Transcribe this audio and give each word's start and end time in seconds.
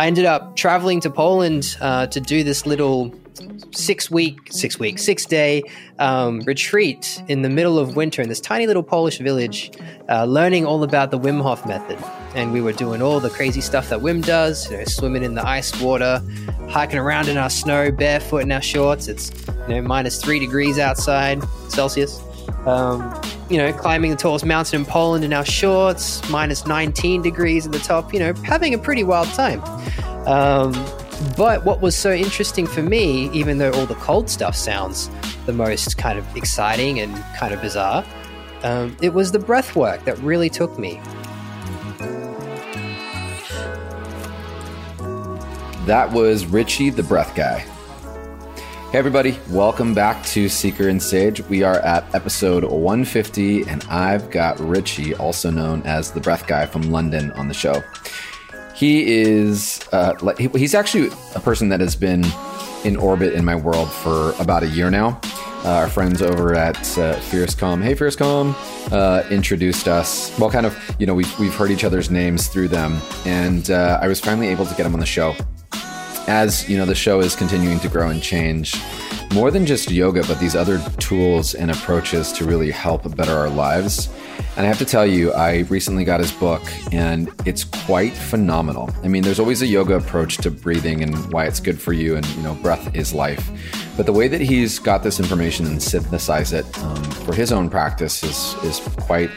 I 0.00 0.06
ended 0.06 0.24
up 0.24 0.56
traveling 0.56 0.98
to 1.02 1.10
Poland 1.10 1.76
uh, 1.78 2.06
to 2.06 2.20
do 2.22 2.42
this 2.42 2.64
little 2.64 3.14
six 3.70 4.10
week, 4.10 4.38
six 4.50 4.78
week, 4.78 4.98
six 4.98 5.26
day 5.26 5.62
um, 5.98 6.40
retreat 6.46 7.22
in 7.28 7.42
the 7.42 7.50
middle 7.50 7.78
of 7.78 7.96
winter 7.96 8.22
in 8.22 8.30
this 8.30 8.40
tiny 8.40 8.66
little 8.66 8.82
Polish 8.82 9.18
village, 9.18 9.70
uh, 10.08 10.24
learning 10.24 10.64
all 10.64 10.84
about 10.84 11.10
the 11.10 11.18
Wim 11.18 11.42
Hof 11.42 11.66
method. 11.66 11.98
And 12.34 12.50
we 12.50 12.62
were 12.62 12.72
doing 12.72 13.02
all 13.02 13.20
the 13.20 13.28
crazy 13.28 13.60
stuff 13.60 13.90
that 13.90 13.98
Wim 13.98 14.24
does, 14.24 14.70
you 14.70 14.78
know, 14.78 14.84
swimming 14.84 15.22
in 15.22 15.34
the 15.34 15.46
ice 15.46 15.78
water, 15.82 16.22
hiking 16.70 16.98
around 16.98 17.28
in 17.28 17.36
our 17.36 17.50
snow, 17.50 17.92
barefoot 17.92 18.38
in 18.38 18.50
our 18.52 18.62
shorts. 18.62 19.06
It's 19.06 19.30
you 19.68 19.74
know 19.74 19.82
minus 19.82 20.18
three 20.18 20.38
degrees 20.38 20.78
outside 20.78 21.42
Celsius. 21.68 22.22
Um, 22.64 23.20
you 23.50 23.58
know, 23.58 23.72
climbing 23.72 24.10
the 24.12 24.16
tallest 24.16 24.46
mountain 24.46 24.80
in 24.80 24.86
Poland 24.86 25.24
in 25.24 25.32
our 25.32 25.44
shorts, 25.44 26.26
minus 26.30 26.66
19 26.66 27.20
degrees 27.22 27.66
at 27.66 27.72
the 27.72 27.78
top. 27.80 28.14
You 28.14 28.20
know, 28.20 28.34
having 28.44 28.72
a 28.74 28.78
pretty 28.78 29.04
wild 29.04 29.28
time. 29.28 29.62
Um, 30.26 30.72
but 31.36 31.64
what 31.64 31.80
was 31.80 31.96
so 31.96 32.12
interesting 32.12 32.66
for 32.66 32.82
me, 32.82 33.28
even 33.30 33.58
though 33.58 33.72
all 33.72 33.86
the 33.86 33.96
cold 33.96 34.30
stuff 34.30 34.54
sounds 34.54 35.10
the 35.46 35.52
most 35.52 35.98
kind 35.98 36.18
of 36.18 36.36
exciting 36.36 37.00
and 37.00 37.14
kind 37.36 37.52
of 37.52 37.60
bizarre, 37.60 38.04
um, 38.62 38.96
it 39.02 39.12
was 39.12 39.32
the 39.32 39.38
breath 39.38 39.74
work 39.74 40.04
that 40.04 40.16
really 40.18 40.48
took 40.48 40.78
me. 40.78 41.00
That 45.86 46.12
was 46.12 46.46
Richie, 46.46 46.90
the 46.90 47.02
breath 47.02 47.34
guy. 47.34 47.64
Hey, 48.90 48.98
everybody, 48.98 49.38
welcome 49.50 49.94
back 49.94 50.20
to 50.26 50.48
Seeker 50.48 50.88
and 50.88 51.00
Sage. 51.00 51.40
We 51.42 51.62
are 51.62 51.78
at 51.78 52.12
episode 52.12 52.64
150, 52.64 53.62
and 53.68 53.84
I've 53.84 54.32
got 54.32 54.58
Richie, 54.58 55.14
also 55.14 55.48
known 55.48 55.82
as 55.84 56.10
the 56.10 56.20
breath 56.20 56.48
guy 56.48 56.66
from 56.66 56.82
London, 56.90 57.30
on 57.32 57.46
the 57.46 57.54
show. 57.54 57.84
He 58.74 59.06
is, 59.22 59.80
uh, 59.92 60.14
he's 60.36 60.74
actually 60.74 61.06
a 61.36 61.38
person 61.38 61.68
that 61.68 61.78
has 61.78 61.94
been 61.94 62.24
in 62.82 62.96
orbit 62.96 63.34
in 63.34 63.44
my 63.44 63.54
world 63.54 63.92
for 63.92 64.32
about 64.40 64.64
a 64.64 64.68
year 64.68 64.90
now. 64.90 65.20
Uh, 65.64 65.68
our 65.68 65.88
friends 65.88 66.20
over 66.20 66.56
at 66.56 66.98
uh, 66.98 67.14
Fierce 67.20 67.54
Calm, 67.54 67.80
hey 67.80 67.94
Fierce 67.94 68.16
Calm, 68.16 68.56
uh, 68.90 69.22
introduced 69.30 69.86
us. 69.86 70.36
Well, 70.36 70.50
kind 70.50 70.66
of, 70.66 70.76
you 70.98 71.06
know, 71.06 71.14
we've, 71.14 71.38
we've 71.38 71.54
heard 71.54 71.70
each 71.70 71.84
other's 71.84 72.10
names 72.10 72.48
through 72.48 72.66
them. 72.66 72.98
And 73.24 73.70
uh, 73.70 74.00
I 74.02 74.08
was 74.08 74.18
finally 74.18 74.48
able 74.48 74.66
to 74.66 74.74
get 74.74 74.84
him 74.84 74.94
on 74.94 75.00
the 75.00 75.06
show. 75.06 75.36
As, 76.26 76.68
you 76.68 76.76
know, 76.76 76.86
the 76.86 76.94
show 76.94 77.20
is 77.20 77.34
continuing 77.34 77.80
to 77.80 77.88
grow 77.88 78.08
and 78.08 78.22
change, 78.22 78.74
more 79.32 79.50
than 79.50 79.66
just 79.66 79.90
yoga, 79.90 80.24
but 80.26 80.40
these 80.40 80.56
other 80.56 80.80
tools 80.98 81.54
and 81.54 81.70
approaches 81.70 82.32
to 82.32 82.44
really 82.44 82.70
help 82.70 83.14
better 83.16 83.32
our 83.32 83.48
lives. 83.48 84.08
And 84.56 84.66
I 84.66 84.68
have 84.68 84.78
to 84.78 84.84
tell 84.84 85.06
you, 85.06 85.32
I 85.32 85.60
recently 85.68 86.04
got 86.04 86.20
his 86.20 86.32
book 86.32 86.62
and 86.92 87.30
it's 87.46 87.64
quite 87.64 88.12
phenomenal. 88.12 88.90
I 89.02 89.08
mean, 89.08 89.22
there's 89.22 89.38
always 89.38 89.62
a 89.62 89.66
yoga 89.66 89.96
approach 89.96 90.38
to 90.38 90.50
breathing 90.50 91.02
and 91.02 91.32
why 91.32 91.46
it's 91.46 91.60
good 91.60 91.80
for 91.80 91.92
you, 91.92 92.16
and, 92.16 92.26
you 92.36 92.42
know, 92.42 92.54
breath 92.54 92.94
is 92.94 93.12
life. 93.12 93.48
But 93.96 94.06
the 94.06 94.12
way 94.12 94.28
that 94.28 94.40
he's 94.40 94.78
got 94.78 95.02
this 95.02 95.20
information 95.20 95.66
and 95.66 95.82
synthesize 95.82 96.52
it 96.52 96.66
um, 96.82 97.02
for 97.04 97.34
his 97.34 97.52
own 97.52 97.70
practice 97.70 98.22
is, 98.24 98.54
is 98.64 98.80
quite 98.98 99.30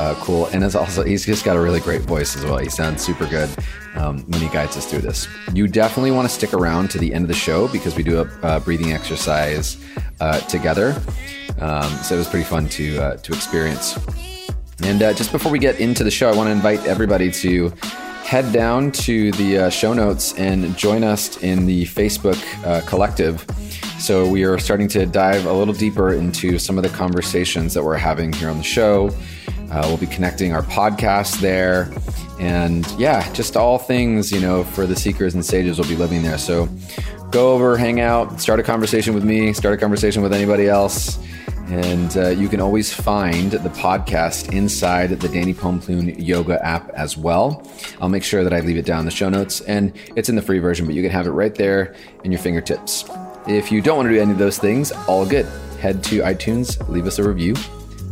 uh, 0.00 0.14
cool. 0.20 0.46
And 0.46 0.64
it's 0.64 0.74
also, 0.74 1.04
he's 1.04 1.26
just 1.26 1.44
got 1.44 1.56
a 1.56 1.60
really 1.60 1.80
great 1.80 2.00
voice 2.00 2.34
as 2.34 2.44
well. 2.44 2.56
He 2.56 2.70
sounds 2.70 3.02
super 3.02 3.26
good 3.26 3.50
um, 3.96 4.22
when 4.30 4.40
he 4.40 4.48
guides 4.48 4.76
us 4.76 4.86
through 4.86 5.02
this. 5.02 5.28
You 5.52 5.68
definitely 5.68 6.10
want 6.10 6.26
to 6.26 6.34
stick 6.34 6.54
around 6.54 6.90
to 6.92 6.98
the 6.98 7.12
end 7.12 7.24
of 7.24 7.28
the 7.28 7.34
show 7.34 7.68
because 7.68 7.94
we 7.96 8.02
do 8.02 8.22
a, 8.22 8.56
a 8.56 8.60
breathing 8.60 8.92
exercise 8.92 9.76
uh, 10.20 10.40
together. 10.40 11.00
Um, 11.58 11.90
so 11.98 12.14
it 12.14 12.18
was 12.18 12.28
pretty 12.28 12.46
fun 12.46 12.68
to 12.70 12.98
uh, 12.98 13.16
to 13.18 13.32
experience. 13.32 13.98
And 14.82 15.02
uh, 15.02 15.12
just 15.12 15.32
before 15.32 15.52
we 15.52 15.58
get 15.58 15.78
into 15.78 16.02
the 16.02 16.10
show, 16.10 16.30
I 16.30 16.34
want 16.34 16.46
to 16.46 16.52
invite 16.52 16.80
everybody 16.86 17.30
to 17.32 17.68
head 18.24 18.50
down 18.52 18.92
to 18.92 19.32
the 19.32 19.58
uh, 19.58 19.70
show 19.70 19.92
notes 19.92 20.32
and 20.38 20.74
join 20.78 21.04
us 21.04 21.42
in 21.42 21.66
the 21.66 21.84
Facebook 21.84 22.40
uh, 22.64 22.80
collective. 22.86 23.44
So 23.98 24.26
we 24.26 24.44
are 24.44 24.58
starting 24.58 24.88
to 24.88 25.04
dive 25.04 25.44
a 25.44 25.52
little 25.52 25.74
deeper 25.74 26.14
into 26.14 26.58
some 26.58 26.78
of 26.78 26.84
the 26.84 26.90
conversations 26.90 27.74
that 27.74 27.84
we're 27.84 27.96
having 27.96 28.32
here 28.32 28.48
on 28.48 28.56
the 28.56 28.62
show. 28.62 29.10
Uh, 29.70 29.82
we'll 29.86 29.96
be 29.96 30.06
connecting 30.06 30.52
our 30.52 30.62
podcast 30.62 31.40
there. 31.40 31.92
And 32.40 32.90
yeah, 32.92 33.30
just 33.32 33.56
all 33.56 33.78
things, 33.78 34.32
you 34.32 34.40
know, 34.40 34.64
for 34.64 34.86
the 34.86 34.96
seekers 34.96 35.34
and 35.34 35.44
sages 35.44 35.78
will 35.78 35.86
be 35.86 35.96
living 35.96 36.22
there. 36.22 36.38
So 36.38 36.68
go 37.30 37.52
over, 37.52 37.76
hang 37.76 38.00
out, 38.00 38.40
start 38.40 38.58
a 38.58 38.62
conversation 38.62 39.14
with 39.14 39.24
me, 39.24 39.52
start 39.52 39.74
a 39.74 39.78
conversation 39.78 40.22
with 40.22 40.32
anybody 40.32 40.66
else. 40.68 41.18
And 41.68 42.16
uh, 42.16 42.30
you 42.30 42.48
can 42.48 42.60
always 42.60 42.92
find 42.92 43.52
the 43.52 43.68
podcast 43.68 44.52
inside 44.52 45.10
the 45.10 45.28
Danny 45.28 45.54
Pomploon 45.54 46.18
Yoga 46.18 46.60
app 46.66 46.90
as 46.90 47.16
well. 47.16 47.64
I'll 48.00 48.08
make 48.08 48.24
sure 48.24 48.42
that 48.42 48.52
I 48.52 48.58
leave 48.58 48.76
it 48.76 48.84
down 48.84 49.00
in 49.00 49.04
the 49.04 49.12
show 49.12 49.28
notes, 49.28 49.60
and 49.60 49.92
it's 50.16 50.28
in 50.28 50.34
the 50.34 50.42
free 50.42 50.58
version, 50.58 50.86
but 50.86 50.96
you 50.96 51.02
can 51.02 51.12
have 51.12 51.28
it 51.28 51.30
right 51.30 51.54
there 51.54 51.94
in 52.24 52.32
your 52.32 52.40
fingertips. 52.40 53.04
If 53.46 53.70
you 53.70 53.82
don't 53.82 53.96
want 53.96 54.08
to 54.08 54.14
do 54.14 54.20
any 54.20 54.32
of 54.32 54.38
those 54.38 54.58
things, 54.58 54.90
all 55.06 55.24
good. 55.24 55.46
Head 55.78 56.02
to 56.04 56.22
iTunes, 56.22 56.88
leave 56.88 57.06
us 57.06 57.20
a 57.20 57.22
review, 57.22 57.54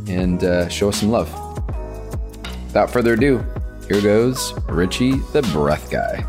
and 0.06 0.44
uh, 0.44 0.68
show 0.68 0.90
us 0.90 1.00
some 1.00 1.10
love. 1.10 1.47
Without 2.68 2.90
further 2.90 3.14
ado, 3.14 3.44
here 3.88 4.02
goes 4.02 4.52
Richie 4.68 5.16
the 5.32 5.40
Breath 5.54 5.90
Guy. 5.90 6.22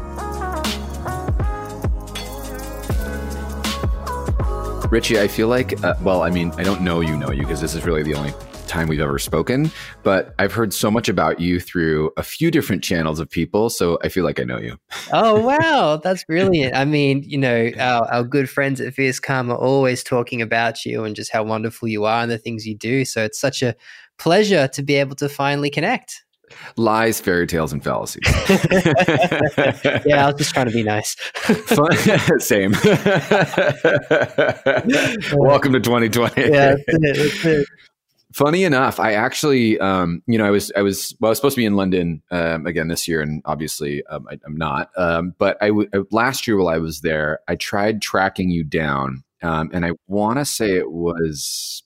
Richie, 4.90 5.20
I 5.20 5.28
feel 5.28 5.50
like, 5.50 5.84
uh, 5.84 5.96
well, 6.02 6.24
I 6.24 6.30
mean, 6.32 6.52
I 6.58 6.64
don't 6.64 6.82
know 6.82 7.02
you 7.02 7.18
know 7.18 7.30
you 7.30 7.42
because 7.42 7.60
this 7.60 7.76
is 7.76 7.84
really 7.84 8.04
the 8.04 8.16
only 8.16 8.34
time 8.68 8.88
we've 8.88 9.02
ever 9.02 9.20
spoken, 9.20 9.70
but 10.02 10.34
I've 10.40 10.54
heard 10.54 10.74
so 10.74 10.90
much 10.90 11.10
about 11.10 11.42
you 11.42 11.60
through 11.60 12.12
a 12.16 12.24
few 12.24 12.52
different 12.52 12.86
channels 12.86 13.20
of 13.20 13.30
people. 13.30 13.70
So 13.70 14.00
I 14.02 14.08
feel 14.08 14.24
like 14.24 14.40
I 14.40 14.44
know 14.44 14.60
you. 14.60 14.78
oh, 15.12 15.42
wow. 15.46 16.00
That's 16.02 16.24
brilliant. 16.24 16.74
I 16.74 16.86
mean, 16.86 17.24
you 17.24 17.38
know, 17.38 17.70
our, 17.78 18.10
our 18.12 18.24
good 18.24 18.50
friends 18.50 18.80
at 18.80 18.94
Fierce 18.94 19.20
Calm 19.20 19.52
are 19.52 19.58
always 19.58 20.04
talking 20.04 20.42
about 20.42 20.86
you 20.86 21.04
and 21.04 21.18
just 21.18 21.34
how 21.34 21.44
wonderful 21.44 21.90
you 21.90 22.06
are 22.06 22.22
and 22.22 22.32
the 22.32 22.38
things 22.38 22.66
you 22.66 22.76
do. 22.76 23.04
So 23.04 23.26
it's 23.26 23.40
such 23.40 23.62
a 23.62 23.76
pleasure 24.18 24.70
to 24.70 24.82
be 24.82 24.96
able 24.96 25.18
to 25.18 25.28
finally 25.28 25.70
connect. 25.70 26.24
Lies, 26.76 27.20
fairy 27.20 27.48
tales, 27.48 27.74
and 27.74 27.84
fallacies. 27.84 28.22
yeah, 30.06 30.26
I 30.26 30.26
was 30.28 30.36
just 30.38 30.54
trying 30.54 30.68
to 30.68 30.72
be 30.72 30.84
nice. 30.84 31.16
Same. 32.46 32.72
Welcome 35.40 35.74
to 35.74 35.80
2020. 35.80 36.42
Yeah, 36.42 36.48
that's 36.48 36.84
it, 36.88 37.18
that's 37.18 37.46
it. 37.46 37.68
Funny 38.34 38.64
enough, 38.64 39.00
I 39.00 39.14
actually, 39.14 39.80
um, 39.80 40.22
you 40.28 40.38
know, 40.38 40.46
I 40.46 40.52
was, 40.52 40.72
I 40.76 40.84
was, 40.84 41.16
well, 41.20 41.30
I 41.30 41.32
was 41.32 41.40
supposed 41.40 41.56
to 41.56 41.62
be 41.62 41.66
in 41.66 41.76
London 41.76 42.22
um, 42.30 42.68
again 42.68 42.88
this 42.88 43.08
year, 43.08 43.22
and 43.22 43.42
obviously, 43.46 44.06
um, 44.06 44.28
I, 44.30 44.38
am 44.46 44.56
not. 44.56 44.92
Um, 44.96 45.34
but 45.40 45.58
I 45.62 45.70
w- 45.70 45.90
uh, 45.94 46.02
last 46.12 46.46
year 46.46 46.58
while 46.58 46.68
I 46.68 46.78
was 46.78 47.02
there, 47.02 47.40
I 47.48 47.56
tried 47.56 48.04
tracking 48.04 48.52
you 48.52 48.64
down, 48.64 49.24
um, 49.42 49.72
and 49.74 49.84
I 49.84 49.94
want 50.08 50.38
to 50.38 50.46
say 50.46 50.76
it 50.76 50.92
was 50.92 51.82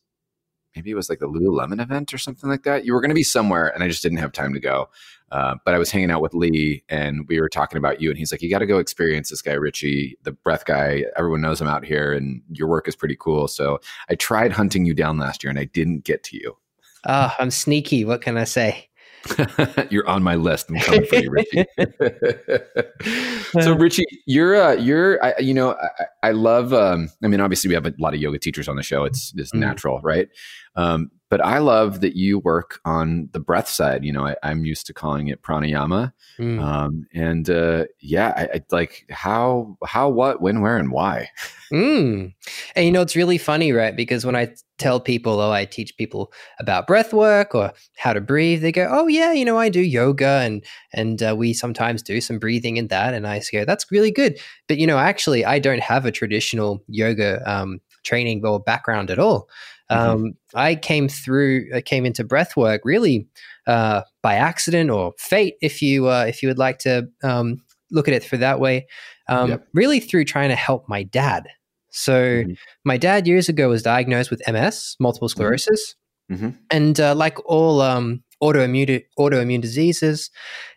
maybe 0.76 0.92
it 0.92 0.96
was 0.96 1.10
like 1.10 1.20
the 1.20 1.28
Lululemon 1.28 1.82
event 1.82 2.14
or 2.14 2.18
something 2.18 2.50
like 2.50 2.64
that. 2.64 2.86
You 2.86 2.94
were 2.94 3.02
going 3.02 3.10
to 3.10 3.16
be 3.16 3.24
somewhere, 3.24 3.68
and 3.74 3.84
I 3.84 3.88
just 3.88 4.04
didn't 4.04 4.20
have 4.20 4.32
time 4.32 4.54
to 4.54 4.60
go. 4.60 4.90
Uh, 5.32 5.56
but 5.66 5.74
I 5.74 5.80
was 5.80 5.90
hanging 5.90 6.12
out 6.12 6.22
with 6.22 6.34
Lee, 6.34 6.84
and 6.90 7.28
we 7.28 7.42
were 7.42 7.50
talking 7.50 7.78
about 7.78 8.00
you, 8.00 8.10
and 8.10 8.18
he's 8.18 8.32
like, 8.32 8.42
"You 8.42 8.50
got 8.50 8.60
to 8.60 8.68
go 8.68 8.78
experience 8.78 9.30
this 9.30 9.42
guy, 9.42 9.54
Richie, 9.54 10.18
the 10.24 10.32
breath 10.32 10.66
guy. 10.66 11.06
Everyone 11.18 11.42
knows 11.42 11.60
him 11.60 11.68
out 11.68 11.84
here, 11.84 12.14
and 12.14 12.42
your 12.52 12.68
work 12.68 12.88
is 12.88 12.96
pretty 12.96 13.18
cool." 13.20 13.48
So 13.48 13.80
I 14.10 14.16
tried 14.16 14.52
hunting 14.52 14.86
you 14.86 14.94
down 14.94 15.18
last 15.18 15.44
year, 15.44 15.50
and 15.50 15.60
I 15.60 15.66
didn't 15.66 16.04
get 16.04 16.24
to 16.26 16.38
you. 16.38 16.58
Oh, 17.06 17.34
I'm 17.40 17.52
sneaky. 17.52 18.06
What 18.06 18.22
can 18.22 18.38
I 18.38 18.44
say? 18.44 18.90
you're 19.90 20.08
on 20.08 20.24
my 20.24 20.36
list. 20.36 20.70
I'm 20.70 20.78
coming 20.80 21.06
for 21.06 21.16
you, 21.16 21.32
Richie. 21.32 21.66
so, 23.62 23.74
Richie, 23.78 24.06
you're, 24.26 24.62
uh, 24.62 24.74
you're, 24.74 25.24
I, 25.24 25.34
you 25.40 25.54
know, 25.54 25.72
I, 25.72 26.28
I 26.28 26.32
love. 26.32 26.74
Um, 26.74 27.10
I 27.24 27.28
mean, 27.28 27.40
obviously, 27.40 27.70
we 27.70 27.74
have 27.76 27.86
a 27.86 27.94
lot 28.00 28.14
of 28.14 28.20
yoga 28.20 28.40
teachers 28.40 28.68
on 28.68 28.76
the 28.76 28.84
show. 28.84 29.06
It's 29.06 29.34
it's 29.36 29.52
mm. 29.52 29.60
natural, 29.60 30.00
right? 30.02 30.28
Um, 30.76 31.12
but 31.34 31.44
I 31.44 31.58
love 31.58 32.02
that 32.02 32.16
you 32.16 32.38
work 32.38 32.80
on 32.86 33.28
the 33.32 33.40
breath 33.40 33.68
side. 33.68 34.06
You 34.06 34.14
know, 34.14 34.28
I, 34.28 34.36
am 34.44 34.66
used 34.66 34.86
to 34.86 34.94
calling 34.94 35.30
it 35.30 35.42
pranayama, 35.42 36.14
mm. 36.38 36.62
um, 36.62 37.08
and 37.12 37.50
uh, 37.50 37.86
yeah, 38.00 38.34
I, 38.38 38.58
I, 38.58 38.62
like 38.70 39.08
how, 39.10 39.76
how, 39.84 40.10
what, 40.10 40.42
when, 40.42 40.62
where, 40.62 40.78
and 40.78 40.92
why. 40.92 41.30
Mm. 41.72 42.36
And 42.76 42.86
you 42.86 42.92
know, 42.92 43.02
it's 43.02 43.16
really 43.16 43.40
funny, 43.40 43.72
right? 43.72 43.96
Because 43.96 44.28
when 44.28 44.36
I 44.36 44.54
tell 44.78 45.00
people, 45.00 45.40
oh, 45.40 45.50
I 45.52 45.66
teach 45.66 45.98
people 45.98 46.32
about 46.60 46.86
breath 46.86 47.14
work 47.14 47.56
or 47.56 47.74
how 47.98 48.14
to 48.14 48.22
breathe, 48.22 48.62
they 48.62 48.72
go, 48.72 48.88
oh 48.92 49.08
yeah, 49.08 49.32
you 49.32 49.44
know, 49.44 49.58
I 49.58 49.70
do 49.70 49.82
yoga, 49.82 50.42
and 50.44 50.64
and 50.94 51.24
uh, 51.24 51.36
we 51.36 51.52
sometimes 51.54 52.04
do 52.04 52.22
some 52.22 52.38
breathing 52.38 52.78
in 52.78 52.90
that, 52.90 53.16
and 53.16 53.26
I 53.26 53.42
go, 53.52 53.66
that's 53.66 53.92
really 53.92 54.12
good. 54.12 54.40
But 54.68 54.78
you 54.78 54.86
know, 54.86 55.00
actually, 55.00 55.46
I 55.46 55.58
don't 55.58 55.82
have 55.82 56.06
a 56.06 56.12
traditional 56.12 56.84
yoga 56.88 57.42
um, 57.52 57.82
training 58.04 58.46
or 58.46 58.60
background 58.60 59.10
at 59.10 59.18
all. 59.18 59.50
Mm-hmm. 59.94 60.10
Um, 60.10 60.34
I 60.54 60.76
came 60.76 61.08
through, 61.08 61.70
I 61.74 61.82
came 61.82 62.06
into 62.06 62.24
breath 62.24 62.56
work 62.56 62.82
really 62.84 63.28
uh, 63.68 64.02
by 64.22 64.36
accident 64.36 64.90
or 64.90 65.14
fate, 65.18 65.56
if 65.62 65.82
you 65.82 66.08
uh, 66.10 66.26
if 66.28 66.42
you 66.42 66.50
would 66.50 66.58
like 66.58 66.80
to 66.80 67.08
um, 67.24 67.62
look 67.92 68.08
at 68.08 68.14
it 68.14 68.24
through 68.24 68.40
that 68.40 68.60
way. 68.60 68.88
Um, 69.30 69.52
yep. 69.52 69.68
Really 69.74 70.00
through 70.00 70.26
trying 70.26 70.50
to 70.50 70.56
help 70.56 70.90
my 70.90 71.04
dad. 71.04 71.48
So 71.92 72.14
mm-hmm. 72.14 72.54
my 72.84 72.98
dad 72.98 73.28
years 73.28 73.50
ago 73.50 73.70
was 73.70 73.84
diagnosed 73.84 74.32
with 74.32 74.42
MS, 74.48 74.96
multiple 75.00 75.28
mm-hmm. 75.28 75.38
sclerosis, 75.38 75.96
mm-hmm. 76.32 76.50
and 76.72 77.00
uh, 77.00 77.16
like 77.16 77.38
all 77.46 77.82
um, 77.82 78.24
autoimmune 78.42 79.04
autoimmune 79.18 79.62
diseases, 79.62 80.30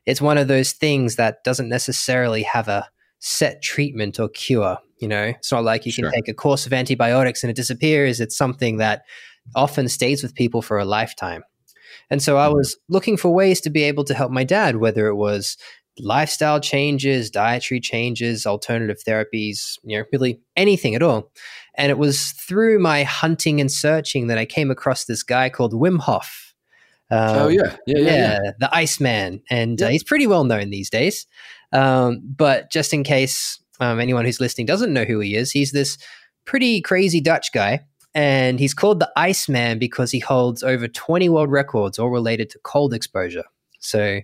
it's 0.05 0.21
one 0.21 0.39
of 0.39 0.49
those 0.49 0.73
things 0.73 1.17
that 1.17 1.43
doesn't 1.43 1.69
necessarily 1.69 2.43
have 2.45 2.69
a 2.69 2.89
set 3.27 3.61
treatment 3.63 4.21
or 4.21 4.29
cure. 4.29 4.79
You 4.99 5.09
know, 5.09 5.25
it's 5.25 5.51
not 5.53 5.65
like 5.65 5.85
you 5.85 5.93
Sure. 5.93 6.11
can 6.11 6.13
take 6.15 6.29
a 6.29 6.35
course 6.35 6.65
of 6.65 6.73
antibiotics 6.73 7.43
and 7.43 7.51
it 7.51 7.57
disappears. 7.57 8.21
It's 8.21 8.37
something 8.37 8.77
that 8.79 9.03
often 9.55 9.89
stays 9.89 10.23
with 10.23 10.35
people 10.35 10.63
for 10.63 10.79
a 10.79 10.85
lifetime. 10.85 11.43
And 12.09 12.23
so 12.23 12.37
I 12.39 12.47
Mhm. 12.49 12.55
was 12.55 12.77
looking 12.89 13.17
for 13.17 13.31
ways 13.35 13.61
to 13.63 13.71
be 13.71 13.83
able 13.83 14.05
to 14.05 14.15
help 14.15 14.31
my 14.31 14.45
dad, 14.45 14.77
whether 14.77 15.07
it 15.09 15.17
was 15.17 15.57
lifestyle 15.99 16.61
changes, 16.61 17.31
dietary 17.31 17.81
changes, 17.81 18.47
alternative 18.47 18.99
therapies, 19.07 19.79
you 19.83 19.99
know, 19.99 20.05
really 20.13 20.41
anything 20.57 20.95
at 20.95 21.03
all. 21.03 21.33
And 21.77 21.91
it 21.91 21.99
was 21.99 22.31
through 22.49 22.79
my 22.79 23.03
hunting 23.03 23.61
and 23.61 23.73
searching 23.73 24.29
that 24.29 24.39
I 24.39 24.45
came 24.47 24.71
across 24.71 25.05
this 25.05 25.23
guy 25.25 25.49
called 25.51 25.73
Wim 25.75 25.99
Hof. 26.01 26.55
oh 27.11 27.47
Um, 27.49 27.53
yeah, 27.53 27.77
yeah, 27.87 27.99
yeah. 27.99 27.99
yeah. 27.99 28.17
yeah, 28.17 28.39
the 28.59 28.75
Iceman, 28.75 29.43
and 29.49 29.81
uh, 29.81 29.89
he's 29.89 30.03
pretty 30.03 30.27
well 30.27 30.45
known 30.45 30.71
these 30.71 30.91
days. 30.91 31.27
Um, 31.73 32.21
but 32.25 32.71
just 32.71 32.93
in 32.93 33.05
case 33.05 33.59
um, 33.81 34.01
anyone 34.01 34.25
who's 34.25 34.41
listening 34.41 34.67
doesn't 34.67 34.93
know 34.93 35.05
who 35.05 35.21
he 35.21 35.35
is, 35.35 35.51
he's 35.51 35.73
this 35.73 35.99
pretty 36.45 36.81
crazy 36.81 37.21
Dutch 37.21 37.53
guy, 37.53 37.81
and 38.15 38.59
he's 38.59 38.75
called 38.75 39.01
the 39.01 39.11
Iceman 39.17 39.79
because 39.79 40.11
he 40.11 40.21
holds 40.21 40.63
over 40.63 40.89
20 40.89 41.29
world 41.29 41.51
records, 41.51 41.99
all 41.99 42.11
related 42.11 42.51
to 42.51 42.59
cold 42.61 42.95
exposure. 42.95 43.45
So 43.81 44.21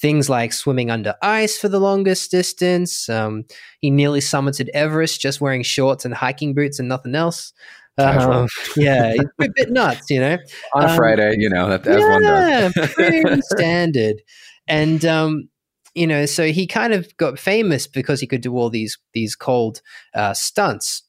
things 0.00 0.30
like 0.30 0.52
swimming 0.52 0.90
under 0.90 1.14
ice 1.22 1.58
for 1.58 1.68
the 1.68 1.80
longest 1.80 2.30
distance. 2.30 3.08
Um, 3.08 3.44
he 3.80 3.90
nearly 3.90 4.20
summited 4.20 4.68
Everest 4.70 5.20
just 5.20 5.40
wearing 5.40 5.62
shorts 5.62 6.04
and 6.04 6.14
hiking 6.14 6.54
boots 6.54 6.78
and 6.78 6.88
nothing 6.88 7.14
else. 7.14 7.52
Um, 7.98 8.48
yeah, 8.76 9.12
he's 9.12 9.24
a 9.42 9.48
bit 9.54 9.70
nuts, 9.70 10.08
you 10.08 10.20
know 10.20 10.38
On 10.74 10.84
a 10.84 10.88
um, 10.88 10.96
Friday, 10.96 11.34
you 11.36 11.50
know 11.50 11.68
that 11.68 11.86
as 11.86 12.02
one 12.02 12.22
yeah, 12.22 12.70
does. 12.74 12.94
pretty 12.94 13.40
standard. 13.50 14.22
And 14.66 15.04
um, 15.04 15.49
you 15.94 16.06
know, 16.06 16.26
so 16.26 16.46
he 16.52 16.66
kind 16.66 16.92
of 16.92 17.16
got 17.16 17.38
famous 17.38 17.86
because 17.86 18.20
he 18.20 18.26
could 18.26 18.40
do 18.40 18.56
all 18.56 18.70
these 18.70 18.98
these 19.12 19.34
cold 19.34 19.80
uh, 20.14 20.34
stunts. 20.34 21.02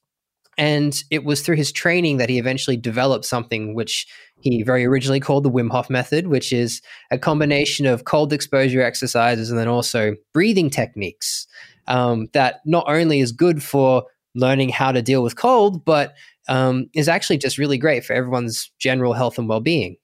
And 0.58 1.02
it 1.10 1.24
was 1.24 1.40
through 1.40 1.56
his 1.56 1.72
training 1.72 2.18
that 2.18 2.28
he 2.28 2.38
eventually 2.38 2.76
developed 2.76 3.24
something 3.24 3.74
which 3.74 4.06
he 4.40 4.62
very 4.62 4.84
originally 4.84 5.20
called 5.20 5.44
the 5.44 5.50
Wim 5.50 5.70
Hof 5.70 5.88
method, 5.88 6.26
which 6.26 6.52
is 6.52 6.82
a 7.10 7.18
combination 7.18 7.86
of 7.86 8.04
cold 8.04 8.32
exposure 8.32 8.82
exercises 8.82 9.50
and 9.50 9.58
then 9.58 9.68
also 9.68 10.14
breathing 10.34 10.68
techniques 10.68 11.46
um, 11.86 12.28
that 12.32 12.60
not 12.66 12.84
only 12.86 13.20
is 13.20 13.32
good 13.32 13.62
for 13.62 14.04
learning 14.34 14.68
how 14.68 14.92
to 14.92 15.02
deal 15.02 15.22
with 15.22 15.36
cold, 15.36 15.84
but 15.84 16.14
um, 16.48 16.86
is 16.94 17.08
actually 17.08 17.38
just 17.38 17.58
really 17.58 17.78
great 17.78 18.04
for 18.04 18.12
everyone's 18.12 18.70
general 18.78 19.12
health 19.12 19.38
and 19.38 19.48
well 19.48 19.60
being. 19.60 19.96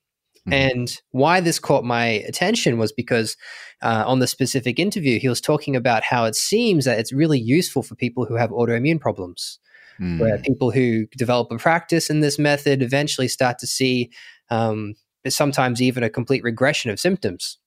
Mhm. 0.49 0.53
And 0.53 1.01
why 1.11 1.41
this 1.41 1.59
caught 1.59 1.85
my 1.85 2.07
attention 2.07 2.79
was 2.79 2.93
because 2.93 3.37
uh, 3.83 4.05
on 4.07 4.19
the 4.19 4.27
specific 4.27 4.79
interview, 4.79 5.21
he 5.21 5.29
was 5.29 5.41
talking 5.41 5.77
about 5.77 6.03
how 6.03 6.25
it 6.25 6.35
seems 6.35 6.85
that 6.85 6.99
it's 6.99 7.13
really 7.13 7.39
useful 7.39 7.83
for 7.83 7.95
people 7.95 8.25
who 8.27 8.35
have 8.35 8.51
autoimmune 8.51 9.01
problems, 9.01 9.59
Mm. 10.01 10.21
where 10.21 10.39
people 10.39 10.71
who 10.71 11.07
develop 11.17 11.51
a 11.51 11.59
practice 11.59 12.09
in 12.09 12.21
this 12.21 12.39
method 12.39 12.83
eventually 12.83 13.27
start 13.27 13.59
to 13.59 13.67
see 13.67 14.11
um, 14.49 14.95
sometimes 15.29 15.83
even 15.83 16.03
a 16.05 16.09
complete 16.11 16.45
regression 16.45 16.91
of 16.91 17.01
symptoms. 17.01 17.59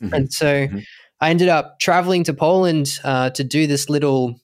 Mhm. 0.00 0.12
And 0.12 0.32
so 0.32 0.66
Mhm. 0.66 0.84
I 1.20 1.30
ended 1.30 1.48
up 1.48 1.78
traveling 1.80 2.22
to 2.24 2.34
Poland 2.34 2.98
uh, 3.02 3.30
to 3.30 3.42
do 3.42 3.66
this 3.66 3.88
little 3.88 4.40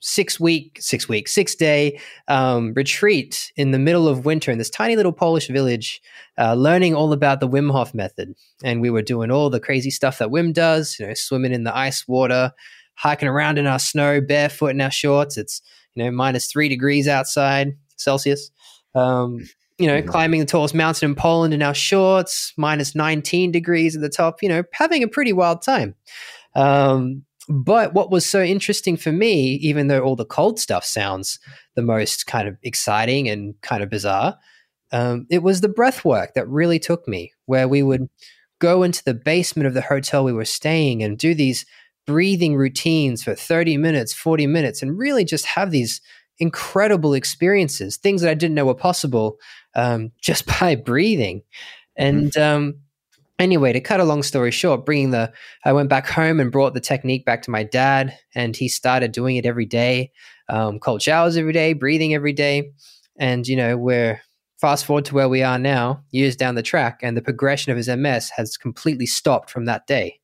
six 0.00 0.38
week, 0.38 0.78
six 0.80 1.08
week, 1.08 1.28
six 1.28 1.54
day 1.54 1.98
um, 2.28 2.72
retreat 2.74 3.52
in 3.56 3.70
the 3.70 3.78
middle 3.78 4.08
of 4.08 4.24
winter 4.24 4.50
in 4.50 4.58
this 4.58 4.70
tiny 4.70 4.96
little 4.96 5.12
Polish 5.12 5.48
village, 5.48 6.00
uh, 6.38 6.54
learning 6.54 6.94
all 6.94 7.12
about 7.12 7.40
the 7.40 7.48
Wim 7.48 7.70
Hof 7.72 7.94
method. 7.94 8.34
And 8.62 8.80
we 8.80 8.90
were 8.90 9.02
doing 9.02 9.30
all 9.30 9.50
the 9.50 9.60
crazy 9.60 9.90
stuff 9.90 10.18
that 10.18 10.28
Wim 10.28 10.52
does, 10.52 10.96
you 10.98 11.06
know, 11.06 11.14
swimming 11.14 11.52
in 11.52 11.64
the 11.64 11.76
ice 11.76 12.06
water, 12.08 12.52
hiking 12.94 13.28
around 13.28 13.58
in 13.58 13.66
our 13.66 13.78
snow, 13.78 14.20
barefoot 14.20 14.68
in 14.70 14.80
our 14.80 14.90
shorts. 14.90 15.36
It's, 15.36 15.60
you 15.94 16.04
know, 16.04 16.10
minus 16.10 16.46
three 16.46 16.68
degrees 16.68 17.08
outside 17.08 17.76
Celsius. 17.96 18.50
Um, 18.94 19.40
you 19.78 19.86
know, 19.86 20.00
Mhm. 20.00 20.06
climbing 20.08 20.40
the 20.40 20.46
tallest 20.46 20.74
mountain 20.74 21.10
in 21.10 21.14
Poland 21.14 21.52
in 21.52 21.62
our 21.62 21.74
shorts, 21.74 22.54
minus 22.56 22.94
19 22.94 23.52
degrees 23.52 23.94
at 23.94 24.00
the 24.00 24.08
top, 24.08 24.42
you 24.42 24.48
know, 24.48 24.62
having 24.72 25.02
a 25.02 25.08
pretty 25.08 25.34
wild 25.34 25.60
time. 25.60 25.94
Um, 26.54 27.25
but 27.48 27.94
what 27.94 28.10
was 28.10 28.26
so 28.26 28.42
interesting 28.42 28.96
for 28.96 29.12
me, 29.12 29.54
even 29.54 29.88
though 29.88 30.00
all 30.00 30.16
the 30.16 30.24
cold 30.24 30.58
stuff 30.58 30.84
sounds 30.84 31.38
the 31.74 31.82
most 31.82 32.26
kind 32.26 32.48
of 32.48 32.56
exciting 32.62 33.28
and 33.28 33.54
kind 33.62 33.82
of 33.82 33.90
bizarre, 33.90 34.36
um, 34.92 35.26
it 35.30 35.42
was 35.42 35.60
the 35.60 35.68
breath 35.68 36.04
work 36.04 36.34
that 36.34 36.48
really 36.48 36.78
took 36.78 37.06
me, 37.06 37.32
where 37.46 37.68
we 37.68 37.82
would 37.82 38.08
go 38.58 38.82
into 38.82 39.04
the 39.04 39.14
basement 39.14 39.66
of 39.66 39.74
the 39.74 39.82
hotel 39.82 40.24
we 40.24 40.32
were 40.32 40.44
staying 40.44 41.02
and 41.02 41.18
do 41.18 41.34
these 41.34 41.66
breathing 42.06 42.56
routines 42.56 43.22
for 43.22 43.34
30 43.34 43.76
minutes, 43.76 44.12
40 44.12 44.46
minutes, 44.46 44.82
and 44.82 44.98
really 44.98 45.24
just 45.24 45.44
have 45.46 45.70
these 45.70 46.00
incredible 46.38 47.14
experiences, 47.14 47.96
things 47.96 48.22
that 48.22 48.30
I 48.30 48.34
didn't 48.34 48.54
know 48.54 48.66
were 48.66 48.74
possible 48.74 49.38
um, 49.74 50.12
just 50.20 50.46
by 50.46 50.74
breathing. 50.74 51.42
And 51.96 52.36
um, 52.36 52.74
anyway, 53.38 53.72
to 53.72 53.80
cut 53.80 54.00
a 54.00 54.04
long 54.04 54.22
story 54.22 54.50
short, 54.50 54.86
bringing 54.86 55.10
the, 55.10 55.32
I 55.64 55.72
went 55.72 55.88
back 55.88 56.06
home 56.06 56.40
and 56.40 56.50
brought 56.52 56.74
the 56.74 56.80
technique 56.80 57.24
back 57.24 57.42
to 57.42 57.50
my 57.50 57.62
dad, 57.64 58.16
and 58.34 58.56
he 58.56 58.68
started 58.68 59.12
doing 59.12 59.36
it 59.36 59.46
every 59.46 59.66
day, 59.66 60.12
um, 60.48 60.78
cold 60.78 61.02
showers 61.02 61.36
every 61.36 61.52
day, 61.52 61.72
breathing 61.72 62.14
every 62.14 62.32
day. 62.32 62.70
And, 63.18 63.46
you 63.46 63.56
know, 63.56 63.76
we're 63.76 64.20
fast 64.60 64.84
forward 64.86 65.04
to 65.06 65.14
where 65.14 65.28
we 65.28 65.42
are 65.42 65.58
now, 65.58 66.02
years 66.10 66.36
down 66.36 66.54
the 66.54 66.62
track, 66.62 67.00
and 67.02 67.16
the 67.16 67.22
progression 67.22 67.70
of 67.72 67.76
his 67.76 67.88
MS 67.88 68.30
has 68.36 68.56
completely 68.56 69.06
stopped 69.06 69.50
from 69.50 69.66
that 69.66 69.86
day. 69.86 70.20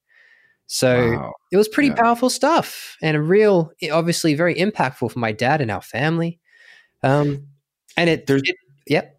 So 0.67 1.13
Wow. 1.13 1.33
it 1.51 1.59
was 1.59 1.69
pretty 1.69 1.91
Yeah. 1.91 1.97
powerful 1.97 2.31
stuff 2.31 2.97
and 3.03 3.15
a 3.17 3.21
real, 3.21 3.73
obviously, 3.93 4.35
very 4.35 4.55
impactful 4.55 5.13
for 5.13 5.19
my 5.19 5.33
dad 5.33 5.61
and 5.61 5.71
our 5.71 5.83
family. 5.83 6.41
Um, 7.03 7.49
and 7.97 8.09
it, 8.09 8.27
There's- 8.27 8.43
it 8.47 8.57
yep. 8.87 9.19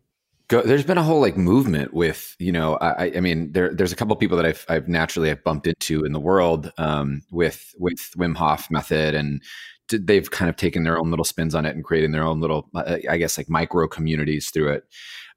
Go, 0.54 0.62
there's 0.62 0.84
been 0.86 1.00
a 1.00 1.04
whole 1.04 1.20
like 1.20 1.36
movement 1.36 1.96
with 1.96 2.36
you 2.38 2.52
know 2.52 2.76
I, 2.76 3.12
I- 3.16 3.22
mean 3.22 3.52
there 3.54 3.74
there's 3.74 3.92
a 3.92 3.96
couple 3.96 4.16
people 4.16 4.38
that 4.38 4.46
I've 4.46 4.64
I've 4.70 4.88
naturally 4.88 5.30
have 5.30 5.44
bumped 5.44 5.66
into 5.66 6.06
in 6.06 6.12
the 6.14 6.20
world 6.20 6.72
um, 6.78 7.24
with 7.32 7.74
with 7.80 8.12
Wim 8.20 8.36
Hof 8.36 8.70
method 8.70 9.16
and 9.16 9.42
they've 9.90 10.30
kind 10.30 10.50
of 10.50 10.56
taken 10.56 10.84
their 10.84 11.00
own 11.00 11.10
little 11.10 11.26
spins 11.26 11.56
on 11.56 11.66
it 11.66 11.74
and 11.76 11.84
creating 11.84 12.12
their 12.12 12.22
own 12.24 12.40
little 12.40 12.70
uh, 12.76 12.98
I 13.10 13.18
guess 13.18 13.36
like 13.36 13.50
micro 13.50 13.88
communities 13.88 14.52
through 14.52 14.74
it. 14.74 14.84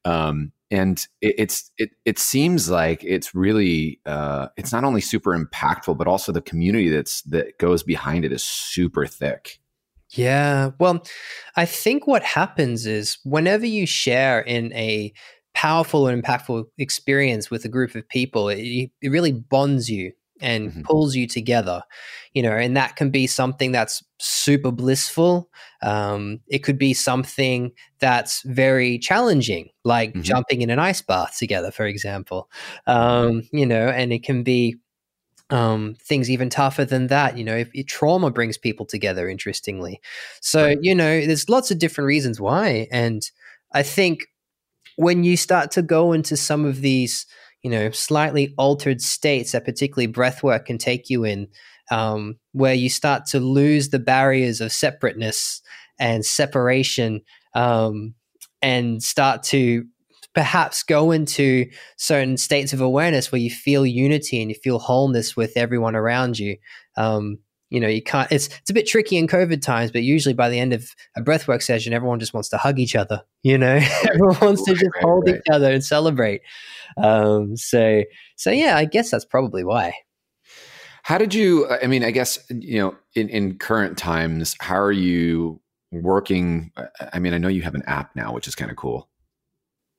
Um, 0.05 0.53
and 0.71 0.99
it, 1.23 1.35
it's 1.39 1.73
it 1.79 1.93
it 2.05 2.19
seems 2.19 2.69
like 2.69 3.03
it's 3.03 3.35
really 3.35 4.01
uh, 4.05 4.49
it's 4.59 4.71
not 4.71 4.85
only 4.85 5.01
super 5.01 5.35
impactful 5.35 5.97
but 5.97 6.07
also 6.07 6.31
the 6.31 6.43
community 6.43 6.91
that's 6.91 7.23
that 7.23 7.57
goes 7.57 7.83
behind 7.83 8.27
it 8.27 8.33
is 8.33 8.45
super 8.45 9.07
thick. 9.07 9.61
Yeah. 10.11 10.71
Well, 10.79 11.05
I 11.57 11.65
think 11.67 12.07
what 12.07 12.23
happens 12.23 12.87
is 12.87 13.19
whenever 13.25 13.67
you 13.67 13.87
share 13.87 14.41
in 14.41 14.73
a 14.73 15.13
powerful 15.55 16.07
and 16.07 16.23
impactful 16.23 16.65
experience 16.79 17.51
with 17.51 17.65
a 17.65 17.69
group 17.69 17.95
of 17.95 18.09
people, 18.09 18.49
it, 18.49 18.91
it 19.03 19.09
really 19.11 19.33
bonds 19.33 19.91
you 19.91 20.13
and 20.41 20.71
Mhm. 20.71 20.85
pulls 20.85 21.17
you 21.17 21.27
together, 21.27 21.83
you 22.35 22.43
know, 22.43 22.53
and 22.53 22.77
that 22.77 22.95
can 22.97 23.11
be 23.11 23.27
something 23.27 23.73
that's 23.73 24.05
super 24.19 24.71
blissful. 24.71 25.49
Um, 25.83 26.41
it 26.49 26.59
could 26.59 26.79
be 26.79 26.93
something 26.93 27.73
that's 28.01 28.43
very 28.43 28.99
challenging, 28.99 29.71
like 29.85 30.15
Mhm. 30.15 30.23
jumping 30.23 30.61
in 30.61 30.69
an 30.69 30.79
ice 30.79 31.01
bath 31.01 31.37
together, 31.39 31.71
for 31.71 31.87
example, 31.87 32.51
um, 32.87 33.43
you 33.51 33.65
know, 33.65 33.89
and 33.89 34.13
it 34.13 34.23
can 34.23 34.43
be 34.43 34.77
um, 35.51 35.97
things 36.03 36.31
even 36.31 36.51
tougher 36.51 36.85
than 36.85 37.09
that. 37.09 37.37
You 37.37 37.45
know, 37.45 37.57
if, 37.57 37.71
if 37.73 37.87
trauma 37.87 38.31
brings 38.31 38.59
people 38.59 38.87
together, 38.87 39.29
interestingly. 39.29 40.01
So, 40.41 40.75
you 40.81 40.95
know, 40.95 41.25
there's 41.25 41.49
lots 41.49 41.71
of 41.71 41.79
different 41.79 42.07
reasons 42.07 42.41
why. 42.41 42.89
And 42.91 43.23
I 43.73 43.83
think 43.83 44.27
when 44.97 45.25
you 45.25 45.37
start 45.37 45.71
to 45.73 45.83
go 45.83 46.13
into 46.13 46.37
some 46.37 46.65
of 46.65 46.81
these, 46.81 47.27
you 47.63 47.71
know, 47.71 47.91
slightly 47.91 48.55
altered 48.57 49.01
states 49.01 49.53
that 49.53 49.65
particularly 49.65 50.07
breath 50.07 50.43
work 50.43 50.67
can 50.67 50.79
take 50.79 51.11
you 51.11 51.25
in, 51.25 51.49
um, 51.91 52.37
where 52.53 52.75
you 52.75 52.91
start 52.91 53.27
to 53.27 53.41
lose 53.41 53.91
the 53.91 53.99
barriers 53.99 54.61
of 54.61 54.73
separateness 54.73 55.63
and 55.99 56.25
separation 56.25 57.21
um, 57.55 58.15
and 58.63 59.03
start 59.03 59.43
to 59.45 59.85
perhaps 60.37 60.83
go 60.83 61.13
into 61.13 61.67
certain 61.97 62.37
states 62.37 62.75
of 62.75 62.83
awareness 62.83 63.33
where 63.33 63.41
you 63.41 63.51
feel 63.51 63.87
unity 63.87 64.43
and 64.43 64.51
you 64.51 64.55
feel 64.55 64.79
wholeness 64.79 65.35
with 65.35 65.57
everyone 65.57 65.97
around 65.97 66.39
you. 66.39 66.59
Um, 66.99 67.39
you 67.71 67.81
know, 67.81 67.89
you 67.89 68.03
can't. 68.03 68.31
It's 68.31 68.49
it's 68.49 68.69
a 68.69 68.75
bit 68.75 68.87
tricky 68.87 69.17
in 69.17 69.29
COVID 69.29 69.63
times, 69.63 69.91
but 69.91 70.03
usually 70.03 70.35
by 70.35 70.51
the 70.51 70.61
end 70.61 70.75
of 70.75 70.95
a 71.17 71.23
breathwork 71.23 71.63
session, 71.63 71.95
everyone 71.95 72.21
just 72.21 72.35
wants 72.35 72.51
to 72.51 72.59
hug 72.59 72.79
each 72.79 72.95
other. 72.95 73.23
You 73.43 73.57
know, 73.57 73.81
everyone 74.09 74.37
wants 74.41 74.63
to 74.65 74.73
Right, 74.73 74.81
just 74.81 74.95
right, 74.95 75.05
hold 75.05 75.25
right. 75.27 75.37
each 75.37 75.51
other 75.51 75.73
and 75.73 75.83
celebrate. 75.83 76.43
Um, 76.99 77.57
so 77.57 78.03
so 78.37 78.51
yeah, 78.51 78.77
I 78.77 78.85
guess 78.85 79.11
that's 79.11 79.25
probably 79.25 79.65
why. 79.65 79.95
How 81.03 81.17
did 81.17 81.33
you? 81.33 81.67
I 81.69 81.87
mean, 81.87 82.05
I 82.05 82.11
guess 82.11 82.39
you 82.51 82.79
know, 82.79 82.95
in 83.15 83.31
in 83.31 83.59
current 83.59 83.97
times, 83.97 84.55
how 84.61 84.77
are 84.77 84.93
you 84.93 85.61
working? 85.93 86.73
I 87.13 87.21
mean, 87.21 87.33
I 87.33 87.39
know 87.39 87.49
you 87.49 87.63
have 87.63 87.75
an 87.75 87.85
app 87.87 88.15
now, 88.15 88.33
which 88.35 88.47
is 88.47 88.55
kind 88.55 88.71
of 88.71 88.77
cool. 88.77 89.09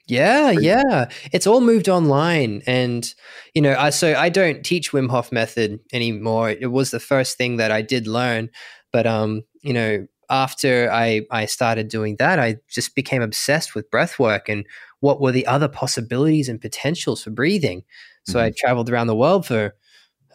Yeah, 0.08 0.52
yeah. 0.52 1.10
It's 1.34 1.46
all 1.48 1.60
moved 1.60 1.90
online 1.90 2.62
and 2.66 3.14
you 3.54 3.62
know, 3.62 3.76
I 3.78 3.90
so 3.90 4.16
I 4.16 4.30
don't 4.30 4.64
teach 4.64 4.92
Wim 4.92 5.10
Hof 5.10 5.32
method 5.32 5.80
anymore. 5.92 6.50
It 6.50 6.72
was 6.72 6.92
the 6.92 7.00
first 7.00 7.38
thing 7.38 7.58
that 7.58 7.72
I 7.72 7.82
did 7.82 8.08
learn, 8.08 8.50
But 8.94 9.06
um, 9.08 9.44
you 9.64 9.74
know, 9.74 10.08
after 10.30 10.90
I 10.92 11.24
I 11.32 11.46
started 11.46 11.90
doing 11.90 12.16
that, 12.18 12.40
I 12.40 12.58
just 12.70 12.96
became 12.96 13.22
obsessed 13.22 13.76
with 13.76 13.92
breath 13.92 14.18
work 14.20 14.50
and 14.50 14.66
what 15.02 15.22
were 15.22 15.32
the 15.34 15.46
other 15.48 15.68
possibilities 15.68 16.50
and 16.50 16.62
potentials 16.62 17.24
for 17.24 17.32
breathing. 17.32 17.84
So 18.26 18.40
mm-hmm. 18.40 18.48
I 18.48 18.54
traveled 18.58 18.90
around 18.90 19.08
the 19.08 19.16
world 19.16 19.46
for 19.46 19.76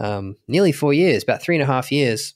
um, 0.00 0.36
nearly 0.48 0.72
four 0.72 0.92
years, 0.94 1.22
about 1.22 1.42
three 1.42 1.56
and 1.56 1.62
a 1.62 1.66
half 1.66 1.90
years, 1.92 2.34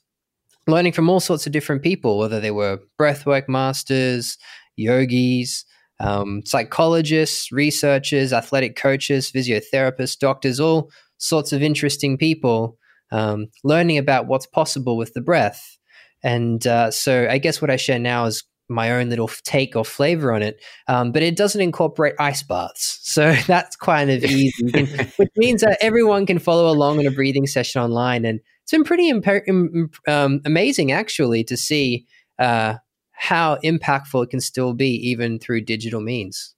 learning 0.67 0.93
from 0.93 1.09
all 1.09 1.19
sorts 1.19 1.45
of 1.45 1.53
different 1.53 1.83
people, 1.83 2.17
whether 2.17 2.39
they 2.39 2.51
were 2.51 2.79
breathwork 2.99 3.47
masters, 3.47 4.37
yogis, 4.75 5.65
um, 5.99 6.43
psychologists, 6.45 7.51
researchers, 7.51 8.33
athletic 8.33 8.75
coaches, 8.75 9.31
physiotherapists, 9.31 10.17
doctors, 10.17 10.59
all 10.59 10.91
sorts 11.17 11.51
of 11.51 11.63
interesting 11.63 12.17
people 12.17 12.77
um, 13.11 13.47
learning 13.63 13.97
about 13.97 14.27
what's 14.27 14.45
possible 14.45 14.97
with 14.97 15.13
the 15.13 15.21
breath. 15.21 15.77
And 16.23 16.65
uh, 16.65 16.91
so 16.91 17.27
I 17.29 17.37
guess 17.37 17.61
what 17.61 17.71
I 17.71 17.75
share 17.77 17.99
now 17.99 18.25
is 18.25 18.43
my 18.69 18.91
own 18.91 19.09
little 19.09 19.29
take 19.43 19.75
or 19.75 19.85
flavor 19.85 20.33
on 20.33 20.41
it, 20.41 20.61
um, 20.87 21.11
but 21.11 21.23
it 21.23 21.37
doesn't 21.37 21.61
incorporate 21.61 22.15
ice 22.19 22.43
baths. 22.43 22.95
So 23.07 23.33
that's 23.47 23.75
kind 23.75 24.11
of 24.11 24.23
easy, 24.23 24.85
which 25.17 25.31
means 25.37 25.61
that 25.61 25.79
everyone 25.81 26.27
can 26.27 26.37
follow 26.37 26.69
along 26.69 26.99
in 26.99 27.07
a 27.07 27.11
breathing 27.11 27.47
session 27.47 27.81
online. 27.81 28.25
And 28.25 28.41
it's 28.61 28.71
been 28.71 28.83
pretty 28.83 29.09
imp- 29.09 30.07
um, 30.07 30.41
amazing, 30.45 30.91
actually, 30.91 31.43
to 31.45 31.57
see 31.57 32.05
uh, 32.37 32.75
how 33.17 33.57
impactful 33.63 34.23
it 34.23 34.29
can 34.29 34.39
still 34.39 34.73
be, 34.73 34.89
even 35.09 35.39
through 35.39 35.61
digital 35.61 35.99
means. 35.99 36.53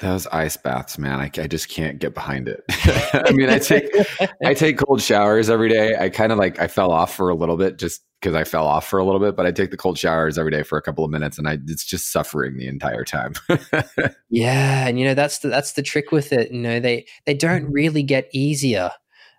Those 0.00 0.26
ice 0.26 0.56
baths, 0.56 0.98
man, 0.98 1.20
I, 1.20 1.30
I 1.40 1.46
just 1.46 1.68
can't 1.68 1.98
get 1.98 2.14
behind 2.14 2.48
it. 2.48 2.62
I 3.14 3.32
mean, 3.32 3.48
I 3.48 3.58
take 3.58 3.88
I 4.44 4.52
take 4.52 4.78
cold 4.78 5.00
showers 5.00 5.48
every 5.48 5.68
day. 5.68 5.96
I 5.96 6.10
kind 6.10 6.30
of 6.30 6.38
like 6.38 6.58
I 6.60 6.66
fell 6.66 6.90
off 6.90 7.14
for 7.14 7.30
a 7.30 7.34
little 7.34 7.56
bit 7.56 7.78
just 7.78 8.02
because 8.20 8.34
I 8.34 8.44
fell 8.44 8.66
off 8.66 8.86
for 8.86 8.98
a 8.98 9.04
little 9.04 9.20
bit, 9.20 9.36
but 9.36 9.46
I 9.46 9.52
take 9.52 9.70
the 9.70 9.76
cold 9.76 9.96
showers 9.96 10.36
every 10.36 10.50
day 10.50 10.62
for 10.62 10.76
a 10.76 10.82
couple 10.82 11.04
of 11.04 11.10
minutes, 11.10 11.38
and 11.38 11.48
I 11.48 11.58
it's 11.66 11.84
just 11.84 12.12
suffering 12.12 12.56
the 12.56 12.66
entire 12.66 13.04
time. 13.04 13.34
yeah, 14.28 14.88
and 14.88 14.98
you 14.98 15.06
know 15.06 15.14
that's 15.14 15.38
the 15.38 15.48
that's 15.48 15.72
the 15.72 15.82
trick 15.82 16.10
with 16.10 16.32
it. 16.32 16.50
You 16.50 16.60
know 16.60 16.80
they 16.80 17.06
they 17.24 17.34
don't 17.34 17.70
really 17.70 18.02
get 18.02 18.28
easier. 18.32 18.90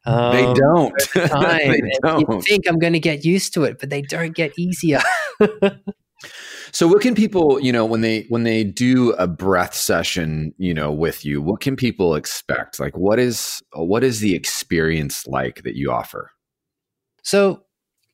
Um, 0.06 0.36
they 0.36 0.54
don't. 0.54 0.94
they 1.14 1.82
don't. 2.02 2.30
You 2.30 2.42
think 2.42 2.68
I'm 2.68 2.80
going 2.80 2.94
to 2.94 3.00
get 3.00 3.26
used 3.26 3.54
to 3.56 3.64
it, 3.64 3.78
but 3.80 3.90
they 3.90 4.04
don't 4.04 4.36
get 4.36 4.54
easier. 4.58 5.02
So 6.76 6.90
what 6.90 7.02
can 7.02 7.16
people, 7.16 7.58
you 7.62 7.72
know, 7.72 7.86
when 7.86 8.02
they 8.02 8.26
when 8.28 8.44
they 8.44 8.66
do 8.66 9.14
a 9.14 9.28
breath 9.28 9.74
session, 9.74 10.54
you 10.58 10.74
know, 10.74 10.92
with 10.92 11.24
you, 11.24 11.42
what 11.42 11.62
can 11.62 11.78
people 11.78 12.16
expect? 12.16 12.82
Like 12.82 12.98
what 12.98 13.18
is 13.18 13.64
what 13.72 14.04
is 14.04 14.20
the 14.20 14.36
experience 14.36 15.26
like 15.26 15.64
that 15.64 15.78
you 15.78 15.90
offer? 15.90 16.32
So, 17.24 17.64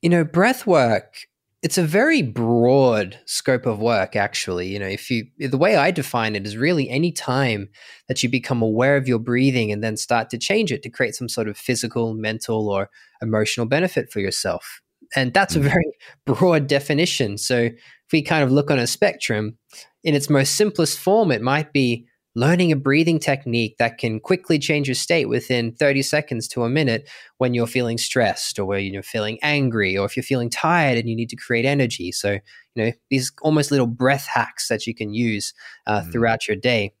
you 0.00 0.08
know, 0.08 0.22
breath 0.22 0.64
work 0.64 1.26
it's 1.62 1.78
a 1.78 1.82
very 1.82 2.22
broad 2.22 3.18
scope 3.24 3.66
of 3.66 3.78
work 3.78 4.16
actually 4.16 4.66
you 4.66 4.80
know 4.80 4.86
if 4.86 5.08
you 5.12 5.24
the 5.38 5.56
way 5.56 5.76
i 5.76 5.92
define 5.92 6.34
it 6.34 6.44
is 6.44 6.56
really 6.56 6.90
any 6.90 7.12
time 7.12 7.68
that 8.08 8.20
you 8.20 8.28
become 8.28 8.60
aware 8.62 8.96
of 8.96 9.06
your 9.06 9.20
breathing 9.20 9.70
and 9.70 9.80
then 9.82 9.96
start 9.96 10.28
to 10.28 10.36
change 10.36 10.72
it 10.72 10.82
to 10.82 10.90
create 10.90 11.14
some 11.14 11.28
sort 11.28 11.46
of 11.46 11.56
physical 11.56 12.14
mental 12.14 12.68
or 12.68 12.90
emotional 13.20 13.64
benefit 13.64 14.10
for 14.10 14.18
yourself 14.18 14.80
and 15.14 15.32
that's 15.32 15.54
mm-hmm. 15.54 15.66
a 15.66 15.70
very 15.70 15.92
broad 16.26 16.66
definition 16.66 17.38
so 17.38 17.70
if 18.12 18.18
we 18.18 18.20
kind 18.22 18.44
of 18.44 18.52
look 18.52 18.70
on 18.70 18.78
a 18.78 18.86
spectrum, 18.86 19.56
in 20.04 20.14
its 20.14 20.28
most 20.28 20.54
simplest 20.54 20.98
form, 20.98 21.32
it 21.32 21.40
might 21.40 21.72
be 21.72 22.06
learning 22.34 22.70
a 22.70 22.76
breathing 22.76 23.18
technique 23.18 23.76
that 23.78 23.96
can 23.96 24.20
quickly 24.20 24.58
change 24.58 24.86
your 24.86 24.94
state 24.94 25.30
within 25.30 25.72
30 25.72 26.02
seconds 26.02 26.46
to 26.48 26.62
a 26.62 26.68
minute 26.68 27.08
when 27.38 27.54
you're 27.54 27.66
feeling 27.66 27.96
stressed 27.96 28.58
or 28.58 28.66
when 28.66 28.92
you're 28.92 29.02
feeling 29.02 29.38
angry 29.40 29.96
or 29.96 30.04
if 30.04 30.14
you're 30.14 30.22
feeling 30.22 30.50
tired 30.50 30.98
and 30.98 31.08
you 31.08 31.16
need 31.16 31.30
to 31.30 31.36
create 31.36 31.64
energy. 31.64 32.12
So, 32.12 32.32
you 32.74 32.84
know, 32.84 32.92
these 33.08 33.32
almost 33.40 33.70
little 33.70 33.86
breath 33.86 34.26
hacks 34.26 34.68
that 34.68 34.86
you 34.86 34.94
can 34.94 35.14
use 35.14 35.54
uh, 35.86 36.02
mm. 36.02 36.12
throughout 36.12 36.46
your 36.46 36.56
day. 36.58 36.92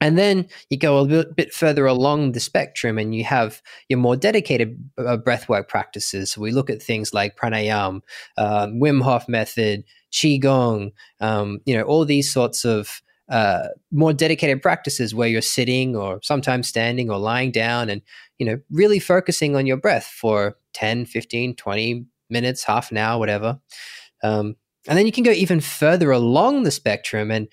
And 0.00 0.18
then 0.18 0.48
you 0.70 0.76
go 0.76 0.98
a 0.98 1.06
bit, 1.06 1.36
bit, 1.36 1.54
further 1.54 1.86
along 1.86 2.32
the 2.32 2.40
spectrum 2.40 2.98
and 2.98 3.14
you 3.14 3.22
have 3.22 3.62
your 3.88 4.00
more 4.00 4.16
dedicated 4.16 4.76
uh, 4.98 5.16
breathwork 5.16 5.68
practices. 5.68 6.32
So 6.32 6.40
we 6.40 6.50
look 6.50 6.70
at 6.70 6.82
things 6.82 7.14
like 7.14 7.36
pranayam, 7.36 8.00
uh, 8.36 8.66
Wim 8.66 9.00
Hof 9.00 9.28
method, 9.28 9.84
qigong, 10.12 10.92
um, 11.20 11.60
you 11.64 11.76
know, 11.76 11.82
all 11.82 12.04
these 12.04 12.32
sorts 12.32 12.64
of 12.64 13.02
uh, 13.28 13.68
more 13.90 14.12
dedicated 14.12 14.60
practices 14.60 15.14
where 15.14 15.28
you're 15.28 15.40
sitting 15.40 15.96
or 15.96 16.20
sometimes 16.22 16.68
standing 16.68 17.10
or 17.10 17.18
lying 17.18 17.50
down 17.50 17.88
and, 17.88 18.02
you 18.38 18.44
know, 18.44 18.58
really 18.70 18.98
focusing 18.98 19.56
on 19.56 19.66
your 19.66 19.76
breath 19.76 20.04
for 20.04 20.56
10, 20.74 21.06
15, 21.06 21.56
20 21.56 22.04
minutes, 22.28 22.64
half 22.64 22.90
an 22.90 22.98
hour, 22.98 23.18
whatever. 23.18 23.58
Um, 24.22 24.56
and 24.88 24.98
then 24.98 25.06
you 25.06 25.12
can 25.12 25.24
go 25.24 25.30
even 25.30 25.60
further 25.60 26.10
along 26.10 26.64
the 26.64 26.70
spectrum 26.70 27.30
and 27.30 27.48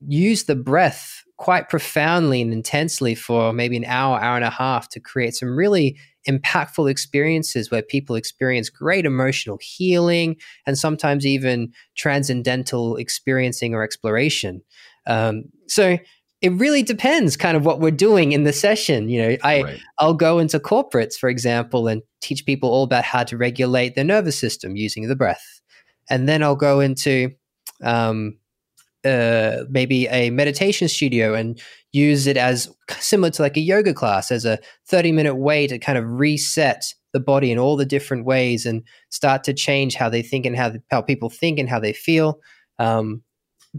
use 0.00 0.44
the 0.44 0.56
breath 0.56 1.22
quite 1.36 1.68
profoundly 1.68 2.40
and 2.40 2.52
intensely 2.52 3.14
for 3.14 3.52
maybe 3.52 3.76
an 3.76 3.84
hour, 3.84 4.18
hour 4.20 4.36
and 4.36 4.44
a 4.44 4.50
half 4.50 4.88
to 4.88 5.00
create 5.00 5.34
some 5.34 5.56
really 5.56 5.98
impactful 6.28 6.90
experiences 6.90 7.70
where 7.70 7.82
people 7.82 8.16
experience 8.16 8.70
great 8.70 9.04
emotional 9.04 9.58
healing 9.60 10.36
and 10.66 10.78
sometimes 10.78 11.26
even 11.26 11.72
transcendental 11.96 12.96
experiencing 12.96 13.74
or 13.74 13.82
exploration. 13.82 14.62
Um, 15.06 15.44
so 15.66 15.98
it 16.40 16.52
really 16.52 16.82
depends 16.82 17.36
kind 17.36 17.56
of 17.56 17.64
what 17.64 17.80
we're 17.80 17.90
doing 17.90 18.32
in 18.32 18.42
the 18.44 18.52
session. 18.52 19.08
You 19.08 19.22
know, 19.22 19.36
I 19.44 19.62
right. 19.62 19.80
I'll 19.98 20.14
go 20.14 20.38
into 20.38 20.58
corporates, 20.58 21.14
for 21.14 21.28
example, 21.28 21.86
and 21.86 22.02
teach 22.20 22.44
people 22.44 22.70
all 22.70 22.82
about 22.82 23.04
how 23.04 23.22
to 23.24 23.36
regulate 23.36 23.94
their 23.94 24.04
nervous 24.04 24.38
system 24.38 24.76
using 24.76 25.08
the 25.08 25.16
breath. 25.16 25.60
And 26.10 26.28
then 26.28 26.42
I'll 26.42 26.56
go 26.56 26.80
into 26.80 27.30
um, 27.82 28.38
uh, 29.04 29.64
maybe 29.68 30.06
a 30.08 30.30
meditation 30.30 30.88
studio 30.88 31.34
and 31.34 31.60
use 31.92 32.26
it 32.26 32.36
as 32.36 32.72
similar 32.98 33.30
to 33.30 33.42
like 33.42 33.56
a 33.56 33.60
yoga 33.60 33.92
class 33.92 34.30
as 34.30 34.44
a 34.44 34.58
30 34.88 35.12
minute 35.12 35.34
way 35.36 35.66
to 35.66 35.78
kind 35.78 35.98
of 35.98 36.04
reset 36.06 36.84
the 37.12 37.20
body 37.20 37.50
in 37.50 37.58
all 37.58 37.76
the 37.76 37.84
different 37.84 38.24
ways 38.24 38.64
and 38.64 38.82
start 39.10 39.44
to 39.44 39.52
change 39.52 39.94
how 39.94 40.08
they 40.08 40.22
think 40.22 40.46
and 40.46 40.56
how, 40.56 40.72
how 40.90 41.02
people 41.02 41.28
think 41.28 41.58
and 41.58 41.68
how 41.68 41.78
they 41.78 41.92
feel 41.92 42.40
um, 42.78 43.22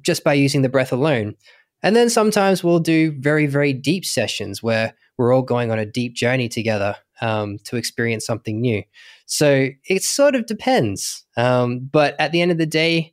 just 0.02 0.24
by 0.24 0.34
using 0.34 0.62
the 0.62 0.70
breath 0.70 0.92
alone. 0.92 1.36
And 1.82 1.96
then 1.96 2.10
sometimes 2.10 2.64
we'll 2.64 2.80
do 2.80 3.12
very, 3.20 3.46
very 3.46 3.74
deep 3.74 4.06
sessions 4.06 4.64
where 4.64 4.94
we're 5.18 5.34
all 5.34 5.42
going 5.42 5.72
on 5.72 5.80
a 5.80 5.86
deep 5.86 6.16
journey 6.16 6.48
together 6.48 6.96
um, 7.22 7.58
to 7.66 7.76
experience 7.76 8.26
something 8.26 8.60
new. 8.62 8.84
So 9.26 9.70
it 9.88 10.04
sort 10.04 10.36
of 10.36 10.46
depends. 10.46 11.26
Um, 11.38 11.80
but 11.80 12.16
at 12.20 12.32
the 12.32 12.42
end 12.42 12.52
of 12.52 12.58
the 12.58 12.66
day, 12.66 13.13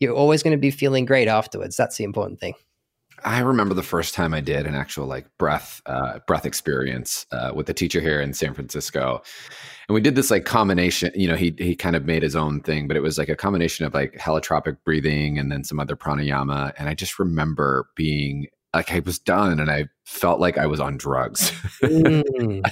you're 0.00 0.14
always 0.14 0.42
going 0.42 0.56
to 0.56 0.60
be 0.60 0.70
feeling 0.70 1.04
great 1.04 1.28
afterwards. 1.28 1.76
That's 1.76 1.96
the 1.96 2.04
important 2.04 2.40
thing. 2.40 2.54
I 3.24 3.40
remember 3.40 3.74
the 3.74 3.82
first 3.82 4.14
time 4.14 4.32
I 4.32 4.40
did 4.40 4.66
an 4.66 4.74
actual 4.74 5.06
like 5.06 5.26
breath 5.38 5.82
uh, 5.86 6.20
breath 6.26 6.46
experience 6.46 7.26
uh, 7.32 7.52
with 7.54 7.68
a 7.68 7.74
teacher 7.74 8.00
here 8.00 8.20
in 8.20 8.32
San 8.32 8.54
Francisco, 8.54 9.22
and 9.88 9.94
we 9.94 10.00
did 10.00 10.14
this 10.14 10.30
like 10.30 10.44
combination. 10.44 11.12
You 11.14 11.28
know, 11.28 11.36
he 11.36 11.54
he 11.58 11.76
kind 11.76 11.96
of 11.96 12.06
made 12.06 12.22
his 12.22 12.34
own 12.34 12.60
thing, 12.60 12.88
but 12.88 12.96
it 12.96 13.02
was 13.02 13.18
like 13.18 13.28
a 13.28 13.36
combination 13.36 13.84
of 13.84 13.94
like 13.94 14.14
holotropic 14.14 14.78
breathing 14.84 15.38
and 15.38 15.52
then 15.52 15.64
some 15.64 15.78
other 15.78 15.96
pranayama. 15.96 16.72
And 16.78 16.88
I 16.88 16.94
just 16.94 17.18
remember 17.18 17.90
being 17.94 18.46
like 18.74 18.92
I 18.92 19.00
was 19.00 19.18
done, 19.18 19.60
and 19.60 19.70
I 19.70 19.88
felt 20.04 20.40
like 20.40 20.56
I 20.56 20.66
was 20.66 20.80
on 20.80 20.96
drugs. 20.96 21.50
mm, 21.82 22.62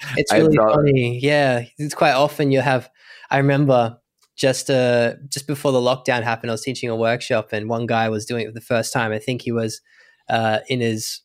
it's 0.16 0.32
really 0.32 0.56
funny, 0.56 1.18
yeah. 1.20 1.64
It's 1.78 1.94
quite 1.94 2.12
often 2.12 2.52
you 2.52 2.60
have. 2.60 2.88
I 3.30 3.38
remember 3.38 3.98
just 4.36 4.70
uh 4.70 5.14
just 5.28 5.46
before 5.46 5.72
the 5.72 5.80
lockdown 5.80 6.22
happened, 6.22 6.50
I 6.50 6.54
was 6.54 6.62
teaching 6.62 6.90
a 6.90 6.96
workshop, 6.96 7.52
and 7.52 7.68
one 7.68 7.86
guy 7.86 8.08
was 8.08 8.26
doing 8.26 8.44
it 8.44 8.48
for 8.48 8.54
the 8.54 8.60
first 8.60 8.92
time. 8.92 9.12
I 9.12 9.18
think 9.18 9.42
he 9.42 9.52
was 9.52 9.80
uh, 10.28 10.58
in 10.68 10.80
his 10.80 11.22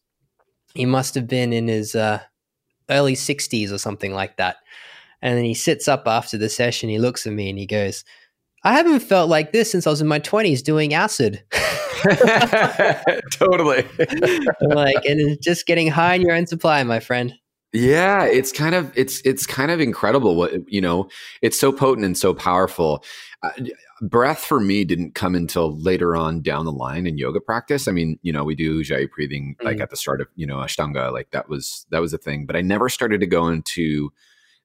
he 0.74 0.86
must 0.86 1.16
have 1.16 1.28
been 1.28 1.52
in 1.54 1.68
his 1.68 1.96
uh, 1.96 2.22
early 2.90 3.16
sixties 3.16 3.72
or 3.72 3.78
something 3.78 4.14
like 4.14 4.38
that. 4.38 4.58
And 5.22 5.38
then 5.38 5.46
he 5.46 5.54
sits 5.54 5.88
up 5.88 6.08
after 6.08 6.38
the 6.38 6.50
session. 6.50 6.90
He 6.90 6.98
looks 6.98 7.28
at 7.28 7.34
me 7.34 7.50
and 7.50 7.60
he 7.60 7.66
goes, 7.66 8.04
"I 8.64 8.74
haven't 8.74 9.02
felt 9.02 9.30
like 9.30 9.52
this 9.52 9.72
since 9.72 9.86
I 9.86 9.92
was 9.92 10.02
in 10.02 10.08
my 10.08 10.20
twenties 10.20 10.62
doing 10.62 10.94
acid." 10.94 11.44
totally. 13.32 13.86
like, 14.62 15.06
and 15.06 15.38
just 15.42 15.68
getting 15.68 15.88
high 15.88 16.16
in 16.16 16.22
your 16.22 16.34
own 16.34 16.48
supply, 16.48 16.82
my 16.84 17.00
friend. 17.00 17.34
Yeah, 17.74 18.26
it's 18.26 18.52
kind 18.52 18.76
of 18.76 18.92
it's 18.98 19.22
it's 19.22 19.46
kind 19.46 19.72
of 19.72 19.80
incredible 19.80 20.36
what 20.36 20.70
you 20.72 20.82
know. 20.82 21.08
It's 21.42 21.58
so 21.58 21.72
potent 21.72 22.06
and 22.06 22.18
so 22.18 22.34
powerful. 22.34 23.04
Uh, 23.44 23.52
breath 24.02 24.40
for 24.40 24.60
me 24.60 24.84
didn't 24.84 25.16
come 25.16 25.36
until 25.36 25.78
later 25.80 26.16
on 26.16 26.42
down 26.42 26.66
the 26.66 26.72
line 26.72 27.08
in 27.08 27.18
yoga 27.18 27.40
practice. 27.40 27.88
I 27.88 27.92
mean, 27.92 28.20
you 28.24 28.34
know, 28.34 28.44
we 28.44 28.56
do 28.56 28.82
ujjayi 28.82 29.10
breathing 29.16 29.56
like 29.64 29.78
mm. 29.78 29.82
at 29.82 29.90
the 29.90 29.96
start 29.96 30.20
of 30.20 30.28
you 30.36 30.46
know 30.46 30.58
ashtanga, 30.58 31.14
like 31.14 31.32
that 31.32 31.48
was 31.48 31.86
that 31.92 32.02
was 32.02 32.14
a 32.14 32.18
thing. 32.18 32.46
But 32.46 32.58
I 32.58 32.62
never 32.62 32.90
started 32.90 33.22
to 33.22 33.28
go 33.28 33.48
into 33.48 34.12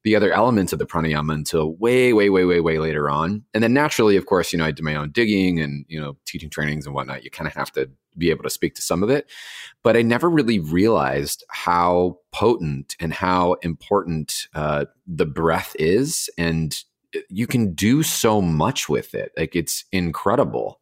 the 0.07 0.15
other 0.15 0.33
elements 0.33 0.73
of 0.73 0.79
the 0.79 0.87
pranayama 0.87 1.35
until 1.35 1.75
way, 1.75 2.13
way, 2.13 2.31
way, 2.31 2.45
way, 2.45 2.61
way 2.61 2.79
later 2.79 3.11
on. 3.11 3.43
And 3.53 3.65
then 3.65 3.75
naturally, 3.75 4.17
of 4.17 4.27
course, 4.27 4.53
you 4.53 4.59
know, 4.59 4.65
I 4.65 4.71
did 4.71 4.85
my 4.85 4.95
own 4.95 5.11
digging 5.11 5.59
and, 5.59 5.85
you 5.89 6.01
know, 6.01 6.17
teaching 6.25 6.49
trainings 6.49 6.87
and 6.87 6.95
whatnot. 6.95 7.25
You 7.25 7.31
kind 7.33 7.49
of 7.49 7.55
have 7.55 7.73
to 7.73 7.91
be 8.17 8.31
able 8.31 8.45
to 8.45 8.51
speak 8.51 8.77
to 8.77 8.83
some 8.83 9.03
of 9.03 9.11
it. 9.11 9.29
But 9.83 9.97
I 9.97 10.03
never 10.03 10.31
really 10.31 10.61
realized 10.61 11.43
how 11.51 12.21
potent 12.31 12.95
and 13.01 13.13
how 13.13 13.55
important 13.63 14.47
uh, 14.55 14.85
the 15.09 15.27
breath 15.27 15.75
is. 15.77 16.31
And 16.39 16.81
you 17.29 17.49
can 17.49 17.75
do 17.75 18.05
so 18.05 18.41
much 18.41 18.89
with 18.89 19.13
it. 19.13 19.33
Like 19.37 19.57
it's 19.57 19.87
incredible. 19.91 20.81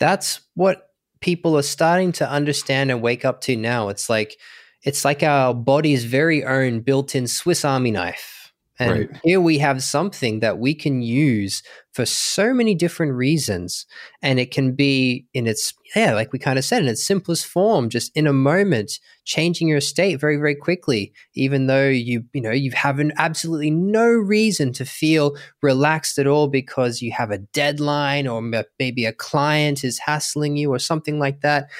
That's 0.00 0.40
what 0.54 0.88
people 1.20 1.56
are 1.56 1.62
starting 1.62 2.10
to 2.10 2.28
understand 2.28 2.90
and 2.90 3.00
wake 3.00 3.24
up 3.24 3.42
to 3.42 3.54
now. 3.54 3.90
It's 3.90 4.10
like 4.10 4.36
it's 4.84 5.04
like 5.04 5.22
our 5.22 5.54
body's 5.54 6.04
very 6.04 6.44
own 6.44 6.80
built-in 6.80 7.26
Swiss 7.26 7.64
Army 7.64 7.90
knife. 7.90 8.44
And 8.78 8.90
right. 8.90 9.20
here 9.22 9.40
we 9.40 9.58
have 9.58 9.84
something 9.84 10.40
that 10.40 10.58
we 10.58 10.74
can 10.74 11.00
use 11.00 11.62
for 11.92 12.04
so 12.04 12.52
many 12.52 12.74
different 12.74 13.12
reasons. 13.12 13.86
And 14.20 14.40
it 14.40 14.50
can 14.50 14.72
be 14.72 15.26
in 15.32 15.46
its, 15.46 15.72
yeah, 15.94 16.12
like 16.12 16.32
we 16.32 16.40
kind 16.40 16.58
of 16.58 16.64
said, 16.64 16.82
in 16.82 16.88
its 16.88 17.06
simplest 17.06 17.46
form, 17.46 17.88
just 17.88 18.10
in 18.16 18.26
a 18.26 18.32
moment, 18.32 18.98
changing 19.24 19.68
your 19.68 19.80
state 19.80 20.20
very, 20.20 20.36
very 20.36 20.56
quickly, 20.56 21.12
even 21.34 21.68
though 21.68 21.88
you, 21.88 22.24
you 22.32 22.40
know, 22.40 22.50
you 22.50 22.72
have 22.72 22.98
an 22.98 23.12
absolutely 23.16 23.70
no 23.70 24.08
reason 24.08 24.72
to 24.72 24.84
feel 24.84 25.36
relaxed 25.62 26.18
at 26.18 26.26
all 26.26 26.48
because 26.48 27.00
you 27.00 27.12
have 27.12 27.30
a 27.30 27.38
deadline 27.38 28.26
or 28.26 28.42
maybe 28.80 29.04
a 29.04 29.12
client 29.12 29.84
is 29.84 30.00
hassling 30.00 30.56
you 30.56 30.72
or 30.72 30.80
something 30.80 31.20
like 31.20 31.42
that 31.42 31.70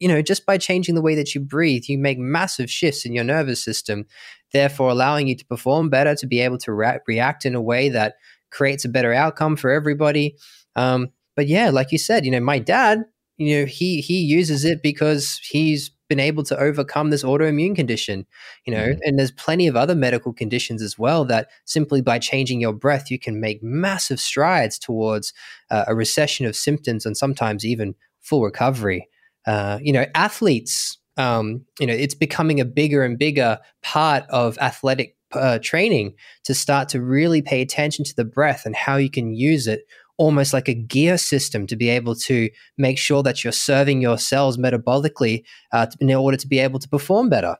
you 0.00 0.08
know, 0.08 0.22
just 0.22 0.46
by 0.46 0.58
changing 0.58 0.94
the 0.94 1.02
way 1.02 1.14
that 1.14 1.34
you 1.34 1.40
breathe, 1.40 1.84
you 1.86 1.98
make 1.98 2.18
massive 2.18 2.70
shifts 2.70 3.04
in 3.04 3.12
your 3.12 3.24
nervous 3.24 3.62
system, 3.62 4.06
therefore 4.52 4.90
allowing 4.90 5.28
you 5.28 5.36
to 5.36 5.44
perform 5.46 5.90
better, 5.90 6.14
to 6.16 6.26
be 6.26 6.40
able 6.40 6.58
to 6.58 6.72
re- 6.72 6.98
react 7.06 7.44
in 7.44 7.54
a 7.54 7.60
way 7.60 7.90
that 7.90 8.14
creates 8.50 8.84
a 8.84 8.88
better 8.88 9.12
outcome 9.12 9.56
for 9.56 9.70
everybody. 9.70 10.36
Um, 10.74 11.10
but 11.36 11.46
yeah, 11.46 11.70
like 11.70 11.92
you 11.92 11.98
said, 11.98 12.24
you 12.24 12.30
know, 12.30 12.40
my 12.40 12.58
dad, 12.58 13.04
you 13.36 13.60
know, 13.60 13.66
he 13.66 14.00
he 14.00 14.20
uses 14.20 14.64
it 14.64 14.82
because 14.82 15.40
he's 15.42 15.90
been 16.08 16.20
able 16.20 16.42
to 16.42 16.58
overcome 16.58 17.10
this 17.10 17.22
autoimmune 17.22 17.76
condition, 17.76 18.26
you 18.66 18.74
know, 18.74 18.88
mm-hmm. 18.88 18.98
and 19.02 19.18
there's 19.18 19.30
plenty 19.30 19.68
of 19.68 19.76
other 19.76 19.94
medical 19.94 20.32
conditions 20.32 20.82
as 20.82 20.98
well 20.98 21.24
that 21.24 21.48
simply 21.64 22.02
by 22.02 22.18
changing 22.18 22.60
your 22.60 22.72
breath, 22.72 23.10
you 23.10 23.18
can 23.18 23.40
make 23.40 23.62
massive 23.62 24.18
strides 24.18 24.78
towards 24.78 25.32
uh, 25.70 25.84
a 25.86 25.94
recession 25.94 26.46
of 26.46 26.56
symptoms 26.56 27.06
and 27.06 27.16
sometimes 27.16 27.64
even 27.64 27.94
full 28.20 28.42
recovery. 28.42 29.08
Uh, 29.46 29.78
you 29.82 29.92
know, 29.92 30.06
athletes, 30.14 30.98
um, 31.16 31.64
you 31.78 31.86
know, 31.86 31.94
it's 31.94 32.14
becoming 32.14 32.60
a 32.60 32.64
bigger 32.64 33.02
and 33.02 33.18
bigger 33.18 33.58
part 33.82 34.24
of 34.28 34.58
athletic 34.58 35.16
uh, 35.32 35.58
training 35.62 36.14
to 36.44 36.54
start 36.54 36.88
to 36.88 37.00
really 37.00 37.42
pay 37.42 37.60
attention 37.60 38.04
to 38.04 38.14
the 38.16 38.24
breath 38.24 38.66
and 38.66 38.74
how 38.74 38.96
you 38.96 39.10
can 39.10 39.34
use 39.34 39.66
it 39.66 39.84
almost 40.20 40.52
like 40.52 40.68
a 40.68 40.74
gear 40.74 41.16
system 41.16 41.66
to 41.66 41.76
be 41.76 41.88
able 41.88 42.14
to 42.14 42.50
make 42.76 42.98
sure 42.98 43.22
that 43.22 43.42
you're 43.42 43.52
serving 43.52 44.02
your 44.02 44.18
cells 44.18 44.58
metabolically 44.58 45.42
uh, 45.72 45.86
in 45.98 46.12
order 46.12 46.36
to 46.36 46.46
be 46.46 46.58
able 46.58 46.78
to 46.78 46.88
perform 46.88 47.30
better. 47.30 47.56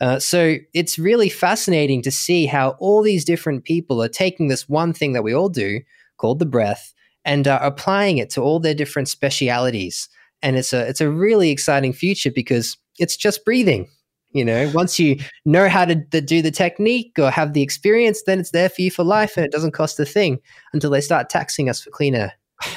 Uh, 0.00 0.18
so 0.18 0.56
it's 0.74 0.98
really 0.98 1.28
fascinating 1.28 2.02
to 2.02 2.10
see 2.10 2.46
how 2.46 2.70
all 2.80 3.00
these 3.02 3.24
different 3.24 3.64
people 3.64 4.02
are 4.02 4.08
taking 4.08 4.48
this 4.48 4.68
one 4.68 4.92
thing 4.92 5.12
that 5.12 5.22
we 5.22 5.32
all 5.32 5.48
do 5.48 5.80
called 6.16 6.40
the 6.40 6.46
breath 6.46 6.92
and 7.24 7.46
uh, 7.46 7.60
applying 7.62 8.18
it 8.18 8.30
to 8.30 8.40
all 8.40 8.58
their 8.58 8.74
different 8.74 9.08
specialities 9.08 10.08
and 10.42 10.56
it's 10.56 10.72
a 10.72 10.86
it's 10.88 11.00
a 11.00 11.10
really 11.10 11.50
exciting 11.50 11.92
future 11.92 12.30
because 12.30 12.76
it's 12.98 13.16
just 13.16 13.44
breathing 13.44 13.88
you 14.32 14.44
know? 14.44 14.70
Once 14.74 14.98
you 14.98 15.18
know 15.44 15.68
how 15.68 15.84
to, 15.84 15.96
to, 16.12 16.20
do 16.20 16.42
the 16.42 16.50
technique 16.50 17.18
or 17.18 17.30
have 17.30 17.52
the 17.52 17.62
experience 17.62 18.22
then 18.26 18.38
it's 18.38 18.50
there 18.50 18.68
for 18.68 18.82
you 18.82 18.90
for 18.90 19.04
life 19.04 19.36
and 19.36 19.44
it 19.44 19.52
doesn't 19.52 19.72
cost 19.72 19.98
a 20.00 20.04
thing 20.04 20.38
until 20.72 20.90
they 20.90 21.00
start 21.00 21.28
taxing 21.28 21.68
us 21.68 21.80
for 21.80 21.90
clean 21.90 22.14
air. 22.14 22.32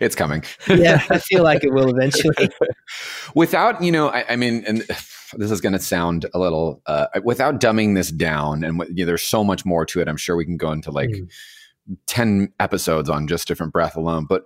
It's 0.00 0.14
coming. 0.14 0.44
Yeah 0.68 1.02
i 1.10 1.18
feel 1.18 1.42
like 1.42 1.64
it 1.64 1.72
will 1.72 1.90
eventually. 1.90 2.48
Without 3.34 3.82
you 3.82 3.92
know 3.92 4.08
i, 4.08 4.24
I 4.30 4.36
mean 4.36 4.64
and 4.66 4.84
this 5.34 5.50
is 5.50 5.60
going 5.60 5.72
to 5.74 5.78
sound 5.78 6.26
a 6.34 6.38
little 6.38 6.82
uh, 6.86 7.06
without 7.22 7.60
dumbing 7.60 7.94
this 7.94 8.10
down 8.10 8.64
and 8.64 8.78
you 8.88 9.04
know, 9.04 9.06
there's 9.06 9.22
so 9.22 9.44
much 9.44 9.64
more 9.64 9.86
to 9.86 10.00
it. 10.00 10.08
I'm 10.08 10.16
sure 10.16 10.34
we 10.34 10.44
can 10.44 10.56
go 10.56 10.72
into 10.72 10.90
like 10.90 11.10
mm. 11.10 11.28
10 12.06 12.52
episodes 12.58 13.08
on 13.08 13.28
just 13.28 13.46
different 13.46 13.72
breath 13.72 13.96
alone 13.96 14.26
but 14.28 14.42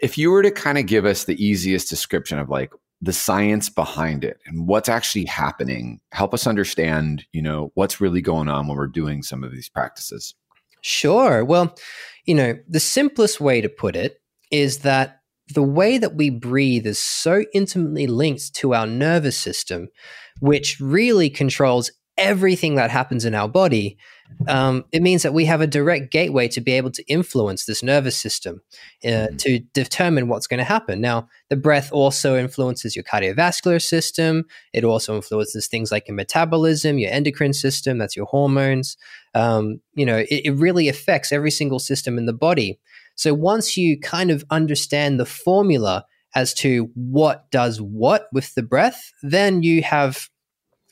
if 0.00 0.18
you 0.18 0.30
were 0.30 0.42
to 0.42 0.50
kind 0.50 0.78
of 0.78 0.86
give 0.86 1.04
us 1.04 1.24
the 1.24 1.42
easiest 1.42 1.88
description 1.88 2.38
of 2.38 2.48
like 2.48 2.72
the 3.00 3.12
science 3.12 3.68
behind 3.68 4.24
it 4.24 4.38
and 4.46 4.66
what's 4.66 4.88
actually 4.88 5.24
happening, 5.24 6.00
help 6.12 6.34
us 6.34 6.46
understand, 6.46 7.24
you 7.32 7.42
know, 7.42 7.70
what's 7.74 8.00
really 8.00 8.20
going 8.20 8.48
on 8.48 8.66
when 8.66 8.76
we're 8.76 8.86
doing 8.86 9.22
some 9.22 9.44
of 9.44 9.52
these 9.52 9.68
practices. 9.68 10.34
Sure. 10.80 11.44
Well, 11.44 11.76
you 12.24 12.34
know, 12.34 12.58
the 12.68 12.80
simplest 12.80 13.40
way 13.40 13.60
to 13.60 13.68
put 13.68 13.96
it 13.96 14.20
is 14.50 14.78
that 14.78 15.20
the 15.54 15.62
way 15.62 15.98
that 15.98 16.14
we 16.14 16.30
breathe 16.30 16.86
is 16.86 16.98
so 16.98 17.44
intimately 17.54 18.06
linked 18.06 18.54
to 18.56 18.74
our 18.74 18.86
nervous 18.86 19.36
system, 19.36 19.88
which 20.40 20.78
really 20.80 21.30
controls 21.30 21.90
everything 22.16 22.74
that 22.74 22.90
happens 22.90 23.24
in 23.24 23.34
our 23.34 23.48
body, 23.48 23.96
um, 24.46 24.84
it 24.92 25.02
means 25.02 25.22
that 25.22 25.34
we 25.34 25.46
have 25.46 25.60
a 25.60 25.66
direct 25.66 26.12
gateway 26.12 26.48
to 26.48 26.60
be 26.60 26.72
able 26.72 26.90
to 26.92 27.04
influence 27.08 27.64
this 27.64 27.82
nervous 27.82 28.16
system 28.16 28.62
uh, 29.04 29.08
mm-hmm. 29.08 29.36
to 29.36 29.58
determine 29.74 30.28
what's 30.28 30.46
going 30.46 30.58
to 30.58 30.64
happen. 30.64 31.00
Now, 31.00 31.28
the 31.50 31.56
breath 31.56 31.90
also 31.92 32.36
influences 32.36 32.94
your 32.94 33.04
cardiovascular 33.04 33.82
system. 33.82 34.44
It 34.72 34.84
also 34.84 35.16
influences 35.16 35.66
things 35.66 35.90
like 35.90 36.08
your 36.08 36.14
metabolism, 36.14 36.98
your 36.98 37.10
endocrine 37.10 37.52
system, 37.52 37.98
that's 37.98 38.16
your 38.16 38.26
hormones. 38.26 38.96
Um, 39.34 39.80
you 39.94 40.06
know, 40.06 40.18
it, 40.18 40.42
it 40.44 40.54
really 40.56 40.88
affects 40.88 41.32
every 41.32 41.50
single 41.50 41.78
system 41.78 42.16
in 42.16 42.26
the 42.26 42.32
body. 42.32 42.78
So 43.16 43.34
once 43.34 43.76
you 43.76 43.98
kind 43.98 44.30
of 44.30 44.44
understand 44.50 45.18
the 45.18 45.26
formula 45.26 46.06
as 46.34 46.54
to 46.54 46.90
what 46.94 47.50
does 47.50 47.80
what 47.80 48.28
with 48.32 48.54
the 48.54 48.62
breath, 48.62 49.10
then 49.22 49.62
you 49.62 49.82
have 49.82 50.28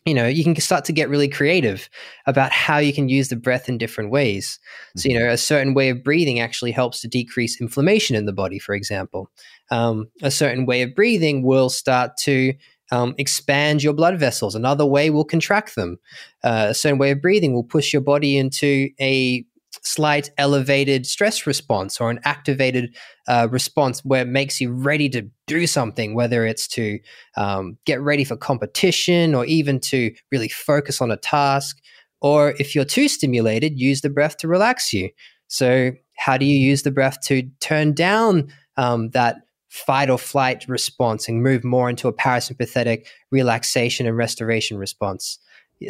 you 0.07 0.15
know 0.15 0.27
you 0.27 0.45
can 0.45 0.57
start 0.57 0.85
to 0.87 0.93
get 0.93 1.11
really 1.11 1.29
creative 1.29 1.91
about 2.27 2.53
how 2.53 2.79
you 2.79 2.93
can 2.93 3.09
use 3.09 3.29
the 3.29 3.37
breath 3.37 3.69
in 3.69 3.77
different 3.77 4.11
ways. 4.11 4.59
So 4.97 5.09
you 5.09 5.17
mm-hmm. 5.17 5.27
know 5.27 5.33
a 5.33 5.37
certain 5.37 5.75
way 5.75 5.91
of 5.91 6.03
breathing 6.03 6.41
actually 6.41 6.73
helps 6.73 7.01
to 7.03 7.09
decrease 7.09 7.61
inflammation 7.61 8.17
in 8.17 8.25
the 8.25 8.33
body 8.33 8.59
for 8.59 8.75
example. 8.75 9.31
Um, 9.71 10.09
a 10.23 10.31
certain 10.31 10.65
way 10.65 10.83
of 10.83 10.95
breathing 10.95 11.43
will 11.43 11.69
start 11.69 12.17
to 12.19 12.55
um, 12.93 13.15
expand 13.19 13.83
your 13.83 13.93
blood 13.93 14.19
vessels. 14.19 14.55
Another 14.55 14.87
way 14.87 15.11
will 15.11 15.25
contract 15.25 15.75
them. 15.75 15.99
Uh, 16.45 16.69
a 16.71 16.75
certain 16.75 16.99
way 16.99 17.11
of 17.11 17.21
breathing 17.21 17.53
will 17.53 17.65
push 17.65 17.93
your 17.93 18.03
body 18.03 18.37
into 18.37 18.89
a 19.01 19.45
slight 19.83 20.31
elevated 20.39 21.07
stress 21.07 21.47
response 21.47 22.01
or 22.01 22.11
an 22.11 22.21
activated 22.25 22.95
uh, 23.29 23.49
response 23.51 24.05
where 24.05 24.23
it 24.23 24.29
makes 24.29 24.61
you 24.61 24.73
ready 24.73 25.09
to 25.11 25.29
do 25.47 25.67
something, 25.67 26.15
whether 26.15 26.47
it's 26.47 26.67
to 26.69 26.99
um, 27.37 27.77
get 27.85 28.01
ready 28.01 28.25
for 28.25 28.37
competition 28.37 29.35
or 29.35 29.45
even 29.47 29.81
to 29.81 30.13
really 30.33 30.49
focus 30.49 31.01
on 31.01 31.11
a 31.11 31.17
task. 31.17 31.79
Or 32.21 32.55
if 32.59 32.75
you're 32.75 32.85
too 32.85 33.09
stimulated, 33.09 33.79
use 33.79 34.01
the 34.01 34.11
breath 34.11 34.37
to 34.39 34.49
relax 34.49 34.93
you. 34.93 35.11
So, 35.49 35.93
how 36.19 36.39
do 36.39 36.47
you 36.47 36.57
use 36.59 36.83
the 36.83 36.91
breath 36.91 37.21
to 37.25 37.43
turn 37.61 37.93
down 37.93 38.51
um, 38.79 39.11
that 39.11 39.37
fight 39.69 40.09
or 40.09 40.19
flight 40.19 40.65
response 40.67 41.29
and 41.29 41.43
move 41.43 41.63
more 41.63 41.91
into 41.91 42.09
a 42.09 42.13
parasympathetic 42.13 43.07
relaxation 43.31 44.07
and 44.07 44.17
restoration 44.17 44.79
response? 44.79 45.39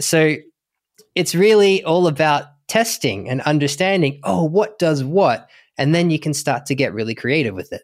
So, 0.00 0.34
it's 1.14 1.34
really 1.34 1.82
all 1.84 2.06
about 2.06 2.46
testing 2.68 3.28
and 3.28 3.40
understanding, 3.42 4.20
oh, 4.24 4.44
what 4.44 4.78
does 4.78 5.04
what? 5.04 5.48
And 5.78 5.94
then 5.94 6.10
you 6.10 6.18
can 6.18 6.34
start 6.34 6.66
to 6.66 6.74
get 6.74 6.94
really 6.94 7.14
creative 7.14 7.54
with 7.54 7.72
it. 7.72 7.82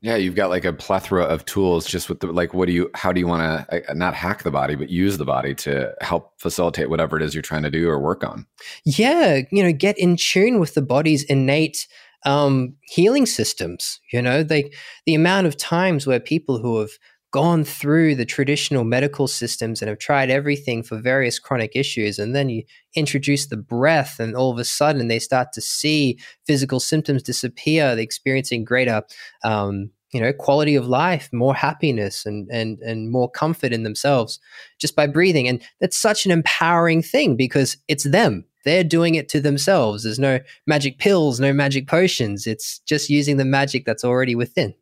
Yeah, 0.00 0.16
you've 0.16 0.34
got 0.34 0.50
like 0.50 0.64
a 0.64 0.72
plethora 0.72 1.22
of 1.22 1.44
tools 1.44 1.86
just 1.86 2.08
with 2.08 2.18
the 2.18 2.26
like, 2.26 2.52
what 2.52 2.66
do 2.66 2.72
you, 2.72 2.90
how 2.94 3.12
do 3.12 3.20
you 3.20 3.28
want 3.28 3.68
to 3.68 3.90
uh, 3.90 3.94
not 3.94 4.14
hack 4.14 4.42
the 4.42 4.50
body, 4.50 4.74
but 4.74 4.90
use 4.90 5.16
the 5.16 5.24
body 5.24 5.54
to 5.56 5.94
help 6.00 6.32
facilitate 6.40 6.90
whatever 6.90 7.16
it 7.16 7.22
is 7.22 7.34
you're 7.34 7.42
trying 7.42 7.62
to 7.62 7.70
do 7.70 7.88
or 7.88 8.00
work 8.00 8.24
on? 8.24 8.44
Yeah, 8.84 9.42
you 9.52 9.62
know, 9.62 9.72
get 9.72 9.96
in 9.98 10.16
tune 10.16 10.58
with 10.58 10.74
the 10.74 10.82
body's 10.82 11.22
innate 11.24 11.86
um, 12.24 12.74
healing 12.82 13.26
systems. 13.26 14.00
You 14.12 14.22
know, 14.22 14.42
they, 14.42 14.72
the 15.06 15.14
amount 15.14 15.46
of 15.46 15.56
times 15.56 16.04
where 16.04 16.18
people 16.18 16.58
who 16.58 16.80
have 16.80 16.90
gone 17.32 17.64
through 17.64 18.14
the 18.14 18.24
traditional 18.24 18.84
medical 18.84 19.26
systems 19.26 19.82
and 19.82 19.88
have 19.88 19.98
tried 19.98 20.30
everything 20.30 20.82
for 20.82 20.98
various 20.98 21.38
chronic 21.38 21.72
issues 21.74 22.18
and 22.18 22.36
then 22.36 22.48
you 22.48 22.62
introduce 22.94 23.46
the 23.46 23.56
breath 23.56 24.20
and 24.20 24.36
all 24.36 24.52
of 24.52 24.58
a 24.58 24.64
sudden 24.64 25.08
they 25.08 25.18
start 25.18 25.48
to 25.52 25.60
see 25.60 26.18
physical 26.46 26.78
symptoms 26.78 27.22
disappear 27.22 27.94
they're 27.94 28.04
experiencing 28.04 28.64
greater 28.64 29.02
um, 29.44 29.90
you 30.12 30.20
know 30.20 30.32
quality 30.32 30.76
of 30.76 30.86
life 30.86 31.28
more 31.32 31.54
happiness 31.54 32.24
and 32.26 32.48
and 32.50 32.78
and 32.80 33.10
more 33.10 33.30
comfort 33.30 33.72
in 33.72 33.82
themselves 33.82 34.38
just 34.78 34.94
by 34.94 35.06
breathing. 35.06 35.48
And 35.48 35.62
that's 35.80 35.96
such 35.96 36.24
an 36.26 36.30
empowering 36.30 37.02
thing 37.02 37.36
because 37.36 37.76
it's 37.88 38.04
them. 38.04 38.44
They're 38.64 38.84
doing 38.84 39.16
it 39.16 39.28
to 39.30 39.40
themselves. 39.40 40.04
There's 40.04 40.18
no 40.18 40.38
magic 40.66 40.98
pills 40.98 41.40
no 41.40 41.52
magic 41.52 41.88
potions. 41.88 42.46
It's 42.46 42.78
just 42.80 43.10
using 43.10 43.38
the 43.38 43.44
magic 43.44 43.84
that's 43.84 44.04
already 44.04 44.34
within 44.34 44.74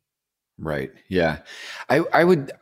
Right. 0.60 0.92
Yeah. 1.08 1.38
I, 1.88 2.04
I 2.12 2.24
would 2.24 2.52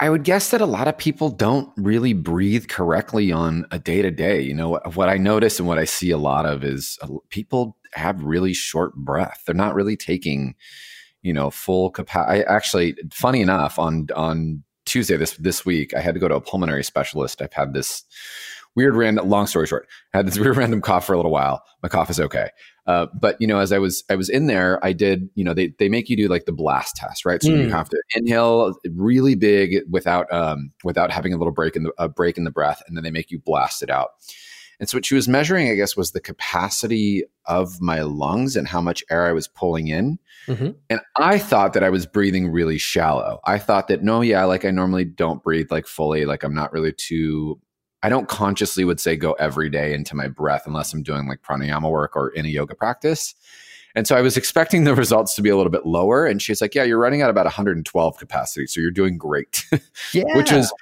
I 0.00 0.10
would 0.10 0.24
guess 0.24 0.50
that 0.50 0.60
a 0.60 0.66
lot 0.66 0.88
of 0.88 0.98
people 0.98 1.28
don't 1.28 1.70
really 1.76 2.12
breathe 2.12 2.66
correctly 2.68 3.30
on 3.30 3.66
a 3.70 3.78
day 3.78 4.02
to 4.02 4.10
day. 4.10 4.40
You 4.40 4.54
know, 4.54 4.80
what 4.94 5.08
I 5.08 5.16
notice 5.16 5.58
and 5.60 5.68
what 5.68 5.78
I 5.78 5.84
see 5.84 6.10
a 6.10 6.18
lot 6.18 6.44
of 6.46 6.64
is 6.64 6.98
uh, 7.02 7.08
people 7.28 7.76
have 7.92 8.22
really 8.22 8.52
short 8.52 8.96
breath. 8.96 9.42
They're 9.46 9.54
not 9.54 9.74
really 9.74 9.96
taking, 9.96 10.54
you 11.22 11.32
know, 11.32 11.50
full 11.50 11.90
capacity. 11.90 12.44
Actually, 12.46 12.96
funny 13.12 13.42
enough, 13.42 13.78
on 13.78 14.08
on 14.16 14.64
Tuesday 14.86 15.16
this 15.16 15.36
this 15.36 15.64
week, 15.64 15.94
I 15.94 16.00
had 16.00 16.14
to 16.14 16.20
go 16.20 16.26
to 16.26 16.36
a 16.36 16.40
pulmonary 16.40 16.82
specialist. 16.82 17.42
I've 17.42 17.52
had 17.52 17.74
this 17.74 18.02
weird 18.74 18.96
random. 18.96 19.28
Long 19.28 19.46
story 19.46 19.66
short, 19.66 19.86
I 20.14 20.16
had 20.16 20.26
this 20.26 20.38
weird 20.40 20.56
random 20.56 20.80
cough 20.80 21.06
for 21.06 21.12
a 21.12 21.16
little 21.16 21.30
while. 21.30 21.62
My 21.82 21.88
cough 21.88 22.10
is 22.10 22.18
okay. 22.18 22.48
Uh, 22.86 23.06
but 23.14 23.36
you 23.40 23.46
know, 23.46 23.58
as 23.58 23.72
I 23.72 23.78
was 23.78 24.02
I 24.10 24.16
was 24.16 24.28
in 24.28 24.46
there, 24.48 24.84
I 24.84 24.92
did 24.92 25.28
you 25.34 25.44
know 25.44 25.54
they 25.54 25.72
they 25.78 25.88
make 25.88 26.10
you 26.10 26.16
do 26.16 26.28
like 26.28 26.46
the 26.46 26.52
blast 26.52 26.96
test, 26.96 27.24
right? 27.24 27.42
So 27.42 27.50
mm. 27.50 27.58
you 27.58 27.70
have 27.70 27.88
to 27.88 28.02
inhale 28.14 28.74
really 28.94 29.34
big 29.34 29.82
without 29.88 30.32
um 30.32 30.70
without 30.82 31.12
having 31.12 31.32
a 31.32 31.36
little 31.36 31.52
break 31.52 31.76
in 31.76 31.84
the 31.84 31.92
a 31.98 32.08
break 32.08 32.38
in 32.38 32.44
the 32.44 32.50
breath, 32.50 32.82
and 32.86 32.96
then 32.96 33.04
they 33.04 33.10
make 33.10 33.30
you 33.30 33.38
blast 33.38 33.82
it 33.82 33.90
out. 33.90 34.10
And 34.82 34.88
so 34.88 34.96
what 34.96 35.06
she 35.06 35.14
was 35.14 35.28
measuring, 35.28 35.70
I 35.70 35.76
guess, 35.76 35.96
was 35.96 36.10
the 36.10 36.20
capacity 36.20 37.22
of 37.46 37.80
my 37.80 38.02
lungs 38.02 38.56
and 38.56 38.66
how 38.66 38.80
much 38.80 39.04
air 39.10 39.26
I 39.26 39.32
was 39.32 39.46
pulling 39.46 39.86
in. 39.86 40.18
Mm-hmm. 40.48 40.70
And 40.90 41.00
I 41.16 41.38
thought 41.38 41.74
that 41.74 41.84
I 41.84 41.90
was 41.90 42.04
breathing 42.04 42.50
really 42.50 42.78
shallow. 42.78 43.38
I 43.44 43.58
thought 43.58 43.86
that 43.86 44.02
no, 44.02 44.22
yeah, 44.22 44.42
like 44.44 44.64
I 44.64 44.72
normally 44.72 45.04
don't 45.04 45.40
breathe 45.40 45.70
like 45.70 45.86
fully, 45.86 46.24
like 46.24 46.42
I'm 46.42 46.54
not 46.54 46.72
really 46.72 46.92
too 46.92 47.60
I 48.02 48.08
don't 48.08 48.28
consciously 48.28 48.84
would 48.84 49.00
say 49.00 49.16
go 49.16 49.32
every 49.34 49.68
day 49.68 49.94
into 49.94 50.16
my 50.16 50.28
breath 50.28 50.64
unless 50.66 50.92
I'm 50.92 51.02
doing 51.02 51.28
like 51.28 51.42
pranayama 51.42 51.90
work 51.90 52.16
or 52.16 52.30
in 52.30 52.44
a 52.44 52.48
yoga 52.48 52.74
practice. 52.74 53.34
And 53.94 54.06
so 54.06 54.16
I 54.16 54.22
was 54.22 54.36
expecting 54.38 54.84
the 54.84 54.94
results 54.94 55.34
to 55.36 55.42
be 55.42 55.50
a 55.50 55.56
little 55.56 55.70
bit 55.70 55.86
lower. 55.86 56.26
And 56.26 56.40
she's 56.42 56.60
like, 56.60 56.74
Yeah, 56.74 56.84
you're 56.84 56.98
running 56.98 57.22
at 57.22 57.30
about 57.30 57.46
112 57.46 58.16
capacity. 58.18 58.66
So 58.66 58.80
you're 58.80 58.90
doing 58.90 59.18
great, 59.18 59.64
yeah. 60.12 60.36
which 60.36 60.52
was 60.52 60.72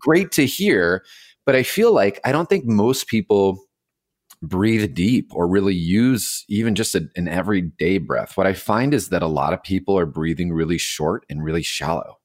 great 0.00 0.32
to 0.32 0.46
hear. 0.46 1.04
But 1.46 1.56
I 1.56 1.62
feel 1.62 1.92
like 1.92 2.20
I 2.24 2.32
don't 2.32 2.48
think 2.48 2.64
most 2.64 3.08
people 3.08 3.58
breathe 4.42 4.94
deep 4.94 5.30
or 5.34 5.46
really 5.46 5.74
use 5.74 6.44
even 6.48 6.74
just 6.74 6.94
a, 6.94 7.08
an 7.16 7.28
everyday 7.28 7.98
breath. 7.98 8.36
What 8.36 8.46
I 8.46 8.54
find 8.54 8.94
is 8.94 9.08
that 9.08 9.22
a 9.22 9.26
lot 9.26 9.52
of 9.52 9.62
people 9.62 9.98
are 9.98 10.06
breathing 10.06 10.52
really 10.52 10.78
short 10.78 11.26
and 11.28 11.44
really 11.44 11.62
shallow. 11.62 12.19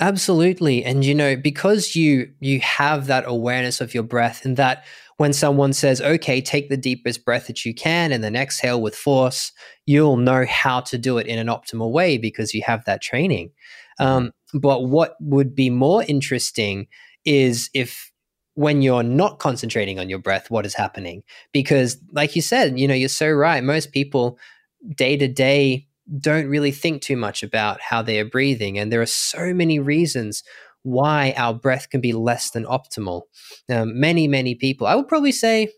Absolutely. 0.00 0.84
And 0.84 1.04
you 1.04 1.14
know, 1.14 1.36
because 1.36 1.94
you 1.94 2.32
you 2.40 2.60
have 2.60 3.06
that 3.06 3.24
awareness 3.26 3.80
of 3.80 3.94
your 3.94 4.02
breath 4.02 4.44
and 4.44 4.56
that 4.56 4.84
when 5.18 5.32
someone 5.32 5.72
says, 5.72 6.00
okay, 6.00 6.40
take 6.40 6.68
the 6.68 6.76
deepest 6.76 7.24
breath 7.24 7.46
that 7.46 7.64
you 7.64 7.72
can 7.72 8.10
and 8.10 8.24
then 8.24 8.34
exhale 8.34 8.82
with 8.82 8.96
force, 8.96 9.52
you'll 9.86 10.16
know 10.16 10.44
how 10.48 10.80
to 10.80 10.98
do 10.98 11.18
it 11.18 11.28
in 11.28 11.38
an 11.38 11.46
optimal 11.46 11.92
way 11.92 12.18
because 12.18 12.52
you 12.52 12.62
have 12.66 12.84
that 12.86 13.00
training. 13.00 13.52
Um, 14.00 14.32
but 14.52 14.86
what 14.88 15.14
would 15.20 15.54
be 15.54 15.70
more 15.70 16.02
interesting 16.08 16.88
is 17.24 17.70
if 17.74 18.10
when 18.54 18.82
you're 18.82 19.04
not 19.04 19.38
concentrating 19.38 20.00
on 20.00 20.10
your 20.10 20.18
breath, 20.18 20.50
what 20.50 20.66
is 20.66 20.74
happening? 20.74 21.22
Because, 21.52 21.96
like 22.12 22.34
you 22.34 22.42
said, 22.42 22.78
you 22.78 22.88
know, 22.88 22.94
you're 22.94 23.08
so 23.08 23.30
right. 23.30 23.62
Most 23.62 23.92
people 23.92 24.38
day 24.96 25.16
to 25.16 25.28
day 25.28 25.86
don't 26.20 26.46
really 26.46 26.70
think 26.70 27.02
too 27.02 27.16
much 27.16 27.42
about 27.42 27.80
how 27.80 28.02
they 28.02 28.18
are 28.20 28.24
breathing. 28.24 28.78
And 28.78 28.92
there 28.92 29.02
are 29.02 29.06
so 29.06 29.54
many 29.54 29.78
reasons 29.78 30.42
why 30.82 31.34
our 31.36 31.54
breath 31.54 31.88
can 31.88 32.00
be 32.00 32.12
less 32.12 32.50
than 32.50 32.64
optimal. 32.66 33.22
Um, 33.70 33.98
many, 33.98 34.28
many 34.28 34.54
people, 34.54 34.86
I 34.86 34.94
would 34.94 35.08
probably 35.08 35.32
say 35.32 35.72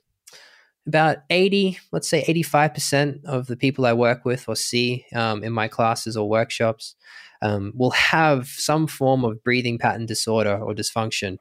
about 0.87 1.19
80, 1.31 1.79
let's 1.93 2.09
say 2.09 2.25
85% 2.25 3.25
of 3.25 3.47
the 3.47 3.57
people 3.57 3.87
I 3.87 3.93
work 3.93 4.25
with 4.25 4.49
or 4.49 4.57
see 4.57 5.05
um, 5.15 5.43
in 5.43 5.53
my 5.53 5.69
classes 5.69 6.17
or 6.17 6.29
workshops 6.29 6.97
um, 7.43 7.73
will 7.75 7.91
have 7.91 8.49
some 8.49 8.87
form 8.87 9.25
of 9.25 9.43
breathing 9.45 9.79
pattern 9.79 10.07
disorder 10.07 10.57
or 10.57 10.75
dysfunction. 10.75 11.39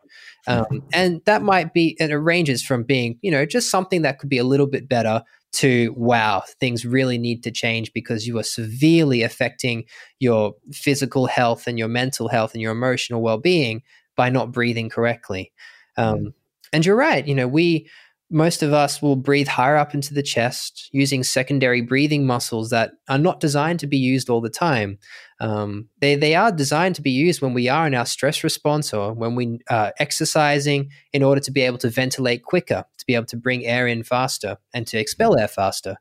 Um, 0.48 0.84
and 0.94 1.22
that 1.26 1.42
might 1.42 1.74
be, 1.74 1.96
and 2.00 2.12
it 2.12 2.18
ranges 2.18 2.64
from 2.64 2.84
being, 2.84 3.18
you 3.22 3.32
know, 3.32 3.46
just 3.46 3.72
something 3.72 4.02
that 4.04 4.20
could 4.20 4.30
be 4.30 4.38
a 4.38 4.44
little 4.44 4.68
bit 4.68 4.90
better 4.90 5.24
to 5.56 5.94
wow, 5.98 6.44
things 6.60 6.86
really 6.86 7.18
need 7.18 7.44
to 7.44 7.52
change 7.52 7.94
because 7.94 8.28
you 8.28 8.38
are 8.38 8.44
severely 8.44 9.22
affecting 9.24 9.86
your 10.20 10.54
physical 10.72 11.26
health 11.26 11.68
and 11.68 11.80
your 11.80 11.88
mental 11.88 12.28
health 12.28 12.54
and 12.54 12.62
your 12.62 12.72
emotional 12.72 13.22
well 13.22 13.38
being 13.38 13.82
by 14.16 14.30
not 14.30 14.52
breathing 14.52 14.90
correctly. 14.90 15.52
Um, 15.98 16.34
and 16.74 16.86
you're 16.86 16.96
right. 16.96 17.26
You 17.26 17.36
know, 17.36 17.48
we, 17.48 17.90
most 18.32 18.64
of 18.64 18.74
us 18.74 19.02
will 19.02 19.16
breathe 19.16 19.48
higher 19.48 19.78
up 19.78 19.94
into 19.94 20.14
the 20.14 20.24
chest 20.24 20.90
using 20.92 21.24
secondary 21.24 21.82
breathing 21.82 22.26
muscles 22.26 22.72
that 22.72 22.94
are 23.08 23.20
not 23.20 23.40
designed 23.40 23.80
to 23.80 23.88
be 23.88 23.98
used 23.98 24.30
all 24.30 24.42
the 24.42 24.50
time. 24.50 24.98
Um, 25.40 25.90
they, 26.00 26.16
they 26.16 26.34
are 26.34 26.52
designed 26.52 26.96
to 26.96 27.02
be 27.02 27.12
used 27.12 27.42
when 27.42 27.54
we 27.54 27.70
are 27.70 27.86
in 27.86 27.94
our 27.94 28.06
stress 28.06 28.44
response 28.44 28.94
or 28.94 29.14
when 29.14 29.36
we 29.36 29.60
are 29.70 29.94
exercising 30.00 30.90
in 31.14 31.22
order 31.22 31.42
to 31.42 31.52
be 31.52 31.62
able 31.62 31.78
to 31.80 31.90
ventilate 31.90 32.44
quicker, 32.44 32.84
to 32.98 33.06
be 33.06 33.14
able 33.14 33.28
to 33.28 33.38
bring 33.38 33.66
air 33.66 33.88
in 33.88 34.04
faster 34.04 34.58
and 34.74 34.88
to 34.88 34.98
expel 34.98 35.38
air 35.38 35.48
faster. 35.48 35.98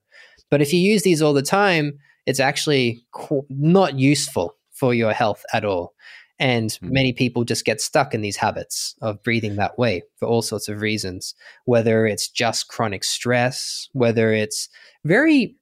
But 0.51 0.63
if 0.63 0.73
you 0.73 0.81
use 0.81 1.03
these 1.03 1.21
all 1.21 1.35
the 1.35 1.43
time, 1.43 1.99
it's 2.27 2.41
actually 2.41 3.05
not 3.51 3.99
useful 3.99 4.57
for 4.73 4.95
your 4.95 5.13
health 5.13 5.45
at 5.53 5.65
all. 5.65 5.95
And 6.39 6.71
mm-hmm. 6.71 6.93
many 6.93 7.13
people 7.13 7.45
just 7.45 7.65
get 7.65 7.81
stuck 7.81 8.15
in 8.15 8.21
these 8.21 8.37
habits 8.37 8.97
of 9.01 9.23
breathing 9.23 9.57
that 9.57 9.79
way 9.79 10.03
for 10.17 10.27
all 10.27 10.43
sorts 10.43 10.69
of 10.69 10.81
reasons, 10.81 11.35
whether 11.65 12.07
it's 12.07 12.29
just 12.29 12.69
chronic 12.69 13.05
stress, 13.05 13.89
whether 13.93 14.33
it's 14.33 14.69
very 15.05 15.57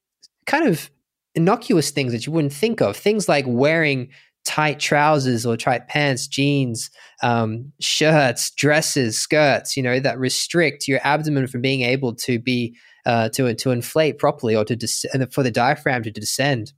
kind 0.46 0.66
of 0.66 0.90
innocuous 1.34 1.90
things 1.90 2.12
that 2.12 2.26
you 2.26 2.32
wouldn't 2.32 2.52
think 2.52 2.80
of, 2.80 2.96
things 2.96 3.28
like 3.28 3.44
wearing 3.46 4.08
tight 4.44 4.80
trousers 4.80 5.46
or 5.46 5.56
tight 5.56 5.88
pants, 5.88 6.26
jeans, 6.26 6.90
um, 7.22 7.72
shirts, 7.80 8.50
dresses, 8.50 9.18
skirts, 9.18 9.76
you 9.76 9.82
know, 9.82 10.00
that 10.00 10.18
restrict 10.18 10.88
your 10.88 11.00
abdomen 11.04 11.46
from 11.46 11.60
being 11.60 11.82
able 11.82 12.14
to 12.14 12.38
be 12.38 12.76
uh, 13.06 13.28
to 13.30 13.54
to 13.54 13.70
inflate 13.70 14.18
properly 14.18 14.54
or 14.54 14.64
to 14.64 14.76
des- 14.76 15.28
for 15.30 15.42
the 15.42 15.50
diaphragm 15.50 16.02
to 16.02 16.10
descend. 16.10 16.72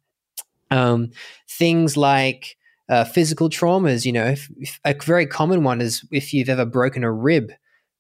Um, 0.70 1.11
things 1.48 1.96
like 1.96 2.57
uh, 2.88 3.05
physical 3.05 3.49
traumas, 3.49 4.05
you 4.05 4.12
know, 4.12 4.27
if, 4.27 4.49
if 4.59 4.81
a 4.85 4.94
very 4.94 5.27
common 5.27 5.64
one 5.64 5.81
is 5.81 6.05
if 6.11 6.33
you've 6.33 6.49
ever 6.49 6.66
broken 6.66 7.05
a 7.05 7.12
rib, 7.12 7.53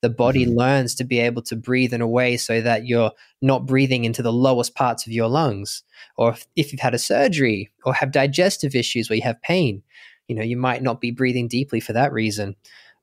the 0.02 0.10
body 0.10 0.44
mm-hmm. 0.44 0.58
learns 0.58 0.94
to 0.96 1.04
be 1.04 1.18
able 1.18 1.40
to 1.40 1.56
breathe 1.56 1.94
in 1.94 2.02
a 2.02 2.08
way 2.08 2.36
so 2.36 2.60
that 2.60 2.86
you're 2.86 3.12
not 3.40 3.64
breathing 3.64 4.04
into 4.04 4.22
the 4.22 4.32
lowest 4.32 4.74
parts 4.74 5.06
of 5.06 5.12
your 5.12 5.28
lungs. 5.28 5.82
Or 6.18 6.32
if, 6.32 6.46
if 6.56 6.72
you've 6.72 6.80
had 6.80 6.94
a 6.94 6.98
surgery 6.98 7.70
or 7.84 7.94
have 7.94 8.12
digestive 8.12 8.74
issues 8.74 9.08
where 9.08 9.16
you 9.16 9.22
have 9.22 9.40
pain, 9.40 9.82
you 10.28 10.34
know, 10.34 10.42
you 10.42 10.58
might 10.58 10.82
not 10.82 11.00
be 11.00 11.10
breathing 11.10 11.48
deeply 11.48 11.80
for 11.80 11.94
that 11.94 12.12
reason. 12.12 12.56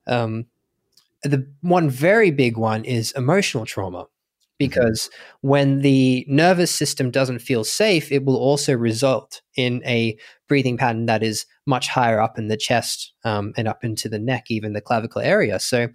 Um, 0.06 0.46
the 1.24 1.48
one 1.60 1.90
very 1.90 2.30
big 2.30 2.56
one 2.56 2.84
is 2.84 3.12
emotional 3.12 3.66
trauma. 3.66 4.06
Because 4.68 5.10
when 5.40 5.80
the 5.80 6.24
nervous 6.28 6.70
system 6.70 7.10
doesn't 7.10 7.40
feel 7.40 7.64
safe, 7.64 8.12
it 8.12 8.24
will 8.24 8.36
also 8.36 8.74
result 8.74 9.42
in 9.56 9.82
a 9.84 10.16
breathing 10.48 10.76
pattern 10.76 11.06
that 11.06 11.22
is 11.22 11.46
much 11.66 11.88
higher 11.88 12.20
up 12.20 12.38
in 12.38 12.48
the 12.48 12.56
chest 12.56 13.12
um, 13.24 13.52
and 13.56 13.66
up 13.66 13.84
into 13.84 14.08
the 14.08 14.18
neck, 14.18 14.44
even 14.50 14.72
the 14.72 14.80
clavicle 14.80 15.20
area. 15.20 15.58
So, 15.58 15.80
yeah. 15.80 15.88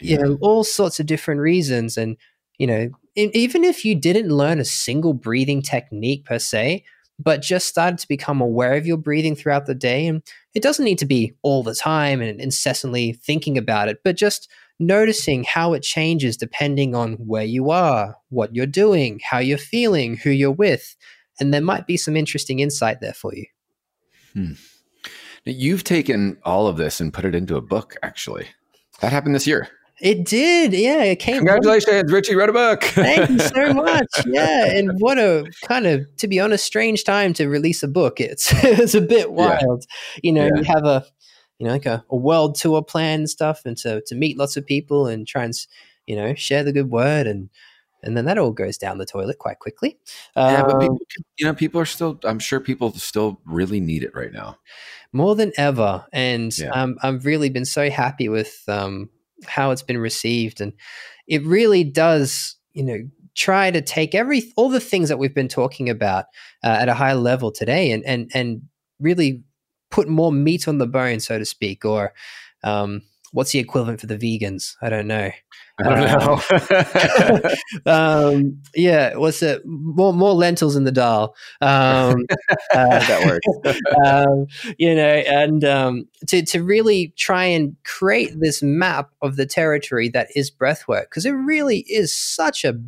you 0.00 0.18
know, 0.18 0.38
all 0.40 0.64
sorts 0.64 0.98
of 0.98 1.06
different 1.06 1.40
reasons. 1.40 1.96
And, 1.96 2.16
you 2.58 2.66
know, 2.66 2.90
in, 3.14 3.30
even 3.34 3.64
if 3.64 3.84
you 3.84 3.94
didn't 3.94 4.28
learn 4.28 4.58
a 4.58 4.64
single 4.64 5.12
breathing 5.12 5.62
technique 5.62 6.24
per 6.24 6.38
se, 6.38 6.84
but 7.18 7.42
just 7.42 7.66
started 7.66 7.98
to 7.98 8.08
become 8.08 8.40
aware 8.40 8.74
of 8.74 8.86
your 8.86 8.96
breathing 8.96 9.34
throughout 9.34 9.66
the 9.66 9.74
day, 9.74 10.06
and 10.06 10.22
it 10.54 10.62
doesn't 10.62 10.84
need 10.84 10.98
to 10.98 11.06
be 11.06 11.32
all 11.42 11.62
the 11.62 11.74
time 11.74 12.20
and 12.20 12.40
incessantly 12.40 13.12
thinking 13.12 13.58
about 13.58 13.88
it, 13.88 13.98
but 14.04 14.16
just 14.16 14.48
noticing 14.78 15.44
how 15.44 15.72
it 15.72 15.82
changes 15.82 16.36
depending 16.36 16.94
on 16.94 17.14
where 17.14 17.44
you 17.44 17.70
are, 17.70 18.16
what 18.30 18.54
you're 18.54 18.66
doing, 18.66 19.20
how 19.28 19.38
you're 19.38 19.58
feeling, 19.58 20.16
who 20.16 20.30
you're 20.30 20.50
with. 20.50 20.96
And 21.40 21.52
there 21.52 21.60
might 21.60 21.86
be 21.86 21.96
some 21.96 22.16
interesting 22.16 22.60
insight 22.60 23.00
there 23.00 23.14
for 23.14 23.34
you. 23.34 23.46
Hmm. 24.32 24.52
You've 25.44 25.84
taken 25.84 26.36
all 26.44 26.66
of 26.66 26.76
this 26.76 27.00
and 27.00 27.12
put 27.12 27.24
it 27.24 27.34
into 27.34 27.56
a 27.56 27.60
book, 27.60 27.96
actually. 28.02 28.48
That 29.00 29.12
happened 29.12 29.34
this 29.34 29.46
year. 29.46 29.68
It 30.00 30.24
did, 30.24 30.72
yeah. 30.74 31.02
It 31.02 31.16
came. 31.16 31.38
Congratulations, 31.38 32.12
Richie 32.12 32.36
wrote 32.36 32.50
a 32.50 32.52
book. 32.52 32.84
Thank 32.84 33.30
you 33.30 33.38
so 33.40 33.74
much. 33.74 34.06
Yeah, 34.26 34.66
and 34.66 34.90
what 34.98 35.18
a 35.18 35.50
kind 35.66 35.86
of, 35.86 36.04
to 36.18 36.28
be 36.28 36.38
honest, 36.38 36.64
strange 36.64 37.04
time 37.04 37.32
to 37.34 37.48
release 37.48 37.82
a 37.82 37.88
book. 37.88 38.20
It's 38.20 38.52
it's 38.64 38.94
a 38.94 39.00
bit 39.00 39.32
wild. 39.32 39.86
Yeah. 39.88 40.20
You 40.22 40.32
know, 40.32 40.44
yeah. 40.44 40.56
you 40.56 40.64
have 40.64 40.84
a 40.84 41.04
you 41.58 41.66
know, 41.66 41.72
like 41.72 41.86
a, 41.86 42.04
a 42.10 42.16
world 42.16 42.54
tour 42.54 42.82
plan 42.82 43.20
and 43.20 43.30
stuff, 43.30 43.62
and 43.64 43.76
to 43.78 44.02
to 44.06 44.14
meet 44.14 44.38
lots 44.38 44.56
of 44.56 44.66
people 44.66 45.06
and 45.06 45.26
try 45.26 45.44
and 45.44 45.54
you 46.06 46.16
know 46.16 46.34
share 46.34 46.62
the 46.62 46.72
good 46.72 46.90
word 46.90 47.26
and 47.26 47.50
and 48.02 48.16
then 48.16 48.24
that 48.26 48.38
all 48.38 48.52
goes 48.52 48.78
down 48.78 48.98
the 48.98 49.06
toilet 49.06 49.38
quite 49.38 49.58
quickly. 49.58 49.98
Yeah, 50.36 50.62
but 50.62 50.80
people, 50.80 50.96
um, 50.96 51.24
you 51.36 51.46
know, 51.46 51.54
people 51.54 51.80
are 51.80 51.86
still. 51.86 52.18
I'm 52.24 52.38
sure 52.38 52.60
people 52.60 52.92
still 52.92 53.40
really 53.44 53.80
need 53.80 54.02
it 54.02 54.14
right 54.14 54.32
now, 54.32 54.58
more 55.12 55.34
than 55.34 55.52
ever. 55.56 56.06
And 56.12 56.56
yeah. 56.56 56.70
um, 56.70 56.96
I've 57.02 57.24
really 57.24 57.50
been 57.50 57.64
so 57.64 57.90
happy 57.90 58.28
with 58.28 58.62
um, 58.68 59.10
how 59.46 59.70
it's 59.70 59.82
been 59.82 59.98
received, 59.98 60.60
and 60.60 60.72
it 61.26 61.44
really 61.44 61.84
does, 61.84 62.56
you 62.72 62.84
know, 62.84 62.98
try 63.34 63.70
to 63.70 63.82
take 63.82 64.14
every 64.14 64.52
all 64.56 64.68
the 64.68 64.80
things 64.80 65.08
that 65.08 65.18
we've 65.18 65.34
been 65.34 65.48
talking 65.48 65.88
about 65.88 66.26
uh, 66.62 66.76
at 66.80 66.88
a 66.88 66.94
high 66.94 67.14
level 67.14 67.50
today, 67.50 67.90
and 67.90 68.04
and 68.04 68.30
and 68.32 68.62
really 69.00 69.42
put 69.90 70.08
more 70.08 70.32
meat 70.32 70.68
on 70.68 70.78
the 70.78 70.86
bone, 70.86 71.20
so 71.20 71.38
to 71.38 71.44
speak, 71.44 71.84
or 71.84 72.12
um, 72.64 73.02
what's 73.32 73.52
the 73.52 73.58
equivalent 73.58 74.00
for 74.00 74.06
the 74.06 74.16
vegans? 74.16 74.74
I 74.80 74.88
don't 74.88 75.06
know. 75.06 75.30
I 75.80 75.82
don't 75.82 77.44
know. 77.84 77.86
um, 77.86 78.60
yeah, 78.74 79.14
what's 79.14 79.42
it? 79.42 79.62
More 79.64 80.12
more 80.12 80.32
lentils 80.32 80.76
in 80.76 80.84
the 80.84 80.92
dal. 80.92 81.34
Um, 81.60 82.26
uh, 82.74 82.98
that 82.98 83.26
works. 83.64 83.80
um, 84.06 84.46
you 84.78 84.94
know, 84.94 85.02
and 85.02 85.64
um, 85.64 86.08
to 86.26 86.42
to 86.44 86.62
really 86.62 87.12
try 87.16 87.44
and 87.44 87.76
create 87.84 88.32
this 88.40 88.62
map 88.62 89.10
of 89.22 89.36
the 89.36 89.46
territory 89.46 90.08
that 90.10 90.28
is 90.34 90.50
breathwork 90.50 91.04
because 91.04 91.26
it 91.26 91.32
really 91.32 91.80
is 91.88 92.14
such 92.14 92.64
a 92.64 92.80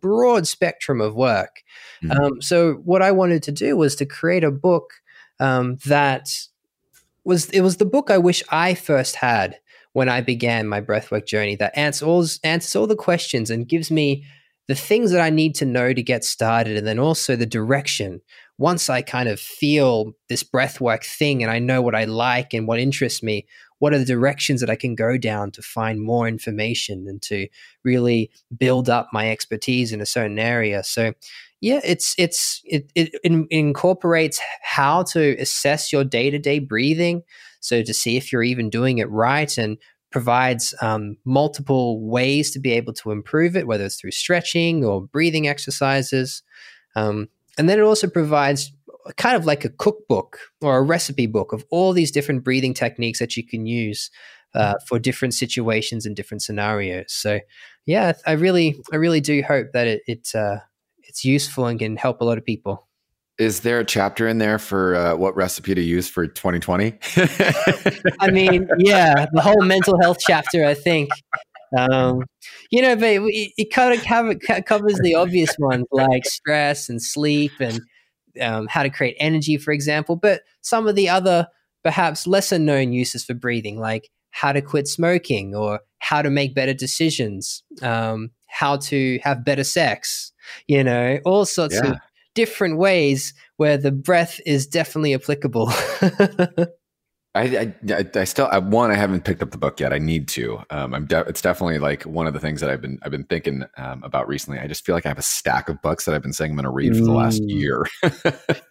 broad 0.00 0.46
spectrum 0.46 1.00
of 1.00 1.14
work. 1.14 1.62
Mhm. 2.02 2.18
Um, 2.18 2.42
so 2.42 2.74
what 2.84 3.02
I 3.02 3.12
wanted 3.12 3.42
to 3.44 3.52
do 3.52 3.76
was 3.76 3.94
to 3.96 4.06
create 4.06 4.44
a 4.44 4.50
book 4.50 4.94
um, 5.42 5.76
that 5.86 6.28
was 7.24 7.50
it 7.50 7.62
was 7.62 7.76
the 7.76 7.84
book 7.84 8.10
I 8.10 8.18
wish 8.18 8.42
I 8.50 8.74
first 8.74 9.16
had 9.16 9.58
when 9.92 10.08
I 10.08 10.20
began 10.20 10.68
my 10.68 10.80
breathwork 10.80 11.26
journey 11.26 11.56
that 11.56 11.76
answers 11.76 12.02
all, 12.02 12.26
answers 12.44 12.76
all 12.76 12.86
the 12.86 12.96
questions 12.96 13.50
and 13.50 13.68
gives 13.68 13.90
me 13.90 14.24
the 14.68 14.74
things 14.76 15.10
that 15.10 15.20
I 15.20 15.30
need 15.30 15.56
to 15.56 15.66
know 15.66 15.92
to 15.92 16.02
get 16.02 16.24
started, 16.24 16.76
and 16.76 16.86
then 16.86 17.00
also 17.00 17.34
the 17.34 17.44
direction. 17.44 18.20
Once 18.56 18.88
I 18.88 19.02
kind 19.02 19.28
of 19.28 19.40
feel 19.40 20.12
this 20.28 20.44
breathwork 20.44 21.04
thing 21.04 21.42
and 21.42 21.50
I 21.50 21.58
know 21.58 21.82
what 21.82 21.96
I 21.96 22.04
like 22.04 22.54
and 22.54 22.68
what 22.68 22.78
interests 22.78 23.22
me, 23.22 23.44
what 23.80 23.92
are 23.92 23.98
the 23.98 24.04
directions 24.04 24.60
that 24.60 24.70
I 24.70 24.76
can 24.76 24.94
go 24.94 25.18
down 25.18 25.50
to 25.52 25.62
find 25.62 26.00
more 26.00 26.28
information 26.28 27.06
and 27.08 27.20
to 27.22 27.48
really 27.82 28.30
build 28.56 28.88
up 28.88 29.08
my 29.12 29.28
expertise 29.32 29.92
in 29.92 30.00
a 30.00 30.06
certain 30.06 30.38
area? 30.38 30.84
So, 30.84 31.14
yeah, 31.62 31.80
it's 31.84 32.16
it's 32.18 32.60
it, 32.64 32.90
it, 32.96 33.14
in- 33.22 33.46
incorporates 33.48 34.40
how 34.62 35.04
to 35.04 35.36
assess 35.38 35.92
your 35.92 36.02
day 36.02 36.28
to 36.28 36.38
day 36.38 36.58
breathing, 36.58 37.22
so 37.60 37.82
to 37.82 37.94
see 37.94 38.16
if 38.16 38.32
you're 38.32 38.42
even 38.42 38.68
doing 38.68 38.98
it 38.98 39.08
right, 39.08 39.56
and 39.56 39.78
provides 40.10 40.74
um, 40.82 41.16
multiple 41.24 42.04
ways 42.04 42.50
to 42.50 42.58
be 42.58 42.72
able 42.72 42.92
to 42.94 43.12
improve 43.12 43.56
it, 43.56 43.68
whether 43.68 43.84
it's 43.84 44.00
through 44.00 44.10
stretching 44.10 44.84
or 44.84 45.06
breathing 45.06 45.46
exercises. 45.46 46.42
Um, 46.96 47.28
and 47.56 47.68
then 47.68 47.78
it 47.78 47.82
also 47.82 48.08
provides 48.08 48.72
kind 49.16 49.36
of 49.36 49.46
like 49.46 49.64
a 49.64 49.70
cookbook 49.70 50.40
or 50.62 50.76
a 50.76 50.82
recipe 50.82 51.28
book 51.28 51.52
of 51.52 51.64
all 51.70 51.92
these 51.92 52.10
different 52.10 52.42
breathing 52.42 52.74
techniques 52.74 53.20
that 53.20 53.36
you 53.36 53.46
can 53.46 53.66
use 53.66 54.10
uh, 54.54 54.74
for 54.88 54.98
different 54.98 55.32
situations 55.32 56.06
and 56.06 56.16
different 56.16 56.42
scenarios. 56.42 57.12
So, 57.12 57.38
yeah, 57.86 58.14
I 58.26 58.32
really, 58.32 58.80
I 58.92 58.96
really 58.96 59.20
do 59.20 59.42
hope 59.42 59.68
that 59.72 59.86
it, 59.86 60.02
it 60.06 60.28
uh, 60.34 60.58
it's 61.04 61.24
useful 61.24 61.66
and 61.66 61.78
can 61.78 61.96
help 61.96 62.20
a 62.20 62.24
lot 62.24 62.38
of 62.38 62.44
people. 62.44 62.88
Is 63.38 63.60
there 63.60 63.80
a 63.80 63.84
chapter 63.84 64.28
in 64.28 64.38
there 64.38 64.58
for 64.58 64.94
uh, 64.94 65.16
what 65.16 65.34
recipe 65.34 65.74
to 65.74 65.80
use 65.80 66.08
for 66.08 66.26
2020? 66.26 66.98
I 68.20 68.30
mean, 68.30 68.68
yeah, 68.78 69.26
the 69.32 69.40
whole 69.40 69.62
mental 69.62 69.98
health 70.00 70.18
chapter, 70.20 70.64
I 70.64 70.74
think. 70.74 71.10
Um, 71.76 72.24
you 72.70 72.82
know, 72.82 72.94
but 72.94 73.04
it, 73.04 73.52
it 73.56 73.72
kind 73.72 73.94
of 73.94 74.04
cover, 74.04 74.34
covers 74.62 74.98
the 75.02 75.14
obvious 75.14 75.54
ones 75.58 75.86
like 75.90 76.26
stress 76.26 76.88
and 76.88 77.02
sleep 77.02 77.52
and 77.58 77.80
um, 78.40 78.66
how 78.68 78.82
to 78.82 78.90
create 78.90 79.16
energy, 79.18 79.56
for 79.56 79.72
example. 79.72 80.16
But 80.16 80.42
some 80.60 80.86
of 80.86 80.94
the 80.94 81.08
other, 81.08 81.48
perhaps 81.82 82.26
lesser 82.26 82.58
known 82.58 82.92
uses 82.92 83.24
for 83.24 83.34
breathing, 83.34 83.78
like 83.80 84.10
how 84.30 84.52
to 84.52 84.62
quit 84.62 84.88
smoking 84.88 85.54
or 85.54 85.80
how 85.98 86.22
to 86.22 86.30
make 86.30 86.54
better 86.54 86.74
decisions, 86.74 87.62
um, 87.80 88.30
how 88.52 88.76
to 88.76 89.18
have 89.24 89.44
better 89.44 89.64
sex, 89.64 90.32
you 90.68 90.84
know, 90.84 91.18
all 91.24 91.44
sorts 91.44 91.74
Yeah. 91.74 91.92
of 91.92 91.96
different 92.34 92.78
ways 92.78 93.34
where 93.56 93.76
the 93.76 93.92
breath 93.92 94.40
is 94.46 94.66
definitely 94.66 95.14
applicable. 95.14 95.70
I, 97.34 97.44
I, 97.56 97.74
I- 97.94 98.10
I 98.14 98.24
still, 98.24 98.46
I, 98.52 98.58
one, 98.58 98.90
I 98.90 98.94
haven't 98.94 99.24
picked 99.24 99.42
up 99.42 99.52
the 99.52 99.56
book 99.58 99.80
yet. 99.80 99.90
I 99.90 99.98
need 99.98 100.28
to. 100.28 100.58
Um, 100.68 100.92
I'm. 100.92 101.06
De- 101.06 101.24
it's 101.26 101.40
definitely 101.40 101.78
like 101.78 102.02
one 102.02 102.26
of 102.26 102.34
the 102.34 102.40
things 102.40 102.60
that 102.60 102.68
I've 102.68 102.82
been, 102.82 102.98
I've 103.02 103.10
been 103.10 103.24
thinking 103.24 103.64
um, 103.78 104.02
about 104.04 104.28
recently. 104.28 104.58
I 104.58 104.66
just 104.66 104.84
feel 104.84 104.94
like 104.94 105.06
I 105.06 105.08
have 105.08 105.18
a 105.18 105.22
stack 105.22 105.70
of 105.70 105.80
books 105.80 106.04
that 106.04 106.14
I've 106.14 106.20
been 106.20 106.34
saying 106.34 106.50
I'm 106.50 106.56
going 106.58 106.64
to 106.64 106.70
read 106.70 106.94
for 106.94 107.02
the 107.02 107.10
last 107.12 107.40
Mm. 107.40 107.48
year. 107.48 107.86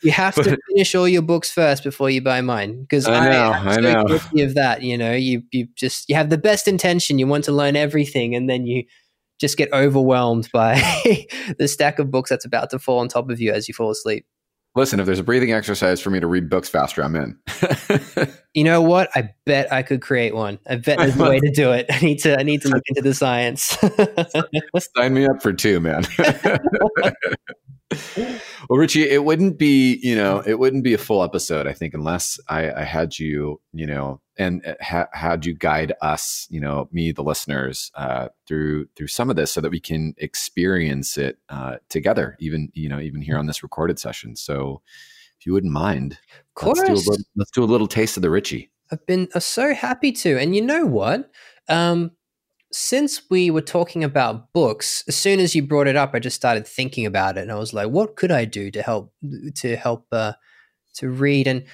You 0.03 0.11
have 0.11 0.35
to 0.35 0.43
finish 0.69 0.93
all 0.93 1.07
your 1.07 1.23
books 1.23 1.49
first 1.51 1.83
before 1.83 2.11
you 2.11 2.21
buy 2.21 2.41
mine. 2.41 2.81
Because 2.81 3.07
I 3.07 3.25
I, 3.25 3.29
know, 3.31 3.53
am 3.53 3.67
I 3.67 3.73
so 3.75 3.81
know. 3.81 4.03
guilty 4.05 4.41
of 4.43 4.53
that. 4.53 4.83
You 4.83 4.95
know, 4.95 5.13
you 5.13 5.41
you 5.51 5.67
just 5.75 6.07
you 6.07 6.13
have 6.15 6.29
the 6.29 6.37
best 6.37 6.67
intention. 6.67 7.17
You 7.17 7.25
want 7.25 7.45
to 7.45 7.51
learn 7.51 7.75
everything, 7.75 8.35
and 8.35 8.47
then 8.47 8.67
you 8.67 8.83
just 9.41 9.57
get 9.57 9.73
overwhelmed 9.73 10.47
by 10.53 10.75
the 11.57 11.67
stack 11.67 11.99
of 11.99 12.11
books 12.11 12.29
that's 12.29 12.45
about 12.45 12.69
to 12.69 12.79
fall 12.79 12.99
on 12.99 13.09
top 13.09 13.29
of 13.29 13.41
you 13.41 13.51
as 13.51 13.67
you 13.67 13.73
fall 13.73 13.89
asleep. 13.89 14.25
Listen, 14.73 15.01
if 15.01 15.05
there's 15.05 15.19
a 15.19 15.23
breathing 15.23 15.51
exercise 15.51 15.99
for 15.99 16.11
me 16.11 16.21
to 16.21 16.27
read 16.27 16.49
books 16.49 16.69
faster, 16.69 17.03
I'm 17.03 17.15
in. 17.15 17.37
You 18.53 18.65
know 18.65 18.81
what? 18.81 19.09
I 19.15 19.29
bet 19.45 19.71
I 19.71 19.81
could 19.81 20.01
create 20.01 20.35
one. 20.35 20.59
I 20.67 20.75
bet 20.75 20.97
there's 20.97 21.17
a 21.17 21.23
way 21.23 21.39
to 21.39 21.49
do 21.51 21.71
it. 21.71 21.85
I 21.89 22.01
need 22.01 22.17
to 22.23 22.37
I 22.37 22.43
need 22.43 22.61
to 22.63 22.67
look 22.67 22.83
into 22.87 23.01
the 23.01 23.13
science. 23.13 23.77
Sign 24.97 25.13
me 25.13 25.25
up 25.25 25.41
for 25.41 25.53
two, 25.53 25.79
man. 25.79 26.05
well, 28.67 28.77
Richie, 28.77 29.09
it 29.09 29.23
wouldn't 29.23 29.57
be, 29.57 30.01
you 30.03 30.17
know, 30.17 30.43
it 30.45 30.59
wouldn't 30.59 30.83
be 30.83 30.93
a 30.93 30.97
full 30.97 31.23
episode, 31.23 31.65
I 31.65 31.71
think, 31.71 31.93
unless 31.93 32.37
I, 32.49 32.73
I 32.73 32.83
had 32.83 33.17
you, 33.17 33.61
you 33.71 33.87
know, 33.87 34.19
and 34.41 34.65
uh, 34.65 34.73
ha- 34.81 35.07
had 35.13 35.45
you 35.45 35.53
guide 35.53 35.93
us, 36.01 36.47
you 36.49 36.59
know, 36.59 36.89
me, 36.91 37.11
the 37.11 37.23
listeners, 37.23 37.91
uh, 37.95 38.29
through 38.47 38.87
through 38.95 39.07
some 39.07 39.29
of 39.29 39.35
this, 39.35 39.51
so 39.51 39.61
that 39.61 39.71
we 39.71 39.79
can 39.79 40.15
experience 40.17 41.17
it 41.17 41.37
uh, 41.49 41.77
together, 41.89 42.35
even 42.39 42.69
you 42.73 42.89
know, 42.89 42.99
even 42.99 43.21
here 43.21 43.37
on 43.37 43.45
this 43.45 43.63
recorded 43.63 43.99
session. 43.99 44.35
So, 44.35 44.81
if 45.39 45.45
you 45.45 45.53
wouldn't 45.53 45.73
mind, 45.73 46.17
of 46.57 46.67
let's 46.67 46.79
do 46.79 46.85
a 46.85 46.87
course. 46.87 47.07
little, 47.07 47.25
let's 47.35 47.51
do 47.51 47.63
a 47.63 47.65
little 47.65 47.87
taste 47.87 48.17
of 48.17 48.23
the 48.23 48.29
Richie. 48.29 48.71
I've 48.91 49.05
been 49.05 49.29
uh, 49.33 49.39
so 49.39 49.73
happy 49.73 50.11
to. 50.11 50.37
And 50.37 50.55
you 50.55 50.61
know 50.61 50.85
what? 50.85 51.31
Um, 51.69 52.11
since 52.73 53.23
we 53.29 53.51
were 53.51 53.61
talking 53.61 54.03
about 54.03 54.53
books, 54.53 55.03
as 55.07 55.15
soon 55.15 55.39
as 55.39 55.55
you 55.55 55.63
brought 55.63 55.87
it 55.87 55.95
up, 55.95 56.11
I 56.13 56.19
just 56.19 56.35
started 56.35 56.67
thinking 56.67 57.05
about 57.05 57.37
it, 57.37 57.41
and 57.41 57.51
I 57.51 57.55
was 57.55 57.73
like, 57.73 57.89
"What 57.89 58.15
could 58.15 58.31
I 58.31 58.45
do 58.45 58.71
to 58.71 58.81
help 58.81 59.13
to 59.55 59.75
help 59.75 60.07
uh, 60.11 60.33
to 60.95 61.09
read?" 61.09 61.47
And 61.47 61.65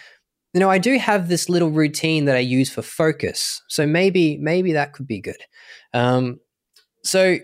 you 0.57 0.59
know, 0.59 0.71
I 0.71 0.79
do 0.79 0.97
have 0.97 1.27
this 1.27 1.49
little 1.49 1.69
routine 1.69 2.25
that 2.25 2.35
I 2.35 2.39
use 2.39 2.67
for 2.67 2.81
focus, 2.81 3.61
so 3.67 3.85
maybe 3.85 4.37
maybe 4.37 4.73
that 4.73 4.91
could 4.91 5.05
be 5.05 5.19
good. 5.19 5.37
Um, 5.93 6.39
so 7.03 7.37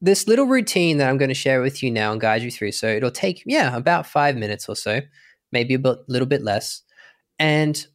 this 0.00 0.26
little 0.26 0.46
routine 0.46 0.98
that 0.98 1.08
I'm 1.08 1.16
going 1.16 1.28
to 1.28 1.34
share 1.34 1.62
with 1.62 1.80
you 1.80 1.92
now 1.92 2.10
and 2.10 2.20
guide 2.20 2.42
you 2.42 2.50
through. 2.50 2.72
So 2.72 2.88
it'll 2.88 3.12
take 3.12 3.44
yeah 3.46 3.76
about 3.76 4.04
five 4.04 4.36
minutes 4.36 4.68
or 4.68 4.74
so, 4.74 5.00
maybe 5.52 5.74
a 5.74 5.78
bit, 5.78 5.98
little 6.08 6.26
bit 6.26 6.42
less, 6.42 6.82
and 7.38 7.86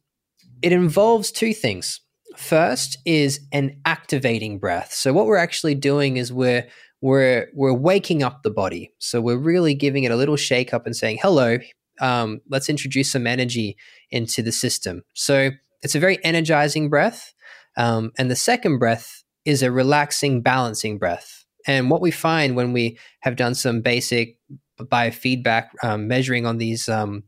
it 0.62 0.72
involves 0.72 1.30
two 1.30 1.52
things. 1.52 2.00
First 2.38 2.96
is 3.04 3.40
an 3.52 3.78
activating 3.84 4.58
breath. 4.58 4.90
So 4.90 5.12
what 5.12 5.26
we're 5.26 5.36
actually 5.36 5.74
doing 5.74 6.16
is 6.16 6.32
we're 6.32 6.66
we're 7.02 7.48
we're 7.52 7.74
waking 7.74 8.22
up 8.22 8.42
the 8.42 8.50
body. 8.50 8.94
So 9.00 9.20
we're 9.20 9.36
really 9.36 9.74
giving 9.74 10.04
it 10.04 10.12
a 10.12 10.16
little 10.16 10.36
shake 10.36 10.72
up 10.72 10.86
and 10.86 10.96
saying, 10.96 11.18
"Hello, 11.20 11.58
um, 12.00 12.40
let's 12.48 12.68
introduce 12.68 13.10
some 13.12 13.26
energy 13.26 13.76
into 14.10 14.42
the 14.42 14.52
system." 14.52 15.02
So 15.14 15.50
it's 15.82 15.94
a 15.94 16.00
very 16.00 16.22
energizing 16.24 16.88
breath. 16.88 17.34
Um, 17.76 18.12
and 18.18 18.30
the 18.30 18.36
second 18.36 18.78
breath 18.78 19.22
is 19.44 19.62
a 19.62 19.70
relaxing, 19.70 20.42
balancing 20.42 20.98
breath. 20.98 21.44
And 21.66 21.90
what 21.90 22.00
we 22.00 22.10
find 22.10 22.56
when 22.56 22.72
we 22.72 22.98
have 23.20 23.36
done 23.36 23.54
some 23.54 23.82
basic 23.82 24.38
biofeedback 24.80 25.68
um, 25.82 26.08
measuring 26.08 26.46
on 26.46 26.58
these 26.58 26.88
um, 26.88 27.24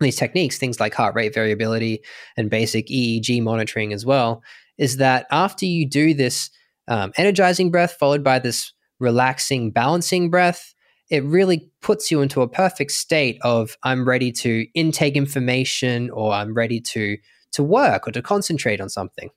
these 0.00 0.16
techniques, 0.16 0.58
things 0.58 0.80
like 0.80 0.94
heart 0.94 1.14
rate 1.14 1.32
variability 1.32 2.02
and 2.36 2.50
basic 2.50 2.88
EEG 2.88 3.40
monitoring 3.42 3.92
as 3.92 4.04
well, 4.04 4.42
is 4.78 4.96
that 4.96 5.26
after 5.30 5.64
you 5.64 5.88
do 5.88 6.12
this 6.12 6.50
um, 6.88 7.12
energizing 7.16 7.70
breath 7.70 7.96
followed 7.98 8.24
by 8.24 8.38
this 8.38 8.72
relaxing, 8.98 9.70
balancing 9.70 10.28
breath, 10.28 10.71
it 11.12 11.22
really 11.24 11.70
puts 11.82 12.10
you 12.10 12.22
into 12.22 12.40
a 12.40 12.48
perfect 12.48 12.90
state 12.90 13.38
of 13.42 13.76
I'm 13.82 14.08
ready 14.08 14.32
to 14.32 14.66
intake 14.74 15.14
information 15.14 16.10
or 16.10 16.32
I'm 16.32 16.54
ready 16.54 16.80
to 16.80 17.18
to 17.52 17.62
work 17.62 18.08
or 18.08 18.12
to 18.12 18.22
concentrate 18.22 18.80
on 18.80 18.88
something. 18.88 19.28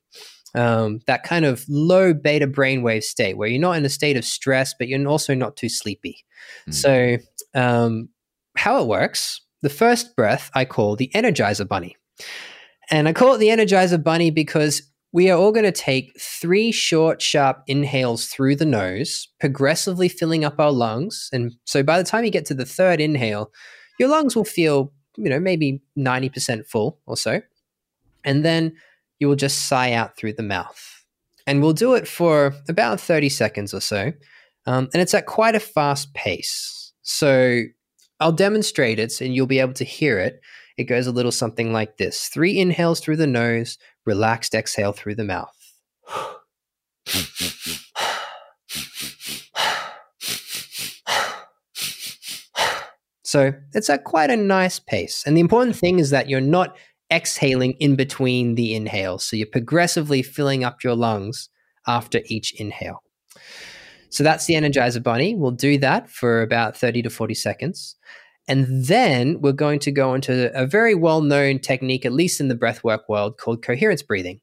Um, 0.54 1.00
that 1.06 1.22
kind 1.22 1.44
of 1.44 1.66
low 1.68 2.14
beta 2.14 2.46
brainwave 2.46 3.02
state 3.02 3.36
where 3.36 3.46
you're 3.46 3.60
not 3.60 3.76
in 3.76 3.84
a 3.84 3.90
state 3.90 4.16
of 4.16 4.24
stress, 4.24 4.74
but 4.76 4.88
you're 4.88 5.06
also 5.06 5.34
not 5.34 5.54
too 5.54 5.68
sleepy. 5.68 6.24
Mm. 6.66 6.74
So, 6.74 7.60
um, 7.60 8.08
how 8.56 8.80
it 8.80 8.86
works 8.86 9.42
the 9.60 9.68
first 9.68 10.16
breath 10.16 10.50
I 10.54 10.64
call 10.64 10.96
the 10.96 11.10
Energizer 11.14 11.68
Bunny. 11.68 11.94
And 12.90 13.06
I 13.06 13.12
call 13.12 13.34
it 13.34 13.38
the 13.38 13.48
Energizer 13.48 14.02
Bunny 14.02 14.30
because 14.30 14.80
we 15.16 15.30
are 15.30 15.38
all 15.38 15.50
going 15.50 15.64
to 15.64 15.72
take 15.72 16.12
three 16.20 16.70
short, 16.70 17.22
sharp 17.22 17.62
inhales 17.66 18.26
through 18.26 18.54
the 18.54 18.66
nose, 18.66 19.28
progressively 19.40 20.10
filling 20.10 20.44
up 20.44 20.60
our 20.60 20.70
lungs. 20.70 21.30
And 21.32 21.54
so 21.64 21.82
by 21.82 21.96
the 21.96 22.04
time 22.04 22.26
you 22.26 22.30
get 22.30 22.44
to 22.46 22.54
the 22.54 22.66
third 22.66 23.00
inhale, 23.00 23.50
your 23.98 24.10
lungs 24.10 24.36
will 24.36 24.44
feel, 24.44 24.92
you 25.16 25.30
know, 25.30 25.40
maybe 25.40 25.80
90% 25.98 26.66
full 26.66 27.00
or 27.06 27.16
so. 27.16 27.40
And 28.26 28.44
then 28.44 28.76
you 29.18 29.26
will 29.26 29.36
just 29.36 29.68
sigh 29.68 29.94
out 29.94 30.18
through 30.18 30.34
the 30.34 30.42
mouth. 30.42 31.02
And 31.46 31.62
we'll 31.62 31.72
do 31.72 31.94
it 31.94 32.06
for 32.06 32.52
about 32.68 33.00
30 33.00 33.30
seconds 33.30 33.72
or 33.72 33.80
so. 33.80 34.12
Um, 34.66 34.90
and 34.92 35.00
it's 35.00 35.14
at 35.14 35.24
quite 35.24 35.54
a 35.54 35.60
fast 35.60 36.12
pace. 36.12 36.92
So 37.00 37.62
I'll 38.20 38.32
demonstrate 38.32 38.98
it 38.98 39.18
and 39.22 39.34
you'll 39.34 39.46
be 39.46 39.60
able 39.60 39.72
to 39.74 39.84
hear 39.84 40.18
it. 40.18 40.42
It 40.76 40.84
goes 40.84 41.06
a 41.06 41.12
little 41.12 41.32
something 41.32 41.72
like 41.72 41.96
this 41.96 42.28
three 42.28 42.58
inhales 42.58 43.00
through 43.00 43.16
the 43.16 43.26
nose, 43.26 43.78
relaxed 44.06 44.54
exhale 44.54 44.92
through 44.92 45.16
the 45.16 45.24
mouth. 45.24 45.52
So 53.26 53.52
it's 53.74 53.90
at 53.90 54.04
quite 54.04 54.30
a 54.30 54.36
nice 54.36 54.78
pace. 54.78 55.24
And 55.26 55.36
the 55.36 55.40
important 55.40 55.76
thing 55.76 55.98
is 55.98 56.10
that 56.10 56.28
you're 56.28 56.40
not 56.40 56.76
exhaling 57.12 57.72
in 57.72 57.96
between 57.96 58.54
the 58.54 58.74
inhales. 58.74 59.24
So 59.26 59.36
you're 59.36 59.46
progressively 59.46 60.22
filling 60.22 60.64
up 60.64 60.82
your 60.82 60.94
lungs 60.94 61.48
after 61.86 62.20
each 62.26 62.52
inhale. 62.58 63.02
So 64.10 64.22
that's 64.24 64.46
the 64.46 64.54
Energizer 64.54 65.02
Bunny. 65.02 65.34
We'll 65.34 65.50
do 65.50 65.76
that 65.78 66.08
for 66.08 66.40
about 66.40 66.76
30 66.76 67.02
to 67.02 67.10
40 67.10 67.34
seconds. 67.34 67.96
And 68.48 68.66
then 68.86 69.40
we're 69.40 69.52
going 69.52 69.80
to 69.80 69.90
go 69.90 70.14
into 70.14 70.56
a 70.58 70.66
very 70.66 70.94
well 70.94 71.20
known 71.20 71.58
technique, 71.58 72.06
at 72.06 72.12
least 72.12 72.40
in 72.40 72.48
the 72.48 72.54
breathwork 72.54 73.00
world, 73.08 73.38
called 73.38 73.62
coherence 73.62 74.02
breathing. 74.02 74.40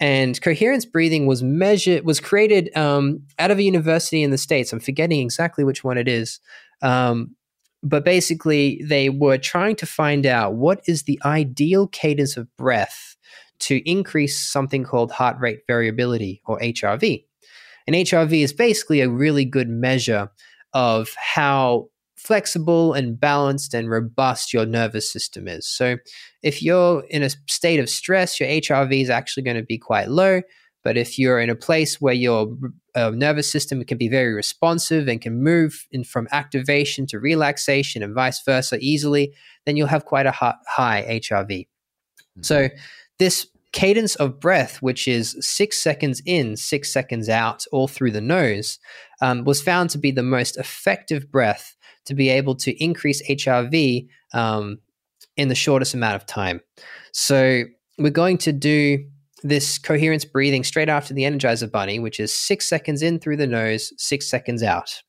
And 0.00 0.40
coherence 0.40 0.84
breathing 0.84 1.26
was 1.26 1.42
measured, 1.42 2.04
was 2.04 2.20
created 2.20 2.74
um, 2.76 3.22
out 3.38 3.50
of 3.50 3.58
a 3.58 3.62
university 3.62 4.22
in 4.22 4.30
the 4.30 4.38
States. 4.38 4.72
I'm 4.72 4.80
forgetting 4.80 5.20
exactly 5.20 5.64
which 5.64 5.82
one 5.82 5.98
it 5.98 6.08
is. 6.08 6.40
Um, 6.82 7.34
but 7.82 8.04
basically, 8.04 8.82
they 8.84 9.08
were 9.08 9.38
trying 9.38 9.76
to 9.76 9.86
find 9.86 10.24
out 10.24 10.54
what 10.54 10.80
is 10.86 11.04
the 11.04 11.20
ideal 11.24 11.88
cadence 11.88 12.36
of 12.36 12.54
breath 12.56 13.16
to 13.60 13.88
increase 13.88 14.40
something 14.40 14.84
called 14.84 15.10
heart 15.10 15.36
rate 15.40 15.60
variability 15.66 16.42
or 16.46 16.58
HRV. 16.60 17.24
And 17.86 17.96
HRV 17.96 18.42
is 18.42 18.52
basically 18.52 19.00
a 19.00 19.08
really 19.08 19.44
good 19.44 19.68
measure 19.68 20.30
of 20.74 21.14
how 21.16 21.88
flexible 22.28 22.92
and 22.92 23.18
balanced 23.18 23.72
and 23.72 23.88
robust 23.88 24.52
your 24.52 24.66
nervous 24.66 25.10
system 25.10 25.48
is. 25.48 25.66
So, 25.66 25.96
if 26.42 26.62
you're 26.62 27.02
in 27.08 27.22
a 27.22 27.30
state 27.48 27.80
of 27.80 27.88
stress, 27.88 28.38
your 28.38 28.48
HRV 28.50 29.02
is 29.02 29.10
actually 29.10 29.44
going 29.44 29.56
to 29.56 29.62
be 29.62 29.78
quite 29.78 30.08
low. 30.08 30.42
But 30.84 30.98
if 30.98 31.18
you're 31.18 31.40
in 31.40 31.50
a 31.50 31.56
place 31.56 32.00
where 32.00 32.14
your 32.14 32.54
uh, 32.94 33.10
nervous 33.10 33.50
system 33.50 33.82
can 33.82 33.98
be 33.98 34.08
very 34.08 34.32
responsive 34.34 35.08
and 35.08 35.20
can 35.20 35.42
move 35.42 35.86
in 35.90 36.04
from 36.04 36.28
activation 36.30 37.06
to 37.08 37.18
relaxation 37.18 38.02
and 38.02 38.14
vice 38.14 38.42
versa 38.44 38.78
easily, 38.80 39.32
then 39.64 39.76
you'll 39.76 39.88
have 39.88 40.04
quite 40.04 40.26
a 40.26 40.32
high 40.32 41.04
HRV. 41.08 41.48
Mm-hmm. 41.48 42.42
So, 42.42 42.68
this 43.18 43.48
cadence 43.72 44.14
of 44.16 44.40
breath, 44.40 44.80
which 44.80 45.06
is 45.06 45.36
six 45.40 45.80
seconds 45.80 46.22
in, 46.24 46.56
six 46.56 46.92
seconds 46.92 47.28
out, 47.28 47.64
all 47.72 47.88
through 47.88 48.12
the 48.12 48.20
nose, 48.20 48.78
um, 49.20 49.44
was 49.44 49.60
found 49.60 49.90
to 49.90 49.98
be 49.98 50.10
the 50.10 50.22
most 50.22 50.56
effective 50.56 51.30
breath 51.30 51.76
to 52.06 52.14
be 52.14 52.28
able 52.30 52.54
to 52.54 52.82
increase 52.82 53.22
HRV 53.28 54.08
um, 54.32 54.78
in 55.36 55.48
the 55.48 55.54
shortest 55.54 55.94
amount 55.94 56.16
of 56.16 56.26
time. 56.26 56.60
So, 57.12 57.64
we're 57.98 58.10
going 58.10 58.38
to 58.38 58.52
do 58.52 59.04
this 59.42 59.78
coherence 59.78 60.24
breathing 60.24 60.64
straight 60.64 60.88
after 60.88 61.14
the 61.14 61.22
Energizer 61.22 61.70
Bunny, 61.70 61.98
which 61.98 62.20
is 62.20 62.32
six 62.32 62.66
seconds 62.66 63.02
in 63.02 63.18
through 63.18 63.36
the 63.36 63.46
nose, 63.46 63.92
six 63.96 64.28
seconds 64.28 64.62
out. 64.62 65.02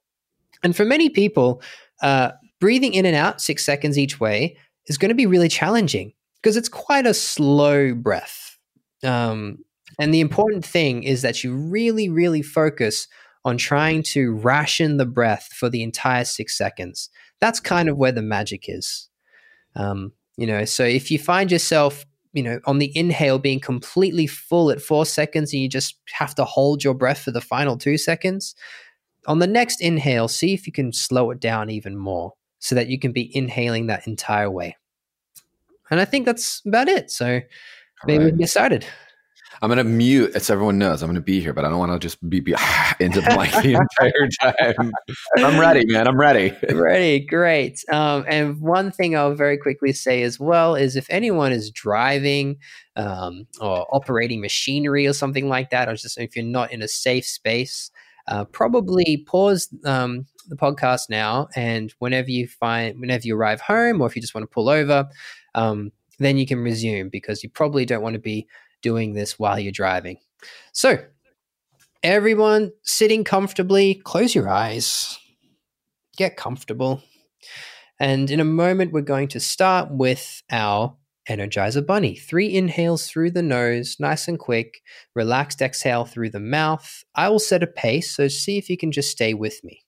And 0.63 0.75
for 0.75 0.85
many 0.85 1.09
people, 1.09 1.61
uh, 2.01 2.31
breathing 2.59 2.93
in 2.93 3.05
and 3.05 3.15
out 3.15 3.41
six 3.41 3.63
seconds 3.65 3.97
each 3.97 4.19
way 4.19 4.57
is 4.87 4.97
going 4.97 5.09
to 5.09 5.15
be 5.15 5.25
really 5.25 5.49
challenging 5.49 6.13
because 6.41 6.57
it's 6.57 6.69
quite 6.69 7.05
a 7.05 7.13
slow 7.13 7.93
breath. 7.93 8.48
Um, 9.03 9.59
and 9.99 10.13
the 10.13 10.19
important 10.19 10.65
thing 10.65 11.03
is 11.03 11.21
that 11.21 11.43
you 11.43 11.55
really, 11.55 12.09
really 12.09 12.41
focus 12.41 13.07
on 13.45 13.57
trying 13.57 14.03
to 14.03 14.33
ration 14.33 14.97
the 14.97 15.05
breath 15.05 15.49
for 15.53 15.69
the 15.69 15.81
entire 15.81 16.25
six 16.25 16.57
seconds. 16.57 17.09
That's 17.39 17.59
kind 17.59 17.89
of 17.89 17.97
where 17.97 18.11
the 18.11 18.21
magic 18.21 18.65
is. 18.67 19.09
Um, 19.75 20.11
you 20.37 20.45
know, 20.45 20.65
so 20.65 20.83
if 20.83 21.09
you 21.09 21.19
find 21.19 21.51
yourself 21.51 22.05
you 22.33 22.43
know, 22.43 22.59
on 22.65 22.77
the 22.77 22.91
inhale 22.95 23.39
being 23.39 23.59
completely 23.59 24.27
full 24.27 24.69
at 24.69 24.81
four 24.81 25.05
seconds 25.05 25.51
and 25.53 25.61
you 25.61 25.69
just 25.69 25.95
have 26.13 26.35
to 26.35 26.45
hold 26.45 26.83
your 26.83 26.93
breath 26.93 27.19
for 27.19 27.31
the 27.31 27.41
final 27.41 27.77
two 27.77 27.97
seconds. 27.97 28.55
On 29.27 29.39
the 29.39 29.47
next 29.47 29.81
inhale, 29.81 30.27
see 30.27 30.53
if 30.53 30.67
you 30.67 30.73
can 30.73 30.93
slow 30.93 31.31
it 31.31 31.39
down 31.39 31.69
even 31.69 31.97
more 31.97 32.33
so 32.59 32.75
that 32.75 32.87
you 32.87 32.99
can 32.99 33.11
be 33.11 33.35
inhaling 33.35 33.87
that 33.87 34.07
entire 34.07 34.49
way. 34.49 34.77
And 35.89 35.99
I 35.99 36.05
think 36.05 36.25
that's 36.25 36.61
about 36.65 36.87
it. 36.87 37.09
So 37.09 37.41
maybe 38.05 38.19
right. 38.19 38.25
we 38.25 38.31
can 38.31 38.39
get 38.39 38.49
started. 38.49 38.85
I'm 39.61 39.69
gonna 39.69 39.83
mute 39.83 40.31
as 40.35 40.49
everyone 40.49 40.77
knows. 40.77 41.01
I'm 41.01 41.09
gonna 41.09 41.19
be 41.19 41.41
here, 41.41 41.51
but 41.51 41.65
I 41.65 41.69
don't 41.69 41.79
want 41.79 41.91
to 41.91 41.99
just 41.99 42.27
be, 42.29 42.39
be 42.39 42.55
into 42.99 43.19
the 43.19 43.35
mic 43.37 43.51
the 43.61 43.73
entire 43.73 44.29
time. 44.41 44.91
I'm 45.37 45.59
ready, 45.59 45.85
man. 45.85 46.07
I'm 46.07 46.19
ready. 46.19 46.55
ready, 46.73 47.19
great. 47.19 47.83
Um, 47.91 48.23
and 48.27 48.61
one 48.61 48.91
thing 48.91 49.17
I'll 49.17 49.33
very 49.33 49.57
quickly 49.57 49.91
say 49.91 50.23
as 50.23 50.39
well 50.39 50.75
is 50.75 50.95
if 50.95 51.07
anyone 51.09 51.51
is 51.51 51.71
driving 51.71 52.57
um, 52.95 53.47
or 53.59 53.85
operating 53.93 54.39
machinery 54.39 55.05
or 55.05 55.13
something 55.13 55.49
like 55.49 55.71
that, 55.71 55.89
or 55.89 55.95
just 55.95 56.17
if 56.17 56.35
you're 56.37 56.45
not 56.45 56.71
in 56.71 56.81
a 56.81 56.87
safe 56.87 57.25
space, 57.25 57.91
uh, 58.29 58.45
probably 58.45 59.25
pause 59.27 59.67
um, 59.83 60.25
the 60.47 60.55
podcast 60.55 61.09
now, 61.09 61.49
and 61.55 61.93
whenever 61.99 62.29
you 62.29 62.47
find, 62.47 62.97
whenever 62.99 63.23
you 63.27 63.35
arrive 63.35 63.59
home, 63.59 63.99
or 63.99 64.07
if 64.07 64.15
you 64.15 64.21
just 64.21 64.33
want 64.33 64.43
to 64.43 64.53
pull 64.53 64.69
over, 64.69 65.09
um, 65.53 65.91
then 66.19 66.37
you 66.37 66.45
can 66.45 66.59
resume 66.59 67.09
because 67.09 67.43
you 67.43 67.49
probably 67.49 67.85
don't 67.85 68.01
want 68.01 68.13
to 68.13 68.19
be 68.19 68.47
doing 68.81 69.13
this 69.13 69.37
while 69.37 69.59
you're 69.59 69.71
driving. 69.71 70.17
So, 70.71 70.97
everyone 72.03 72.71
sitting 72.83 73.23
comfortably, 73.23 73.95
close 74.03 74.33
your 74.35 74.49
eyes, 74.49 75.17
get 76.17 76.37
comfortable. 76.37 77.01
And 77.99 78.31
in 78.31 78.39
a 78.39 78.45
moment, 78.45 78.93
we're 78.93 79.01
going 79.01 79.27
to 79.29 79.39
start 79.39 79.91
with 79.91 80.41
our 80.49 80.95
Energizer 81.29 81.85
Bunny. 81.85 82.15
Three 82.15 82.53
inhales 82.53 83.07
through 83.07 83.31
the 83.31 83.43
nose, 83.43 83.97
nice 83.99 84.27
and 84.27 84.39
quick. 84.39 84.81
Relaxed 85.15 85.61
exhale 85.61 86.05
through 86.05 86.31
the 86.31 86.39
mouth. 86.39 87.03
I 87.15 87.29
will 87.29 87.39
set 87.39 87.61
a 87.61 87.67
pace, 87.67 88.15
so 88.15 88.27
see 88.27 88.57
if 88.57 88.69
you 88.69 88.77
can 88.77 88.91
just 88.91 89.11
stay 89.11 89.33
with 89.33 89.63
me. 89.63 89.83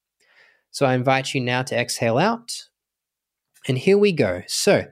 So 0.69 0.85
I 0.85 0.93
invite 0.93 1.33
you 1.33 1.41
now 1.41 1.63
to 1.63 1.77
exhale 1.77 2.17
out. 2.17 2.67
And 3.67 3.77
here 3.77 3.97
we 3.97 4.11
go. 4.11 4.43
So 4.47 4.85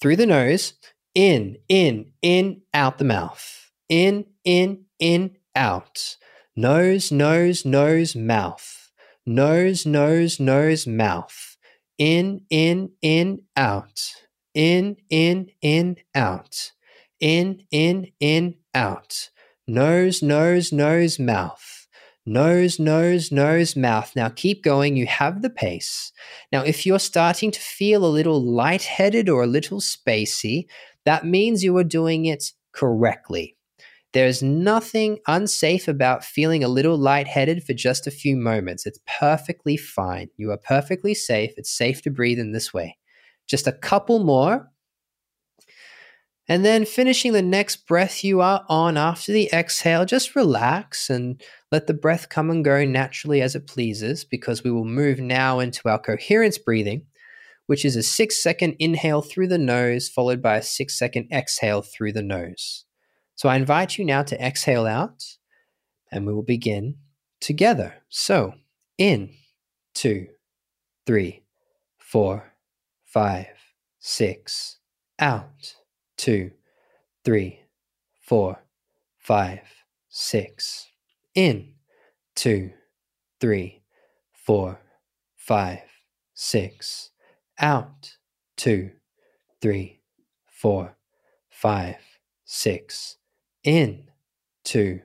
through 0.00 0.16
the 0.16 0.26
nose, 0.26 0.74
in, 1.14 1.56
in, 1.68 2.12
in, 2.22 2.62
out 2.74 2.98
the 2.98 3.04
mouth. 3.04 3.70
In, 3.88 4.26
in, 4.44 4.84
in, 4.98 5.36
out. 5.54 6.16
Nose, 6.54 7.10
nose, 7.10 7.64
nose, 7.64 8.14
mouth. 8.14 8.90
Nose, 9.24 9.86
nose, 9.86 10.38
nose, 10.38 10.86
mouth. 10.86 11.56
In, 11.98 12.42
in, 12.50 12.90
in, 13.00 13.42
out. 13.56 14.00
In, 14.54 14.96
in, 15.08 15.50
in, 15.62 15.96
out. 16.14 16.72
In, 17.20 17.62
in, 17.70 18.12
in, 18.20 18.56
out. 18.74 19.30
Nose, 19.66 20.22
nose, 20.22 20.72
nose, 20.72 21.18
mouth 21.18 21.75
nose, 22.26 22.78
nose, 22.78 23.30
nose, 23.32 23.76
mouth. 23.76 24.14
Now 24.16 24.28
keep 24.28 24.62
going. 24.62 24.96
You 24.96 25.06
have 25.06 25.42
the 25.42 25.50
pace. 25.50 26.12
Now, 26.52 26.62
if 26.62 26.84
you're 26.84 26.98
starting 26.98 27.50
to 27.52 27.60
feel 27.60 28.04
a 28.04 28.08
little 28.08 28.42
lightheaded 28.42 29.28
or 29.28 29.44
a 29.44 29.46
little 29.48 29.80
spacey, 29.80 30.66
that 31.04 31.24
means 31.24 31.62
you 31.62 31.76
are 31.76 31.84
doing 31.84 32.26
it 32.26 32.52
correctly. 32.72 33.56
There's 34.12 34.42
nothing 34.42 35.18
unsafe 35.26 35.88
about 35.88 36.24
feeling 36.24 36.64
a 36.64 36.68
little 36.68 36.96
lightheaded 36.96 37.62
for 37.62 37.74
just 37.74 38.06
a 38.06 38.10
few 38.10 38.36
moments. 38.36 38.86
It's 38.86 39.00
perfectly 39.06 39.76
fine. 39.76 40.28
You 40.36 40.52
are 40.52 40.56
perfectly 40.56 41.14
safe. 41.14 41.52
It's 41.56 41.70
safe 41.70 42.02
to 42.02 42.10
breathe 42.10 42.38
in 42.38 42.52
this 42.52 42.72
way. 42.72 42.96
Just 43.46 43.66
a 43.66 43.72
couple 43.72 44.24
more. 44.24 44.70
And 46.48 46.64
then 46.64 46.84
finishing 46.84 47.32
the 47.32 47.42
next 47.42 47.86
breath 47.88 48.22
you 48.22 48.40
are 48.40 48.64
on 48.68 48.96
after 48.96 49.32
the 49.32 49.50
exhale, 49.52 50.04
just 50.04 50.36
relax 50.36 51.10
and 51.10 51.42
let 51.72 51.88
the 51.88 51.94
breath 51.94 52.28
come 52.28 52.50
and 52.50 52.64
go 52.64 52.84
naturally 52.84 53.42
as 53.42 53.56
it 53.56 53.66
pleases 53.66 54.24
because 54.24 54.62
we 54.62 54.70
will 54.70 54.84
move 54.84 55.18
now 55.18 55.58
into 55.58 55.88
our 55.88 55.98
coherence 55.98 56.56
breathing 56.56 57.06
which 57.66 57.84
is 57.84 57.96
a 57.96 58.02
six 58.02 58.42
second 58.42 58.76
inhale 58.78 59.22
through 59.22 59.48
the 59.48 59.58
nose, 59.58 60.08
followed 60.08 60.40
by 60.40 60.56
a 60.56 60.62
six 60.62 60.98
second 60.98 61.28
exhale 61.32 61.82
through 61.82 62.12
the 62.12 62.22
nose. 62.22 62.84
So 63.34 63.48
I 63.48 63.56
invite 63.56 63.98
you 63.98 64.04
now 64.04 64.22
to 64.22 64.44
exhale 64.44 64.86
out, 64.86 65.22
and 66.10 66.26
we 66.26 66.32
will 66.32 66.42
begin 66.42 66.96
together. 67.40 67.94
So 68.08 68.54
in, 68.96 69.34
two, 69.94 70.28
three, 71.06 71.44
four, 71.98 72.54
five, 73.04 73.48
six, 73.98 74.78
out, 75.18 75.74
two, 76.16 76.52
three, 77.24 77.60
four, 78.20 78.64
five, 79.18 79.60
six, 80.08 80.88
in, 81.34 81.74
two, 82.34 82.72
three, 83.40 83.82
four, 84.32 84.80
five, 85.36 85.80
six, 86.34 87.10
out. 87.58 88.16
Two, 88.56 88.90
three, 89.60 90.00
four, 90.46 90.96
five, 91.50 91.96
six. 92.44 93.16
In. 93.64 94.04
Two, 94.64 95.00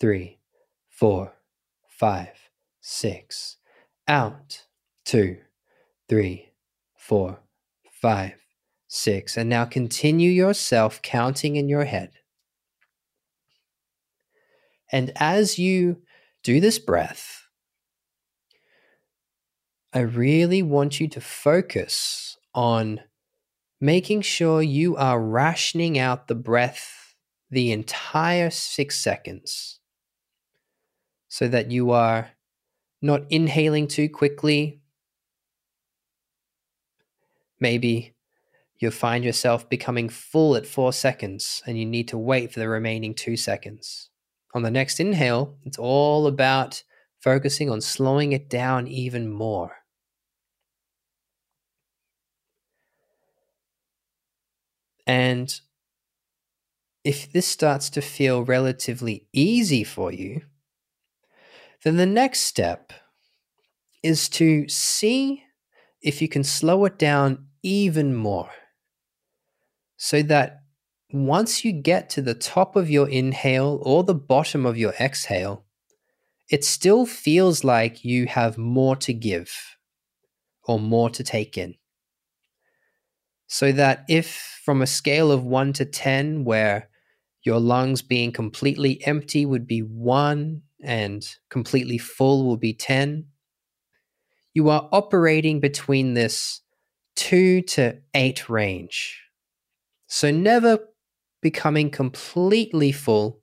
three, 0.00 0.38
four, 0.88 1.34
five, 1.88 2.34
six. 2.80 3.56
Out. 4.06 4.64
Two, 5.04 5.38
three, 6.08 6.50
four, 6.96 7.40
five, 7.90 8.34
six. 8.88 9.36
And 9.36 9.48
now 9.48 9.64
continue 9.64 10.30
yourself 10.30 11.00
counting 11.02 11.56
in 11.56 11.68
your 11.68 11.84
head. 11.84 12.10
And 14.90 15.12
as 15.16 15.58
you 15.58 15.98
do 16.42 16.60
this 16.60 16.78
breath, 16.78 17.46
I 19.92 20.00
really 20.00 20.62
want 20.62 21.00
you 21.00 21.08
to 21.08 21.20
focus 21.20 22.36
on 22.54 23.00
making 23.80 24.22
sure 24.22 24.62
you 24.62 24.96
are 24.96 25.20
rationing 25.20 25.98
out 25.98 26.26
the 26.26 26.34
breath 26.34 27.14
the 27.50 27.72
entire 27.72 28.50
six 28.50 28.98
seconds 28.98 29.80
so 31.28 31.48
that 31.48 31.70
you 31.70 31.90
are 31.90 32.30
not 33.00 33.22
inhaling 33.30 33.86
too 33.86 34.08
quickly. 34.08 34.80
Maybe 37.60 38.14
you'll 38.78 38.92
find 38.92 39.24
yourself 39.24 39.68
becoming 39.68 40.08
full 40.08 40.54
at 40.54 40.66
four 40.66 40.92
seconds 40.92 41.62
and 41.66 41.78
you 41.78 41.84
need 41.84 42.08
to 42.08 42.18
wait 42.18 42.52
for 42.52 42.60
the 42.60 42.68
remaining 42.68 43.14
two 43.14 43.36
seconds. 43.36 44.10
On 44.54 44.62
the 44.62 44.70
next 44.70 45.00
inhale, 45.00 45.56
it's 45.64 45.78
all 45.78 46.26
about 46.26 46.82
focusing 47.20 47.68
on 47.68 47.80
slowing 47.80 48.32
it 48.32 48.48
down 48.48 48.86
even 48.86 49.28
more. 49.28 49.72
And 55.06 55.60
if 57.02 57.32
this 57.32 57.46
starts 57.46 57.90
to 57.90 58.02
feel 58.02 58.44
relatively 58.44 59.26
easy 59.32 59.82
for 59.82 60.12
you, 60.12 60.42
then 61.82 61.96
the 61.96 62.06
next 62.06 62.40
step 62.40 62.92
is 64.02 64.28
to 64.28 64.68
see 64.68 65.44
if 66.02 66.20
you 66.22 66.28
can 66.28 66.44
slow 66.44 66.84
it 66.84 66.98
down 66.98 67.46
even 67.62 68.14
more 68.14 68.50
so 69.98 70.22
that 70.22 70.62
once 71.12 71.64
you 71.64 71.72
get 71.72 72.08
to 72.10 72.22
the 72.22 72.34
top 72.34 72.76
of 72.76 72.88
your 72.88 73.08
inhale 73.08 73.80
or 73.82 74.04
the 74.04 74.14
bottom 74.14 74.64
of 74.64 74.78
your 74.78 74.92
exhale, 75.00 75.64
it 76.50 76.64
still 76.64 77.04
feels 77.04 77.64
like 77.64 78.04
you 78.04 78.26
have 78.26 78.56
more 78.56 78.96
to 78.96 79.12
give 79.12 79.76
or 80.62 80.78
more 80.78 81.10
to 81.10 81.22
take 81.22 81.58
in. 81.58 81.74
So 83.48 83.72
that 83.72 84.04
if 84.08 84.60
from 84.64 84.80
a 84.80 84.86
scale 84.86 85.32
of 85.32 85.44
one 85.44 85.72
to 85.74 85.84
10, 85.84 86.44
where 86.44 86.88
your 87.42 87.58
lungs 87.58 88.02
being 88.02 88.30
completely 88.30 89.04
empty 89.06 89.44
would 89.44 89.66
be 89.66 89.80
one 89.80 90.62
and 90.82 91.26
completely 91.48 91.98
full 91.98 92.46
will 92.46 92.58
be 92.58 92.74
10, 92.74 93.26
you 94.54 94.68
are 94.68 94.88
operating 94.92 95.60
between 95.60 96.14
this 96.14 96.60
two 97.16 97.62
to 97.62 97.98
eight 98.14 98.48
range. 98.48 99.27
So 100.08 100.32
never 100.32 100.88
becoming 101.40 101.90
completely 101.90 102.90
full, 102.90 103.42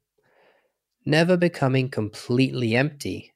never 1.05 1.37
becoming 1.37 1.89
completely 1.89 2.75
empty, 2.75 3.33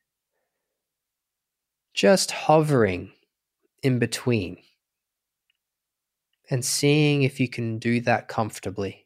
just 1.94 2.32
hovering 2.32 3.12
in 3.84 4.00
between 4.00 4.58
and 6.50 6.66
seeing 6.66 7.24
if 7.24 7.40
you 7.40 7.48
can 7.48 7.80
do 7.80 8.02
that 8.02 8.28
comfortably. 8.28 9.06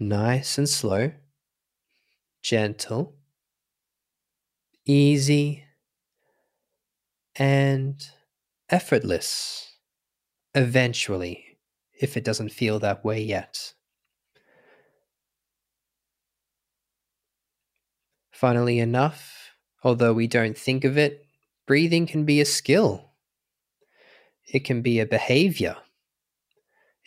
Nice 0.00 0.58
and 0.58 0.68
slow, 0.68 1.12
gentle, 2.42 3.16
easy, 4.84 5.64
and 7.36 8.06
effortless 8.68 9.69
eventually, 10.54 11.58
if 12.00 12.16
it 12.16 12.24
doesn't 12.24 12.50
feel 12.50 12.78
that 12.80 13.04
way 13.04 13.22
yet. 13.22 13.74
Funnily 18.30 18.78
enough, 18.78 19.50
although 19.84 20.14
we 20.14 20.26
don't 20.26 20.56
think 20.56 20.84
of 20.84 20.96
it, 20.96 21.26
breathing 21.66 22.06
can 22.06 22.24
be 22.24 22.40
a 22.40 22.44
skill 22.44 23.10
it 24.52 24.64
can 24.64 24.82
be 24.82 24.98
a 24.98 25.06
behavior. 25.06 25.76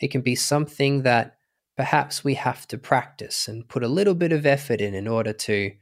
It 0.00 0.08
can 0.10 0.22
be 0.22 0.34
something 0.34 1.02
that 1.02 1.36
perhaps 1.76 2.24
we 2.24 2.34
have 2.34 2.66
to 2.68 2.78
practice 2.78 3.48
and 3.48 3.68
put 3.68 3.82
a 3.82 3.88
little 3.88 4.14
bit 4.14 4.32
of 4.32 4.46
effort 4.46 4.80
in 4.80 4.94
in 4.94 5.06
order 5.06 5.32
to 5.32 5.72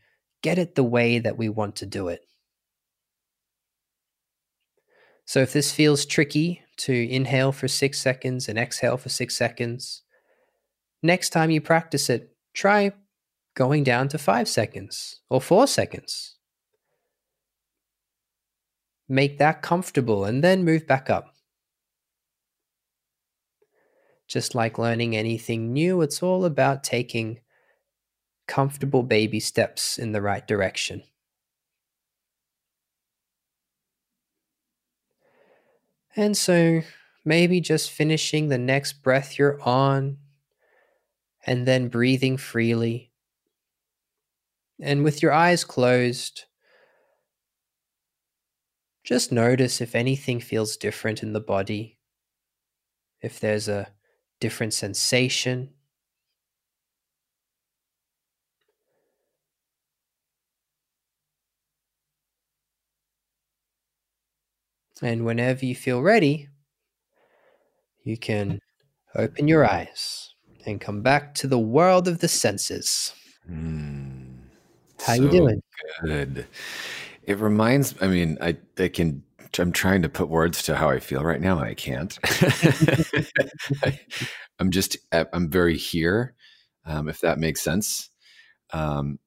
get 0.43 0.59
it 0.59 0.75
the 0.75 0.83
way 0.83 1.19
that 1.19 1.39
we 1.39 1.49
want 1.49 1.77
to 1.77 1.87
do 1.87 2.09
it. 2.09 2.23
So 5.25 5.41
if 5.41 5.53
this 5.53 5.73
feels 5.73 6.05
tricky 6.05 6.63
to 6.79 6.93
inhale 6.93 7.53
for 7.53 7.69
six 7.69 8.01
seconds 8.01 8.49
and 8.49 8.59
exhale 8.59 8.97
for 8.97 9.09
six 9.09 9.37
seconds, 9.37 10.03
next 11.03 11.31
time 11.31 11.51
you 11.51 11.61
practice 11.61 12.09
it, 12.11 12.35
try 12.55 12.93
going 13.55 13.85
down 13.85 14.09
to 14.09 14.19
five 14.19 14.49
seconds 14.49 15.21
or 15.29 15.41
four 15.41 15.67
seconds. 15.67 16.37
Make 19.09 19.39
that 19.39 19.63
comfortable 19.63 20.25
and 20.25 20.43
then 20.43 20.65
move 20.65 20.87
back 20.87 21.11
up. 21.11 21.35
Just 24.27 24.55
like 24.55 24.79
learning 24.79 25.15
anything 25.15 25.73
new, 25.73 26.01
it's 26.01 26.23
all 26.23 26.47
about 26.47 26.83
taking 26.83 27.41
comfortable 28.49 29.03
baby 29.03 29.41
steps 29.41 29.99
in 29.99 30.13
the 30.13 30.23
right 30.23 30.47
direction. 30.47 31.03
And 36.17 36.37
so 36.37 36.83
maybe 37.25 37.61
just 37.61 37.91
finishing 37.91 38.49
the 38.49 38.59
next 38.59 39.03
breath 39.03 39.39
you're 39.39 39.61
on 39.63 40.19
and 41.47 41.67
then 41.67 41.89
breathing 41.89 42.37
freely. 42.37 43.13
And 44.81 45.05
with 45.05 45.23
your 45.23 45.33
eyes 45.33 45.65
closed, 45.65 46.45
just 49.05 49.33
notice 49.33 49.81
if 49.81 49.95
anything 49.95 50.41
feels 50.41 50.77
different 50.77 51.23
in 51.23 51.33
the 51.33 51.41
body. 51.41 51.99
If 53.21 53.41
there's 53.41 53.69
a 53.69 53.93
different 54.41 54.75
sensation. 54.75 55.71
And 65.03 65.25
whenever 65.25 65.67
you 65.67 65.75
feel 65.75 66.01
ready, 66.01 66.49
you 68.05 68.17
can 68.17 68.61
open 69.15 69.49
your 69.49 69.69
eyes 69.69 70.31
and 70.65 70.81
come 70.81 71.03
back 71.03 71.35
to 71.35 71.47
the 71.47 71.59
world 71.59 72.07
of 72.09 72.21
the 72.21 72.29
senses. 72.29 73.13
Mm, 73.51 74.37
How 75.01 75.15
so 75.15 75.23
you 75.23 75.31
doing? 75.31 75.63
Good. 76.05 76.47
It 77.25 77.39
reminds. 77.39 77.95
I 78.01 78.07
mean, 78.07 78.39
I 78.41 78.57
I 78.79 78.89
can 78.89 79.25
I'm 79.59 79.73
trying 79.73 80.03
to 80.03 80.09
put 80.09 80.29
words 80.29 80.63
to 80.65 80.77
how 80.77 80.89
I 80.89 80.99
feel 80.99 81.23
right 81.23 81.41
now. 81.41 81.59
I 81.59 81.75
can't. 81.75 82.19
I, 83.85 84.01
am 84.59 84.71
just, 84.71 84.97
I'm 85.13 85.51
very 85.51 85.77
here, 85.77 86.35
um, 86.87 87.09
if 87.09 87.21
that 87.21 87.39
makes 87.39 87.61
sense. 87.61 88.11
Um, 88.73 89.19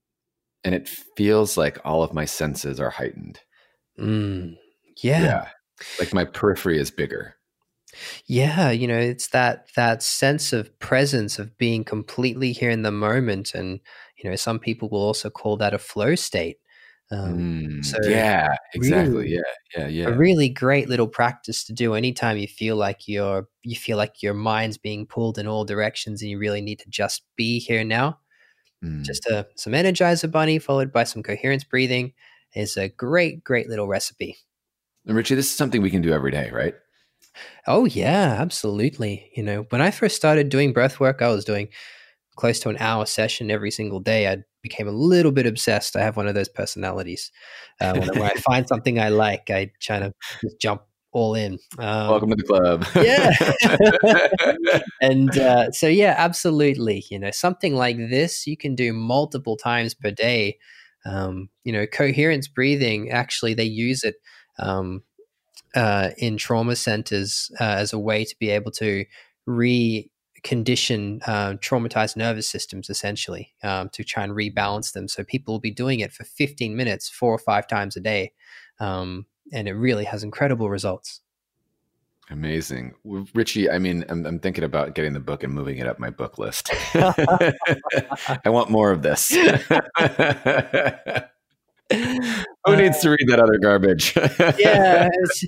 and 0.63 0.73
it 0.73 0.89
feels 0.89 1.57
like 1.57 1.77
all 1.85 2.01
of 2.01 2.13
my 2.13 2.25
senses 2.25 2.79
are 2.79 2.89
heightened. 2.89 3.39
Mm, 3.99 4.57
yeah. 5.01 5.21
Yeah. 5.21 5.47
Like 5.99 6.13
my 6.13 6.25
periphery 6.25 6.79
is 6.79 6.91
bigger. 6.91 7.35
Yeah, 8.25 8.71
you 8.71 8.87
know, 8.87 8.97
it's 8.97 9.27
that 9.27 9.69
that 9.75 10.03
sense 10.03 10.51
of 10.53 10.77
presence 10.79 11.39
of 11.39 11.57
being 11.57 11.83
completely 11.83 12.51
here 12.51 12.69
in 12.69 12.81
the 12.81 12.91
moment 12.91 13.53
and 13.53 13.79
you 14.17 14.29
know, 14.29 14.35
some 14.35 14.59
people 14.59 14.89
will 14.89 15.01
also 15.01 15.29
call 15.29 15.57
that 15.57 15.73
a 15.73 15.79
flow 15.79 16.15
state. 16.15 16.57
Um, 17.11 17.37
mm, 17.37 17.85
so 17.85 17.97
yeah, 18.03 18.55
exactly. 18.73 19.13
Really, 19.13 19.33
yeah, 19.35 19.77
yeah, 19.77 19.87
yeah. 19.87 20.07
A 20.07 20.17
really 20.17 20.49
great 20.49 20.89
little 20.89 21.07
practice 21.07 21.63
to 21.65 21.73
do 21.73 21.93
anytime 21.93 22.37
you 22.37 22.47
feel 22.47 22.75
like 22.75 23.07
you're 23.07 23.47
you 23.63 23.75
feel 23.75 23.97
like 23.97 24.23
your 24.23 24.33
mind's 24.33 24.77
being 24.77 25.05
pulled 25.05 25.37
in 25.37 25.47
all 25.47 25.65
directions 25.65 26.21
and 26.21 26.31
you 26.31 26.39
really 26.39 26.61
need 26.61 26.79
to 26.79 26.89
just 26.89 27.23
be 27.35 27.59
here 27.59 27.83
now. 27.83 28.19
Mm. 28.83 29.03
Just 29.03 29.25
a 29.27 29.47
some 29.55 29.73
energizer 29.73 30.31
bunny 30.31 30.57
followed 30.57 30.91
by 30.91 31.03
some 31.03 31.21
coherence 31.21 31.63
breathing 31.63 32.13
is 32.55 32.77
a 32.77 32.89
great, 32.89 33.43
great 33.43 33.69
little 33.69 33.87
recipe. 33.87 34.37
And 35.07 35.15
Richie, 35.15 35.35
this 35.35 35.45
is 35.45 35.55
something 35.55 35.81
we 35.81 35.91
can 35.91 36.01
do 36.01 36.13
every 36.13 36.31
day, 36.31 36.49
right? 36.51 36.73
Oh 37.67 37.85
yeah, 37.85 38.37
absolutely. 38.39 39.31
You 39.35 39.43
know, 39.43 39.65
when 39.69 39.81
I 39.81 39.91
first 39.91 40.15
started 40.15 40.49
doing 40.49 40.73
breath 40.73 40.99
work, 40.99 41.21
I 41.21 41.29
was 41.29 41.45
doing 41.45 41.67
close 42.35 42.59
to 42.61 42.69
an 42.69 42.77
hour 42.79 43.05
session 43.05 43.51
every 43.51 43.71
single 43.71 43.99
day. 43.99 44.27
I 44.27 44.37
became 44.61 44.87
a 44.87 44.91
little 44.91 45.31
bit 45.31 45.45
obsessed. 45.45 45.95
I 45.95 46.01
have 46.01 46.17
one 46.17 46.27
of 46.27 46.35
those 46.35 46.49
personalities. 46.49 47.31
Uh, 47.79 48.07
I 48.15 48.29
find 48.45 48.67
something 48.67 48.99
I 48.99 49.09
like, 49.09 49.49
I 49.49 49.71
try 49.79 49.99
to 49.99 50.13
just 50.41 50.59
jump 50.59 50.81
all 51.11 51.35
in. 51.35 51.59
Um, 51.77 52.09
Welcome 52.09 52.29
to 52.31 52.35
the 52.35 52.43
club. 52.43 52.85
yeah. 52.95 53.31
and 55.01 55.37
uh, 55.37 55.71
so, 55.71 55.87
yeah, 55.87 56.15
absolutely. 56.17 57.05
You 57.09 57.19
know, 57.19 57.31
something 57.31 57.75
like 57.75 57.97
this 57.97 58.45
you 58.47 58.57
can 58.57 58.75
do 58.75 58.91
multiple 58.91 59.55
times 59.55 59.93
per 59.93 60.11
day. 60.11 60.57
Um, 61.05 61.49
you 61.63 61.71
know, 61.71 61.85
coherence 61.85 62.47
breathing, 62.47 63.11
actually, 63.11 63.53
they 63.53 63.63
use 63.63 64.03
it 64.03 64.15
um, 64.59 65.03
uh, 65.75 66.09
in 66.17 66.37
trauma 66.37 66.75
centers 66.75 67.51
uh, 67.59 67.63
as 67.63 67.93
a 67.93 67.99
way 67.99 68.23
to 68.23 68.35
be 68.39 68.49
able 68.49 68.71
to 68.71 69.05
re 69.45 70.09
condition 70.43 71.19
uh, 71.25 71.53
traumatized 71.53 72.15
nervous 72.15 72.47
systems 72.47 72.87
essentially 72.87 73.51
um, 73.63 73.89
to 73.89 74.03
try 74.03 74.23
and 74.23 74.33
rebalance 74.33 74.93
them. 74.93 75.07
So 75.07 75.23
people 75.23 75.55
will 75.55 75.59
be 75.59 75.71
doing 75.71 76.01
it 76.01 76.13
for 76.13 76.23
15 76.23 76.75
minutes, 76.75 77.09
four 77.09 77.33
or 77.33 77.39
five 77.39 77.67
times 77.67 77.97
a 77.97 77.99
day. 77.99 78.31
Um, 78.79 79.25
and 79.51 79.67
it 79.67 79.73
really 79.73 80.05
has 80.05 80.23
incredible 80.23 80.69
results. 80.69 81.21
Amazing. 82.29 82.93
Richie, 83.33 83.69
I 83.69 83.79
mean, 83.79 84.05
I'm, 84.09 84.25
I'm, 84.25 84.39
thinking 84.39 84.63
about 84.63 84.95
getting 84.95 85.13
the 85.13 85.19
book 85.19 85.43
and 85.43 85.53
moving 85.53 85.77
it 85.77 85.87
up 85.87 85.99
my 85.99 86.09
book 86.09 86.39
list. 86.39 86.71
I 86.95 87.53
want 88.45 88.71
more 88.71 88.91
of 88.91 89.03
this. 89.03 89.31
Who 92.65 92.75
needs 92.75 92.99
to 93.01 93.11
read 93.11 93.27
that 93.27 93.39
other 93.39 93.59
garbage? 93.59 94.15
yeah, 94.57 95.07
it's, 95.13 95.45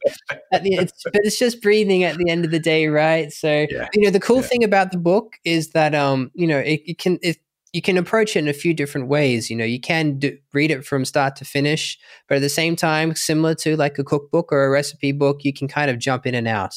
it's, 0.52 1.04
but 1.04 1.22
it's 1.24 1.40
just 1.40 1.64
breathing 1.64 2.04
at 2.04 2.16
the 2.18 2.30
end 2.30 2.46
of 2.46 2.52
the 2.52 2.60
day, 2.60 2.88
right? 2.88 3.32
So 3.32 3.66
yeah. 3.72 3.88
you 3.94 4.04
know, 4.04 4.12
the 4.12 4.20
cool 4.20 4.38
yeah. 4.38 4.44
thing 4.44 4.64
about 4.64 4.92
the 4.92 5.00
book 5.00 5.34
is 5.44 5.70
that 5.72 5.96
um, 5.96 6.30
you 6.36 6.46
know, 6.46 6.60
it, 6.60 6.82
it 6.86 6.98
can 7.00 7.18
it, 7.24 7.38
you 7.74 7.82
can 7.82 7.98
approach 7.98 8.36
it 8.36 8.40
in 8.40 8.48
a 8.48 8.54
few 8.54 8.74
different 8.74 9.08
ways. 9.08 9.50
You 9.50 9.56
know, 9.56 9.66
you 9.66 9.80
can 9.80 10.20
do, 10.20 10.38
read 10.54 10.70
it 10.70 10.86
from 10.86 11.06
start 11.06 11.36
to 11.38 11.46
finish, 11.46 11.98
but 12.30 12.36
at 12.36 12.42
the 12.42 12.50
same 12.50 12.76
time, 12.76 13.16
similar 13.16 13.56
to 13.56 13.76
like 13.76 13.98
a 13.98 14.04
cookbook 14.04 14.52
or 14.52 14.66
a 14.66 14.70
recipe 14.70 15.12
book, 15.12 15.44
you 15.44 15.54
can 15.54 15.68
kind 15.68 15.90
of 15.90 15.98
jump 15.98 16.28
in 16.28 16.36
and 16.36 16.48
out 16.48 16.76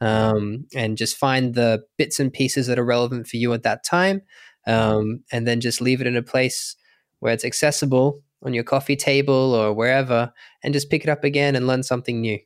um, 0.00 0.66
and 0.74 0.96
just 0.96 1.16
find 1.16 1.54
the 1.54 1.84
bits 1.96 2.18
and 2.18 2.32
pieces 2.32 2.66
that 2.66 2.78
are 2.78 2.84
relevant 2.84 3.28
for 3.28 3.36
you 3.36 3.52
at 3.52 3.62
that 3.62 3.84
time, 3.84 4.22
um, 4.66 5.20
and 5.30 5.46
then 5.46 5.60
just 5.60 5.80
leave 5.80 6.00
it 6.00 6.08
in 6.08 6.16
a 6.16 6.22
place 6.22 6.74
where 7.20 7.32
it's 7.32 7.44
accessible 7.44 8.22
on 8.42 8.54
your 8.54 8.64
coffee 8.64 8.96
table 8.96 9.54
or 9.54 9.72
wherever 9.72 10.32
and 10.62 10.74
just 10.74 10.90
pick 10.90 11.02
it 11.02 11.08
up 11.08 11.24
again 11.24 11.56
and 11.56 11.66
learn 11.66 11.82
something 11.82 12.20
new. 12.20 12.38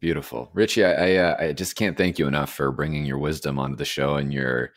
Beautiful. 0.00 0.50
Richie, 0.52 0.84
I, 0.84 0.92
I, 0.92 1.16
uh, 1.16 1.36
I 1.38 1.52
just 1.52 1.76
can't 1.76 1.96
thank 1.96 2.18
you 2.18 2.26
enough 2.26 2.52
for 2.52 2.72
bringing 2.72 3.04
your 3.04 3.18
wisdom 3.18 3.58
onto 3.58 3.76
the 3.76 3.84
show 3.84 4.16
and 4.16 4.32
your 4.32 4.72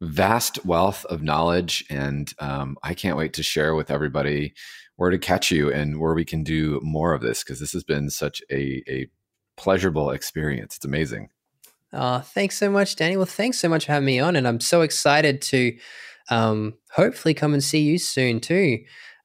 vast 0.00 0.64
wealth 0.64 1.04
of 1.06 1.22
knowledge. 1.22 1.84
And 1.90 2.32
um, 2.38 2.78
I 2.82 2.94
can't 2.94 3.18
wait 3.18 3.34
to 3.34 3.42
share 3.42 3.74
with 3.74 3.90
everybody 3.90 4.54
where 4.96 5.10
to 5.10 5.18
catch 5.18 5.50
you 5.50 5.70
and 5.70 6.00
where 6.00 6.14
we 6.14 6.24
can 6.24 6.42
do 6.42 6.80
more 6.82 7.12
of 7.12 7.20
this 7.20 7.44
because 7.44 7.60
this 7.60 7.72
has 7.72 7.84
been 7.84 8.08
such 8.08 8.40
a, 8.50 8.82
a 8.88 9.08
pleasurable 9.56 10.10
experience. 10.10 10.76
It's 10.76 10.84
amazing. 10.84 11.28
Oh, 11.92 12.20
thanks 12.20 12.56
so 12.56 12.70
much, 12.70 12.96
Danny. 12.96 13.16
Well, 13.16 13.26
thanks 13.26 13.58
so 13.58 13.68
much 13.68 13.86
for 13.86 13.92
having 13.92 14.06
me 14.06 14.18
on. 14.18 14.36
And 14.36 14.48
I'm 14.48 14.60
so 14.60 14.80
excited 14.80 15.42
to 15.42 15.76
um, 16.30 16.74
hopefully 16.92 17.34
come 17.34 17.52
and 17.52 17.62
see 17.62 17.80
you 17.80 17.98
soon 17.98 18.40
too. 18.40 18.78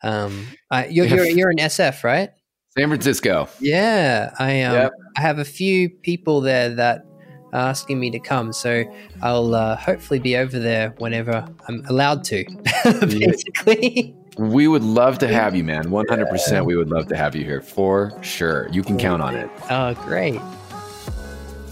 Um, 0.04 0.48
I, 0.72 0.88
you're, 0.88 1.06
you're, 1.06 1.26
you're 1.26 1.52
in 1.52 1.58
SF, 1.58 2.04
right? 2.04 2.30
San 2.78 2.89
Francisco. 2.89 3.50
Yeah, 3.60 4.34
I 4.38 4.62
um, 4.62 4.74
yep. 4.76 4.91
I 5.18 5.22
have 5.22 5.39
a 5.39 5.45
few 5.45 5.89
people 5.89 6.41
there 6.41 6.70
that 6.76 7.06
are 7.52 7.70
asking 7.70 8.00
me 8.00 8.12
to 8.12 8.20
come, 8.20 8.54
so 8.54 8.84
I'll 9.22 9.56
uh, 9.56 9.76
hopefully 9.76 10.20
be 10.20 10.38
over 10.38 10.60
there 10.60 10.93
whenever 11.00 11.48
I'm 11.68 11.84
allowed 11.88 12.24
to. 12.26 12.45
basically. 13.02 14.16
We 14.38 14.68
would 14.68 14.84
love 14.84 15.18
to 15.20 15.28
have 15.28 15.56
you, 15.56 15.64
man. 15.64 15.86
100%. 15.86 16.66
We 16.66 16.76
would 16.76 16.89
love 16.89 17.08
to 17.08 17.16
have 17.16 17.36
you 17.36 17.43
here 17.43 17.62
for 17.62 18.14
sure. 18.22 18.70
You 18.70 18.84
can 18.84 19.00
count 19.00 19.24
on 19.24 19.36
it. 19.36 19.50
Oh, 19.72 19.95
great. 20.06 20.39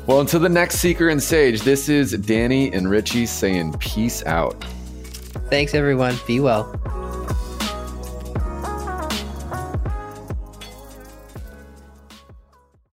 Well, 0.08 0.22
until 0.22 0.40
the 0.40 0.50
next 0.50 0.78
Seeker 0.78 1.10
and 1.10 1.22
Sage, 1.22 1.62
this 1.62 1.90
is 1.90 2.14
Danny 2.14 2.74
and 2.74 2.90
Richie 2.90 3.28
saying 3.28 3.74
peace 3.74 4.24
out. 4.26 4.64
Thanks, 5.50 5.76
everyone. 5.76 6.16
Be 6.26 6.40
well. 6.40 6.74